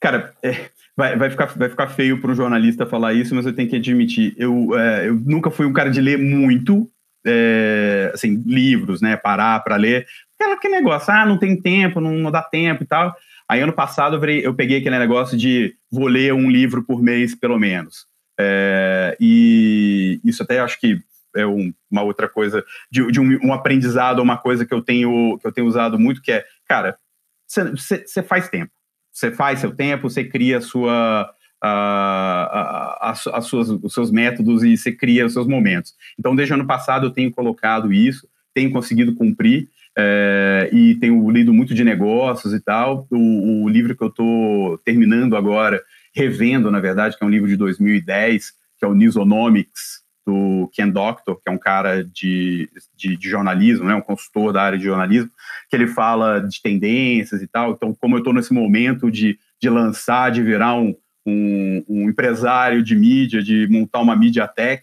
Cara, 0.00 0.34
é, 0.42 0.70
vai, 0.96 1.16
vai, 1.16 1.30
ficar, 1.30 1.46
vai 1.46 1.68
ficar 1.68 1.88
feio 1.88 2.20
para 2.20 2.30
um 2.30 2.34
jornalista 2.34 2.86
falar 2.86 3.14
isso, 3.14 3.34
mas 3.34 3.46
eu 3.46 3.54
tenho 3.54 3.68
que 3.68 3.76
admitir, 3.76 4.34
eu, 4.36 4.78
é, 4.78 5.08
eu 5.08 5.14
nunca 5.14 5.50
fui 5.50 5.66
um 5.66 5.72
cara 5.72 5.90
de 5.90 6.00
ler 6.00 6.18
muito, 6.18 6.90
é, 7.26 8.10
assim, 8.14 8.42
livros, 8.46 9.00
né, 9.00 9.16
parar 9.16 9.60
para 9.60 9.76
ler. 9.76 10.06
Aquela 10.38 10.58
que 10.58 10.68
negócio, 10.68 11.12
ah, 11.12 11.26
não 11.26 11.38
tem 11.38 11.60
tempo, 11.60 12.00
não, 12.00 12.12
não 12.12 12.30
dá 12.30 12.42
tempo 12.42 12.82
e 12.82 12.86
tal. 12.86 13.14
Aí 13.48 13.60
ano 13.60 13.72
passado 13.72 14.16
eu, 14.16 14.40
eu, 14.40 14.54
peguei 14.54 14.78
aquele 14.78 14.98
negócio 14.98 15.36
de 15.36 15.74
vou 15.90 16.06
ler 16.06 16.34
um 16.34 16.50
livro 16.50 16.84
por 16.84 17.02
mês, 17.02 17.34
pelo 17.34 17.58
menos. 17.58 18.06
É, 18.38 19.16
e 19.20 20.20
isso 20.24 20.42
até 20.42 20.60
acho 20.60 20.78
que 20.78 21.00
é 21.34 21.46
um, 21.46 21.72
uma 21.90 22.02
outra 22.02 22.28
coisa, 22.28 22.64
de, 22.90 23.10
de 23.10 23.20
um, 23.20 23.38
um, 23.46 23.52
aprendizado, 23.52 24.20
uma 24.20 24.36
coisa 24.36 24.64
que 24.64 24.72
eu 24.72 24.82
tenho, 24.82 25.38
que 25.38 25.46
eu 25.46 25.52
tenho 25.52 25.66
usado 25.66 25.98
muito, 25.98 26.22
que 26.22 26.32
é, 26.32 26.44
cara, 26.66 26.98
você 27.46 28.22
faz 28.22 28.48
tempo. 28.48 28.72
Você 29.12 29.32
faz 29.32 29.60
seu 29.60 29.74
tempo, 29.74 30.08
você 30.08 30.24
cria 30.24 30.58
a 30.58 30.60
sua, 30.60 31.28
a, 31.60 32.98
a, 33.00 33.10
a, 33.10 33.40
suas, 33.40 33.68
os 33.68 33.92
seus 33.92 34.10
métodos 34.10 34.62
e 34.62 34.76
você 34.76 34.92
cria 34.92 35.26
os 35.26 35.32
seus 35.32 35.46
momentos. 35.46 35.94
Então, 36.18 36.34
desde 36.34 36.52
o 36.52 36.56
ano 36.56 36.66
passado, 36.66 37.06
eu 37.06 37.10
tenho 37.10 37.30
colocado 37.30 37.92
isso, 37.92 38.28
tenho 38.54 38.70
conseguido 38.70 39.14
cumprir 39.14 39.68
é, 39.96 40.70
e 40.72 40.94
tenho 40.96 41.28
lido 41.30 41.52
muito 41.52 41.74
de 41.74 41.82
negócios 41.82 42.52
e 42.54 42.60
tal. 42.60 43.06
O, 43.10 43.64
o 43.64 43.68
livro 43.68 43.96
que 43.96 44.02
eu 44.02 44.08
estou 44.08 44.78
terminando 44.78 45.36
agora, 45.36 45.82
revendo, 46.14 46.70
na 46.70 46.80
verdade, 46.80 47.16
que 47.16 47.24
é 47.24 47.26
um 47.26 47.30
livro 47.30 47.48
de 47.48 47.56
2010, 47.56 48.52
que 48.78 48.84
é 48.84 48.88
o 48.88 48.94
Newsonomics, 48.94 50.06
do 50.28 50.68
Ken 50.74 50.90
Doctor, 50.90 51.36
que 51.36 51.48
é 51.48 51.50
um 51.50 51.56
cara 51.56 52.04
de, 52.04 52.68
de, 52.94 53.16
de, 53.16 53.30
jornalismo, 53.30 53.86
né, 53.86 53.94
um 53.94 54.02
consultor 54.02 54.52
da 54.52 54.62
área 54.62 54.76
de 54.76 54.84
jornalismo, 54.84 55.30
que 55.70 55.74
ele 55.74 55.86
fala 55.86 56.40
de 56.40 56.60
tendências 56.60 57.40
e 57.40 57.46
tal. 57.46 57.72
Então, 57.72 57.94
como 57.94 58.14
eu 58.14 58.18
estou 58.18 58.34
nesse 58.34 58.52
momento 58.52 59.10
de, 59.10 59.38
de 59.58 59.70
lançar, 59.70 60.30
de 60.30 60.42
virar 60.42 60.74
um, 60.74 60.94
um, 61.28 61.84
um 61.88 62.08
empresário 62.08 62.82
de 62.82 62.94
mídia, 62.94 63.42
de 63.42 63.66
montar 63.68 64.00
uma 64.00 64.16
mídia 64.16 64.46
tech, 64.46 64.82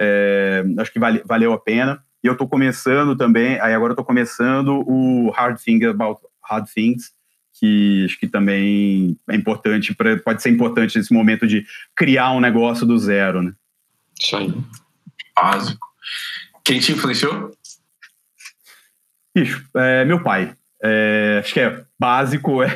é, 0.00 0.64
acho 0.78 0.92
que 0.92 0.98
vale, 0.98 1.22
valeu 1.24 1.52
a 1.52 1.58
pena. 1.58 2.02
E 2.22 2.26
eu 2.26 2.32
estou 2.32 2.48
começando 2.48 3.16
também, 3.16 3.60
aí 3.60 3.74
agora 3.74 3.92
estou 3.92 4.04
começando 4.04 4.84
o 4.86 5.30
Hard 5.30 5.58
Things 5.58 5.86
About 5.88 6.20
Hard 6.44 6.66
Things, 6.72 7.12
que 7.54 8.04
acho 8.06 8.18
que 8.18 8.28
também 8.28 9.18
é 9.28 9.36
importante, 9.36 9.94
pra, 9.94 10.16
pode 10.18 10.42
ser 10.42 10.50
importante 10.50 10.96
nesse 10.96 11.12
momento 11.12 11.46
de 11.46 11.66
criar 11.94 12.32
um 12.32 12.40
negócio 12.40 12.86
do 12.86 12.98
zero, 12.98 13.42
né? 13.42 13.52
Isso 14.18 14.36
aí. 14.36 14.54
Básico. 15.34 15.86
Quem 16.64 16.78
te 16.78 16.92
influenciou? 16.92 17.50
Bicho, 19.34 19.66
é, 19.74 20.04
meu 20.04 20.22
pai. 20.22 20.54
É, 20.84 21.38
acho 21.38 21.54
que 21.54 21.60
é 21.60 21.80
básico, 21.96 22.60
é, 22.64 22.68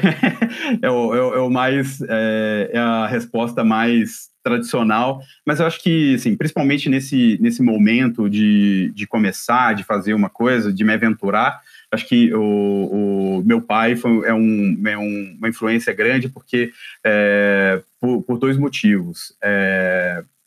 é, 0.81 0.88
o, 0.88 1.12
é, 1.12 1.40
o, 1.40 1.47
é 1.47 1.51
mais 1.51 2.01
é, 2.03 2.71
é, 2.75 2.79
a 2.79 3.07
resposta 3.09 3.64
mais 3.64 4.29
tradicional, 4.45 5.21
mas 5.45 5.59
eu 5.59 5.66
acho 5.66 5.83
que, 5.83 6.14
assim, 6.14 6.37
principalmente 6.37 6.88
nesse, 6.88 7.37
nesse 7.40 7.61
momento 7.61 8.31
de, 8.31 8.92
de 8.95 9.05
começar, 9.09 9.75
de 9.75 9.83
fazer 9.83 10.14
uma 10.14 10.29
coisa, 10.29 10.73
de 10.73 10.85
me 10.85 10.92
aventurar, 10.92 11.61
acho 11.90 12.07
que 12.07 12.33
o, 12.33 13.40
o 13.40 13.42
meu 13.45 13.61
pai 13.61 13.97
foi, 13.97 14.25
é, 14.25 14.33
um, 14.33 14.81
é 14.87 14.97
um, 14.97 15.35
uma 15.38 15.49
influência 15.49 15.92
grande 15.92 16.29
porque 16.29 16.71
é, 17.05 17.83
por, 18.01 18.23
por, 18.23 18.38
dois 18.38 18.57
motivos. 18.57 19.35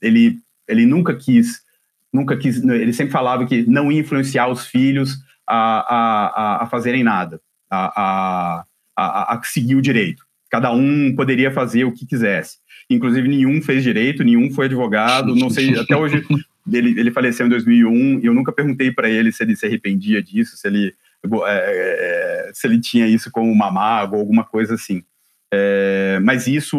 Ele, 0.01 0.39
ele 0.65 0.85
nunca 0.85 1.13
quis, 1.13 1.61
nunca 2.13 2.37
quis, 2.37 2.63
ele 2.63 2.93
sempre 2.93 3.11
falava 3.11 3.45
que 3.45 3.69
não 3.69 3.91
ia 3.91 3.99
influenciar 3.99 4.47
os 4.47 4.65
filhos 4.65 5.17
a, 5.45 6.59
a, 6.59 6.63
a 6.63 6.67
fazerem 6.67 7.03
nada 7.03 7.41
a, 7.69 8.63
a, 8.97 9.35
a, 9.35 9.41
seguir 9.43 9.75
o 9.75 9.81
direito. 9.81 10.23
Cada 10.49 10.71
um 10.71 11.13
poderia 11.15 11.51
fazer 11.51 11.83
o 11.83 11.91
que 11.91 12.05
quisesse. 12.05 12.57
Inclusive, 12.89 13.27
nenhum 13.27 13.61
fez 13.61 13.83
direito, 13.83 14.23
nenhum 14.23 14.51
foi 14.51 14.65
advogado, 14.65 15.35
não 15.35 15.49
sei, 15.49 15.77
até 15.77 15.95
hoje. 15.95 16.25
Ele, 16.71 16.99
ele 16.99 17.09
faleceu 17.09 17.47
em 17.47 17.49
2001 17.49 18.19
e 18.19 18.27
eu 18.27 18.33
nunca 18.33 18.51
perguntei 18.51 18.91
para 18.91 19.09
ele 19.09 19.31
se 19.31 19.41
ele 19.41 19.55
se 19.55 19.65
arrependia 19.65 20.21
disso, 20.21 20.55
se 20.55 20.67
ele, 20.67 20.93
é, 21.47 22.47
é, 22.47 22.51
se 22.53 22.67
ele 22.67 22.79
tinha 22.79 23.07
isso 23.07 23.31
como 23.31 23.51
uma 23.51 23.71
mágoa 23.71 24.17
ou 24.17 24.21
alguma 24.21 24.43
coisa 24.43 24.75
assim. 24.75 25.01
É, 25.51 26.19
mas 26.21 26.45
isso, 26.45 26.77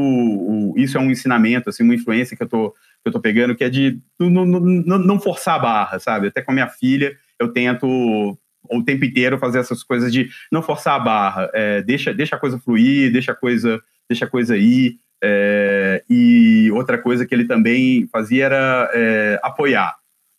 isso 0.76 0.96
é 0.96 1.00
um 1.00 1.10
ensinamento, 1.10 1.68
assim, 1.68 1.82
uma 1.82 1.94
influência 1.94 2.36
que 2.36 2.42
eu 2.44 2.48
tô, 2.48 2.70
que 2.70 3.06
eu 3.06 3.12
tô 3.12 3.18
pegando, 3.18 3.56
que 3.56 3.64
é 3.64 3.68
de 3.68 3.98
não, 4.16 4.46
não, 4.46 4.60
não 4.98 5.20
forçar 5.20 5.56
a 5.56 5.58
barra, 5.58 5.98
sabe? 5.98 6.28
Até 6.28 6.40
com 6.40 6.52
a 6.52 6.54
minha 6.54 6.68
filha, 6.68 7.16
eu 7.36 7.48
tento 7.48 8.38
o 8.70 8.84
tempo 8.84 9.04
inteiro 9.04 9.38
fazer 9.38 9.58
essas 9.58 9.82
coisas 9.82 10.12
de 10.12 10.30
não 10.50 10.62
forçar 10.62 10.94
a 10.94 10.98
barra, 10.98 11.50
é, 11.52 11.82
deixa, 11.82 12.14
deixa 12.14 12.36
a 12.36 12.38
coisa 12.38 12.58
fluir, 12.58 13.12
deixa 13.12 13.32
a 13.32 13.34
coisa, 13.34 13.80
deixa 14.08 14.24
a 14.24 14.28
coisa 14.28 14.56
ir. 14.56 14.98
É, 15.22 16.02
e 16.08 16.70
outra 16.72 16.96
coisa 16.96 17.26
que 17.26 17.34
ele 17.34 17.44
também 17.44 18.06
fazia 18.08 18.46
era 18.46 18.90
é, 18.94 19.40
apoiar. 19.42 19.96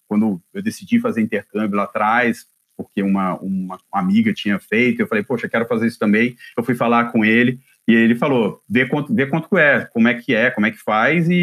Quando 0.08 0.42
eu 0.54 0.62
decidi 0.62 1.00
fazer 1.00 1.22
intercâmbio 1.22 1.78
lá 1.78 1.84
atrás, 1.84 2.46
porque 2.76 3.04
uma, 3.04 3.38
uma 3.38 3.80
amiga 3.92 4.34
tinha 4.34 4.60
feito, 4.60 5.02
eu 5.02 5.08
falei, 5.08 5.24
poxa, 5.24 5.48
quero 5.48 5.68
fazer 5.68 5.88
isso 5.88 6.00
também. 6.00 6.36
Eu 6.58 6.64
fui 6.64 6.76
falar 6.76 7.12
com 7.12 7.24
ele 7.24 7.60
e 7.88 7.94
ele 7.94 8.16
falou, 8.16 8.62
vê 8.70 8.86
quanto, 8.86 9.14
vê 9.14 9.26
quanto 9.28 9.58
é, 9.58 9.86
como 9.86 10.08
é 10.08 10.14
que 10.14 10.34
é, 10.34 10.50
como 10.50 10.66
é 10.66 10.72
que 10.72 10.78
faz 10.78 11.30
e, 11.30 11.36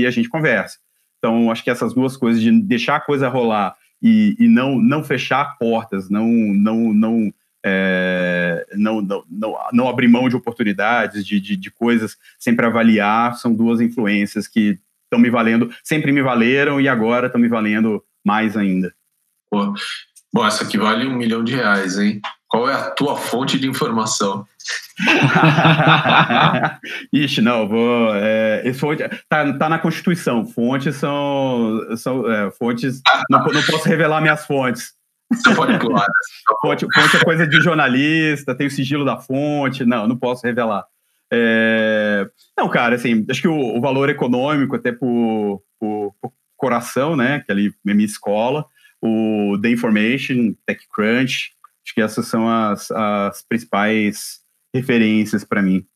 e 0.00 0.06
a 0.06 0.10
gente 0.10 0.28
conversa. 0.28 0.78
Então, 1.18 1.50
acho 1.50 1.64
que 1.64 1.70
essas 1.70 1.94
duas 1.94 2.16
coisas 2.16 2.40
de 2.40 2.50
deixar 2.62 2.96
a 2.96 3.00
coisa 3.00 3.28
rolar 3.28 3.74
e, 4.02 4.36
e 4.38 4.48
não, 4.48 4.80
não 4.80 5.02
fechar 5.02 5.56
portas, 5.58 6.08
não, 6.08 6.26
não, 6.28 6.92
não, 6.92 7.32
é, 7.64 8.66
não, 8.74 9.00
não, 9.00 9.24
não, 9.28 9.56
não, 9.72 9.88
abrir 9.88 10.08
mão 10.08 10.28
de 10.28 10.36
oportunidades, 10.36 11.26
de, 11.26 11.40
de, 11.40 11.56
de 11.56 11.70
coisas, 11.70 12.16
sempre 12.38 12.66
avaliar, 12.66 13.36
são 13.36 13.54
duas 13.54 13.80
influências 13.80 14.46
que 14.46 14.78
estão 15.04 15.18
me 15.18 15.30
valendo, 15.30 15.70
sempre 15.82 16.12
me 16.12 16.22
valeram 16.22 16.80
e 16.80 16.88
agora 16.88 17.26
estão 17.26 17.40
me 17.40 17.48
valendo 17.48 18.02
mais 18.24 18.56
ainda. 18.56 18.94
Pô, 19.50 19.74
bom, 20.32 20.46
essa 20.46 20.64
aqui 20.64 20.78
vale 20.78 21.06
um 21.06 21.16
milhão 21.16 21.42
de 21.42 21.54
reais, 21.54 21.98
hein? 21.98 22.20
Qual 22.56 22.70
é 22.70 22.72
a 22.72 22.90
tua 22.90 23.18
fonte 23.18 23.58
de 23.58 23.68
informação? 23.68 24.46
Ixi, 27.12 27.42
não, 27.42 27.68
vou. 27.68 28.14
É, 28.14 28.72
fonte, 28.72 29.02
tá, 29.28 29.52
tá 29.58 29.68
na 29.68 29.78
Constituição. 29.78 30.46
Fontes 30.46 30.96
são. 30.96 31.78
são 31.98 32.32
é, 32.32 32.50
fontes. 32.52 33.02
Não, 33.28 33.40
não 33.40 33.62
posso 33.62 33.86
revelar 33.86 34.22
minhas 34.22 34.46
fontes. 34.46 34.94
Você 35.30 35.54
pode 35.54 35.78
pular. 35.78 36.06
Fonte, 36.62 36.86
fonte 36.94 37.16
é 37.18 37.24
coisa 37.24 37.46
de 37.46 37.60
jornalista, 37.60 38.54
tem 38.54 38.68
o 38.68 38.70
sigilo 38.70 39.04
da 39.04 39.18
fonte. 39.18 39.84
Não, 39.84 40.08
não 40.08 40.16
posso 40.16 40.46
revelar. 40.46 40.86
É... 41.30 42.26
Não, 42.56 42.70
cara, 42.70 42.94
assim, 42.94 43.26
acho 43.28 43.42
que 43.42 43.48
o, 43.48 43.76
o 43.76 43.80
valor 43.82 44.08
econômico, 44.08 44.76
até 44.76 44.92
por, 44.92 45.62
por, 45.78 46.14
por, 46.22 46.32
coração, 46.56 47.14
né, 47.14 47.40
que 47.40 47.52
ali 47.52 47.74
é 47.86 47.92
minha 47.92 48.06
escola, 48.06 48.64
o 49.02 49.58
The 49.60 49.68
Information, 49.68 50.54
TechCrunch, 50.64 51.55
acho 51.86 51.94
que 51.94 52.02
essas 52.02 52.26
são 52.26 52.48
as, 52.48 52.90
as 52.90 53.42
principais 53.42 54.40
referências 54.74 55.44
para 55.44 55.62
mim. 55.62 55.86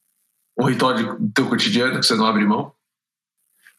O 0.57 0.65
ritual 0.65 0.95
do 0.95 1.31
teu 1.33 1.49
cotidiano 1.49 1.99
que 1.99 2.07
você 2.07 2.15
não 2.15 2.27
abre 2.27 2.45
mão? 2.45 2.73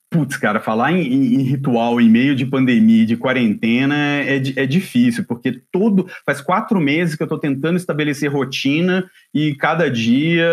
Putz, 0.09 0.36
cara, 0.36 0.59
falar 0.59 0.91
em, 0.91 1.01
em, 1.05 1.41
ritual 1.41 2.01
em 2.01 2.09
meio 2.09 2.36
de 2.36 2.45
pandemia, 2.45 3.05
de 3.05 3.16
quarentena, 3.16 3.95
é, 3.95 4.36
é 4.57 4.66
difícil, 4.66 5.24
porque 5.26 5.62
todo. 5.72 6.05
Faz 6.26 6.41
quatro 6.41 6.82
meses 6.82 7.16
que 7.16 7.24
eu 7.24 7.28
tô 7.28 7.39
tentando 7.39 7.78
estabelecer 7.78 8.30
rotina 8.30 9.09
e 9.34 9.55
cada 9.55 9.89
dia 9.89 10.49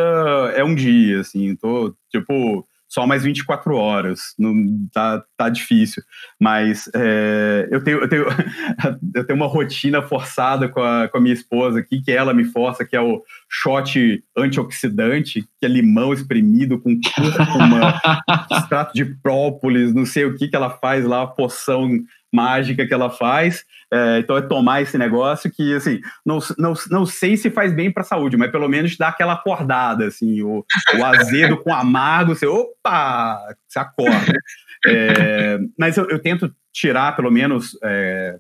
é 0.55 0.63
um 0.63 0.77
dia, 0.77 1.21
assim. 1.23 1.57
Tô, 1.57 1.93
tipo, 2.09 2.65
só 2.89 3.07
mais 3.07 3.23
24 3.23 3.77
horas. 3.77 4.35
Não, 4.39 4.55
tá, 4.93 5.23
tá 5.37 5.49
difícil. 5.49 6.03
Mas 6.41 6.91
é, 6.95 7.69
eu, 7.71 7.85
tenho, 7.85 7.99
eu, 7.99 8.09
tenho, 8.09 8.25
eu 9.15 9.27
tenho 9.27 9.37
uma 9.37 9.47
rotina 9.47 10.01
forçada 10.03 10.69
com 10.69 10.81
a, 10.81 11.09
com 11.09 11.19
a 11.19 11.21
minha 11.21 11.35
esposa 11.35 11.81
aqui, 11.81 12.01
que 12.01 12.11
ela 12.11 12.33
me 12.33 12.45
força, 12.45 12.85
que 12.85 12.97
é 12.97 13.01
o 13.01 13.23
shot 13.49 14.25
antioxidante, 14.37 15.43
que 15.43 15.67
é 15.67 15.69
limão 15.69 16.13
espremido 16.13 16.81
com 16.81 16.99
cúrcuma, 17.15 18.01
extrato 18.51 18.95
de 18.95 19.05
própolis, 19.05 19.95
não 19.95 20.07
sei 20.07 20.25
o 20.25 20.37
que 20.37 20.49
que 20.49 20.57
ela 20.57 20.71
faz 20.71 21.05
lá, 21.05 21.27
poção 21.27 21.91
mágica 22.33 22.87
que 22.87 22.95
ela 22.95 23.11
faz. 23.11 23.65
É, 23.93 24.19
então 24.19 24.37
é 24.37 24.43
tomar 24.43 24.83
esse 24.83 24.99
negócio 24.99 25.51
que, 25.51 25.75
assim, 25.75 26.01
não, 26.25 26.39
não, 26.59 26.75
não 26.91 27.07
sei 27.07 27.37
se 27.37 27.51
faz 27.51 27.73
bem 27.73 27.91
para 27.91 28.03
a 28.03 28.07
saúde, 28.07 28.37
mas 28.37 28.51
pelo 28.51 28.69
menos 28.69 28.97
dá 28.97 29.09
aquela 29.09 29.33
acordada, 29.33 30.07
assim, 30.07 30.43
o, 30.43 30.65
o 30.99 31.05
azedo 31.05 31.57
com 31.57 31.73
amargo, 31.73 32.35
você, 32.35 32.47
opa, 32.47 33.41
você 33.67 33.79
acorda. 33.79 34.39
É, 34.87 35.59
mas 35.77 35.97
eu, 35.97 36.09
eu, 36.09 36.19
tento 36.21 36.55
tirar 36.73 37.17
pelo 37.17 37.31
menos 37.31 37.77
é, 37.83 38.39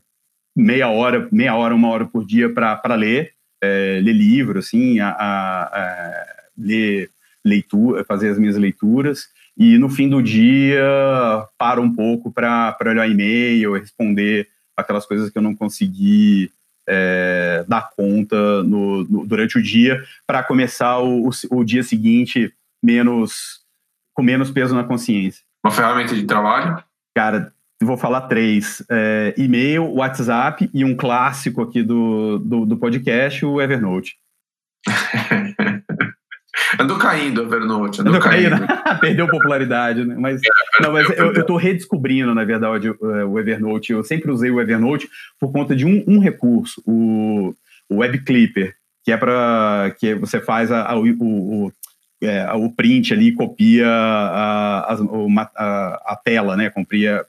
meia 0.54 0.88
hora, 0.88 1.28
meia 1.32 1.56
hora, 1.56 1.74
uma 1.74 1.88
hora 1.88 2.06
por 2.06 2.24
dia 2.24 2.52
para 2.52 2.94
ler, 2.94 3.32
é, 3.60 4.00
ler 4.02 4.12
livro, 4.12 4.58
assim, 4.58 5.00
a, 5.00 5.08
a, 5.08 5.62
a 5.64 6.26
ler 6.56 7.10
leitura, 7.44 8.04
fazer 8.04 8.28
as 8.28 8.38
minhas 8.38 8.56
leituras 8.56 9.28
e 9.58 9.76
no 9.76 9.88
fim 9.88 10.08
do 10.08 10.22
dia 10.22 10.80
paro 11.58 11.82
um 11.82 11.92
pouco 11.92 12.30
para 12.30 12.76
olhar 12.86 13.10
e-mail, 13.10 13.74
responder 13.74 14.48
aquelas 14.76 15.04
coisas 15.04 15.28
que 15.30 15.36
eu 15.36 15.42
não 15.42 15.54
consegui 15.54 16.52
é, 16.88 17.64
dar 17.68 17.90
conta 17.90 18.62
no, 18.62 19.04
no, 19.04 19.26
durante 19.26 19.58
o 19.58 19.62
dia, 19.62 20.02
para 20.26 20.42
começar 20.42 20.98
o, 21.00 21.28
o, 21.28 21.30
o, 21.50 21.64
dia 21.64 21.82
seguinte 21.82 22.54
menos 22.82 23.60
com 24.14 24.22
menos 24.22 24.50
peso 24.50 24.74
na 24.74 24.84
consciência. 24.84 25.42
Uma 25.64 25.72
ferramenta 25.72 26.14
de 26.14 26.24
trabalho? 26.24 26.82
Cara, 27.14 27.52
vou 27.82 27.96
falar 27.96 28.22
três: 28.22 28.82
é, 28.88 29.34
e-mail, 29.36 29.92
WhatsApp 29.92 30.70
e 30.72 30.84
um 30.84 30.96
clássico 30.96 31.60
aqui 31.60 31.82
do, 31.82 32.38
do, 32.38 32.64
do 32.64 32.76
podcast, 32.76 33.44
o 33.44 33.60
Evernote. 33.60 34.16
Andou 36.78 36.98
caindo 36.98 37.42
o 37.42 37.44
Evernote. 37.44 38.00
Andou, 38.00 38.14
andou 38.14 38.28
caindo. 38.28 38.50
caindo. 38.50 39.00
Perdeu 39.00 39.28
popularidade, 39.28 40.04
né? 40.04 40.14
Mas, 40.18 40.40
é, 40.42 40.82
não, 40.82 40.92
mas 40.92 41.08
eu, 41.10 41.32
estou 41.32 41.56
redescobrindo, 41.56 42.34
na 42.34 42.44
verdade, 42.44 42.90
o 42.90 43.38
Evernote. 43.38 43.92
Eu 43.92 44.04
sempre 44.04 44.30
usei 44.30 44.50
o 44.50 44.60
Evernote 44.60 45.08
por 45.38 45.52
conta 45.52 45.74
de 45.74 45.84
um, 45.86 46.04
um 46.06 46.18
recurso, 46.18 46.82
o, 46.86 47.54
o 47.88 47.96
Web 47.96 48.20
Clipper, 48.20 48.74
que 49.04 49.12
é 49.12 49.16
para 49.16 49.94
que 49.98 50.14
você 50.14 50.40
faz 50.40 50.70
a, 50.70 50.90
a 50.90 50.96
o, 50.96 51.06
o, 51.08 51.72
é, 52.20 52.50
o 52.52 52.70
print 52.70 53.12
ali, 53.14 53.32
copia 53.32 53.88
a, 53.88 54.94
a, 55.56 56.12
a 56.12 56.16
tela, 56.22 56.56
né? 56.56 56.70
Copia, 56.70 57.24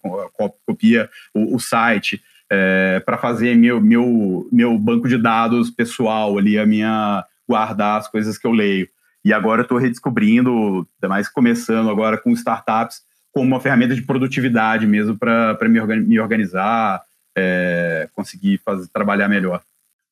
copia 0.66 1.10
o, 1.34 1.56
o 1.56 1.60
site. 1.60 2.22
É, 2.52 3.00
para 3.06 3.16
fazer 3.16 3.56
meu, 3.56 3.80
meu, 3.80 4.50
meu 4.52 4.76
banco 4.80 5.08
de 5.08 5.20
dados 5.20 5.70
pessoal 5.70 6.36
ali, 6.36 6.58
a 6.58 6.66
minha 6.66 7.24
guardar 7.48 8.00
as 8.00 8.08
coisas 8.08 8.40
que 8.40 8.48
eu 8.48 8.52
leio. 8.52 8.90
E 9.24 9.34
agora 9.34 9.62
eu 9.62 9.64
estou 9.64 9.78
redescobrindo, 9.78 10.88
ainda 10.98 11.10
mais 11.10 11.28
começando 11.28 11.90
agora 11.90 12.18
com 12.18 12.32
startups, 12.32 13.02
como 13.32 13.48
uma 13.48 13.60
ferramenta 13.60 13.96
de 13.96 14.02
produtividade 14.02 14.88
mesmo 14.88 15.18
para 15.18 15.58
me, 15.68 15.80
me 15.98 16.20
organizar, 16.20 17.02
é, 17.36 18.10
conseguir 18.14 18.60
fazer, 18.64 18.88
trabalhar 18.88 19.28
melhor. 19.28 19.62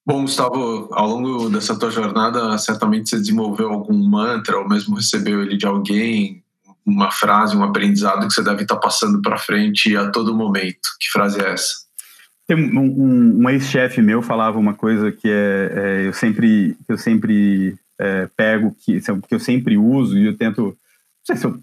Bom, 0.05 0.21
Gustavo, 0.21 0.87
ao 0.93 1.07
longo 1.07 1.49
dessa 1.49 1.77
tua 1.77 1.91
jornada, 1.91 2.57
certamente 2.57 3.09
você 3.09 3.17
desenvolveu 3.17 3.69
algum 3.69 3.97
mantra 3.97 4.57
ou 4.57 4.67
mesmo 4.67 4.95
recebeu 4.95 5.41
ele 5.41 5.57
de 5.57 5.65
alguém, 5.65 6.41
uma 6.85 7.11
frase, 7.11 7.57
um 7.57 7.63
aprendizado 7.63 8.25
que 8.25 8.33
você 8.33 8.41
deve 8.41 8.61
estar 8.61 8.77
passando 8.77 9.21
para 9.21 9.37
frente 9.37 9.95
a 9.97 10.09
todo 10.09 10.33
momento. 10.33 10.87
Que 10.99 11.09
frase 11.11 11.41
é 11.41 11.49
essa? 11.51 11.87
Tem 12.47 12.55
um, 12.55 12.79
um, 12.79 13.43
um 13.43 13.49
ex-chefe 13.49 14.01
meu 14.01 14.21
falava 14.21 14.57
uma 14.57 14.73
coisa 14.73 15.11
que 15.11 15.27
é, 15.29 15.71
é, 15.75 16.07
eu 16.07 16.13
sempre 16.13 16.77
eu 16.87 16.97
sempre 16.97 17.77
é, 17.99 18.27
pego, 18.35 18.75
que, 18.79 18.99
que 19.01 19.35
eu 19.35 19.39
sempre 19.39 19.77
uso, 19.77 20.17
e 20.17 20.25
eu 20.25 20.37
tento, 20.37 20.61
não 20.61 20.75
sei 21.25 21.35
se 21.35 21.45
eu 21.45 21.59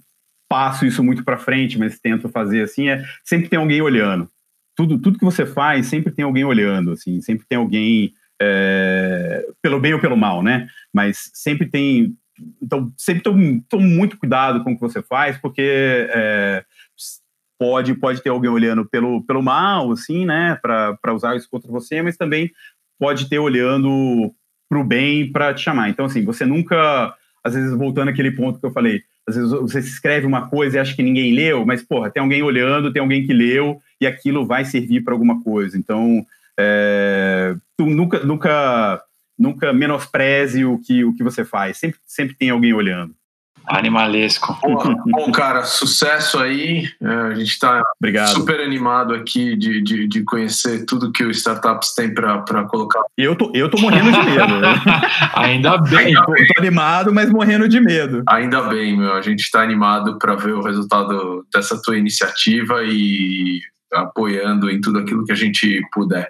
passo 0.48 0.84
isso 0.84 1.02
muito 1.02 1.24
para 1.24 1.38
frente, 1.38 1.78
mas 1.78 1.98
tento 1.98 2.28
fazer 2.28 2.62
assim, 2.62 2.88
é 2.88 3.04
sempre 3.24 3.48
tem 3.48 3.58
alguém 3.58 3.80
olhando. 3.80 4.28
Tudo, 4.76 4.98
tudo 4.98 5.18
que 5.18 5.24
você 5.24 5.46
faz, 5.46 5.86
sempre 5.86 6.12
tem 6.12 6.24
alguém 6.24 6.44
olhando, 6.44 6.92
assim, 6.92 7.20
sempre 7.20 7.46
tem 7.48 7.58
alguém, 7.58 8.12
é, 8.40 9.46
pelo 9.62 9.80
bem 9.80 9.94
ou 9.94 10.00
pelo 10.00 10.16
mal, 10.16 10.42
né? 10.42 10.68
Mas 10.92 11.30
sempre 11.32 11.66
tem, 11.66 12.16
então 12.60 12.92
sempre 12.96 13.22
tome 13.68 13.84
muito 13.84 14.18
cuidado 14.18 14.62
com 14.64 14.72
o 14.72 14.74
que 14.74 14.80
você 14.80 15.02
faz, 15.02 15.38
porque 15.38 16.08
é, 16.12 16.64
pode, 17.58 17.94
pode 17.94 18.22
ter 18.22 18.30
alguém 18.30 18.50
olhando 18.50 18.84
pelo, 18.84 19.22
pelo 19.24 19.42
mal, 19.42 19.92
assim, 19.92 20.26
né, 20.26 20.58
para 20.60 21.14
usar 21.14 21.36
isso 21.36 21.48
contra 21.48 21.70
você, 21.70 22.02
mas 22.02 22.16
também 22.16 22.50
pode 22.98 23.28
ter 23.28 23.38
olhando 23.38 24.34
para 24.68 24.78
o 24.78 24.84
bem 24.84 25.30
para 25.30 25.54
te 25.54 25.62
chamar. 25.62 25.88
Então, 25.88 26.06
assim, 26.06 26.24
você 26.24 26.44
nunca, 26.44 27.14
às 27.42 27.54
vezes, 27.54 27.76
voltando 27.76 28.08
àquele 28.08 28.30
ponto 28.30 28.58
que 28.58 28.66
eu 28.66 28.72
falei, 28.72 29.02
às 29.26 29.36
vezes 29.36 29.50
você 29.50 29.78
escreve 29.78 30.26
uma 30.26 30.48
coisa 30.48 30.76
e 30.76 30.80
acha 30.80 30.94
que 30.94 31.02
ninguém 31.02 31.32
leu, 31.32 31.64
mas, 31.64 31.82
porra, 31.82 32.10
tem 32.10 32.22
alguém 32.22 32.42
olhando, 32.42 32.92
tem 32.92 33.00
alguém 33.00 33.26
que 33.26 33.32
leu 33.32 33.80
e 34.00 34.06
aquilo 34.06 34.46
vai 34.46 34.64
servir 34.64 35.02
para 35.02 35.14
alguma 35.14 35.42
coisa. 35.42 35.78
Então, 35.78 36.24
é, 36.58 37.54
tu 37.76 37.86
nunca, 37.86 38.20
nunca, 38.20 39.02
nunca 39.38 39.72
menospreze 39.72 40.64
o 40.64 40.78
que, 40.78 41.04
o 41.04 41.14
que 41.14 41.22
você 41.22 41.44
faz. 41.44 41.78
Sempre, 41.78 41.98
sempre 42.06 42.34
tem 42.34 42.50
alguém 42.50 42.72
olhando. 42.72 43.14
Animalesco. 43.66 44.58
bom, 45.10 45.32
cara, 45.32 45.64
sucesso 45.64 46.38
aí. 46.38 46.88
É, 47.00 47.06
a 47.06 47.34
gente 47.34 47.50
está 47.50 47.82
super 48.26 48.60
animado 48.60 49.14
aqui 49.14 49.56
de, 49.56 49.82
de, 49.82 50.06
de, 50.06 50.22
conhecer 50.24 50.84
tudo 50.84 51.12
que 51.12 51.24
o 51.24 51.30
Startups 51.30 51.94
tem 51.94 52.12
para 52.12 52.64
colocar. 52.64 53.00
Eu 53.16 53.36
tô, 53.36 53.50
eu 53.54 53.70
tô 53.70 53.80
morrendo 53.80 54.12
de 54.12 54.22
medo. 54.22 54.60
Né? 54.60 54.74
Ainda 55.34 55.78
bem. 55.78 56.06
Ainda 56.06 56.26
bem. 56.26 56.46
tô 56.46 56.60
animado, 56.60 57.12
mas 57.12 57.30
morrendo 57.30 57.68
de 57.68 57.80
medo. 57.80 58.22
Ainda 58.28 58.62
bem, 58.62 58.96
meu. 58.96 59.14
A 59.14 59.22
gente 59.22 59.40
está 59.40 59.62
animado 59.62 60.18
para 60.18 60.34
ver 60.34 60.52
o 60.52 60.62
resultado 60.62 61.46
dessa 61.52 61.80
tua 61.80 61.96
iniciativa 61.96 62.82
e 62.84 63.60
apoiando 63.92 64.70
em 64.70 64.80
tudo 64.80 64.98
aquilo 64.98 65.24
que 65.24 65.32
a 65.32 65.36
gente 65.36 65.80
puder. 65.92 66.28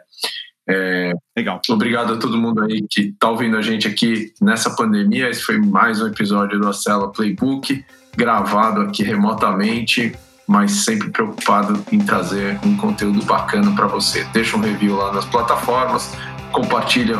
É, 0.68 1.12
Legal. 1.36 1.60
Obrigado 1.68 2.14
a 2.14 2.16
todo 2.16 2.38
mundo 2.38 2.62
aí 2.62 2.86
que 2.88 3.08
está 3.08 3.28
ouvindo 3.28 3.56
a 3.56 3.62
gente 3.62 3.88
aqui 3.88 4.32
nessa 4.40 4.70
pandemia. 4.70 5.28
Esse 5.28 5.42
foi 5.42 5.58
mais 5.58 6.00
um 6.00 6.06
episódio 6.06 6.60
do 6.60 6.68
Acela 6.68 7.10
Playbook, 7.10 7.84
gravado 8.16 8.82
aqui 8.82 9.02
remotamente, 9.02 10.14
mas 10.46 10.84
sempre 10.84 11.10
preocupado 11.10 11.84
em 11.90 11.98
trazer 11.98 12.58
um 12.64 12.76
conteúdo 12.76 13.24
bacana 13.24 13.74
para 13.74 13.88
você. 13.88 14.24
Deixa 14.32 14.56
um 14.56 14.60
review 14.60 14.96
lá 14.96 15.12
nas 15.12 15.24
plataformas, 15.24 16.14
compartilha 16.52 17.18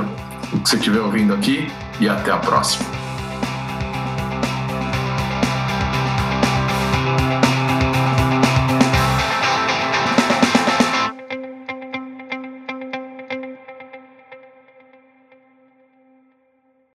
o 0.53 0.61
que 0.61 0.69
você 0.69 0.77
estiver 0.77 1.01
ouvindo 1.01 1.35
aqui 1.35 1.67
e 2.01 2.09
até 2.09 2.31
a 2.31 2.39
próxima. 2.39 3.04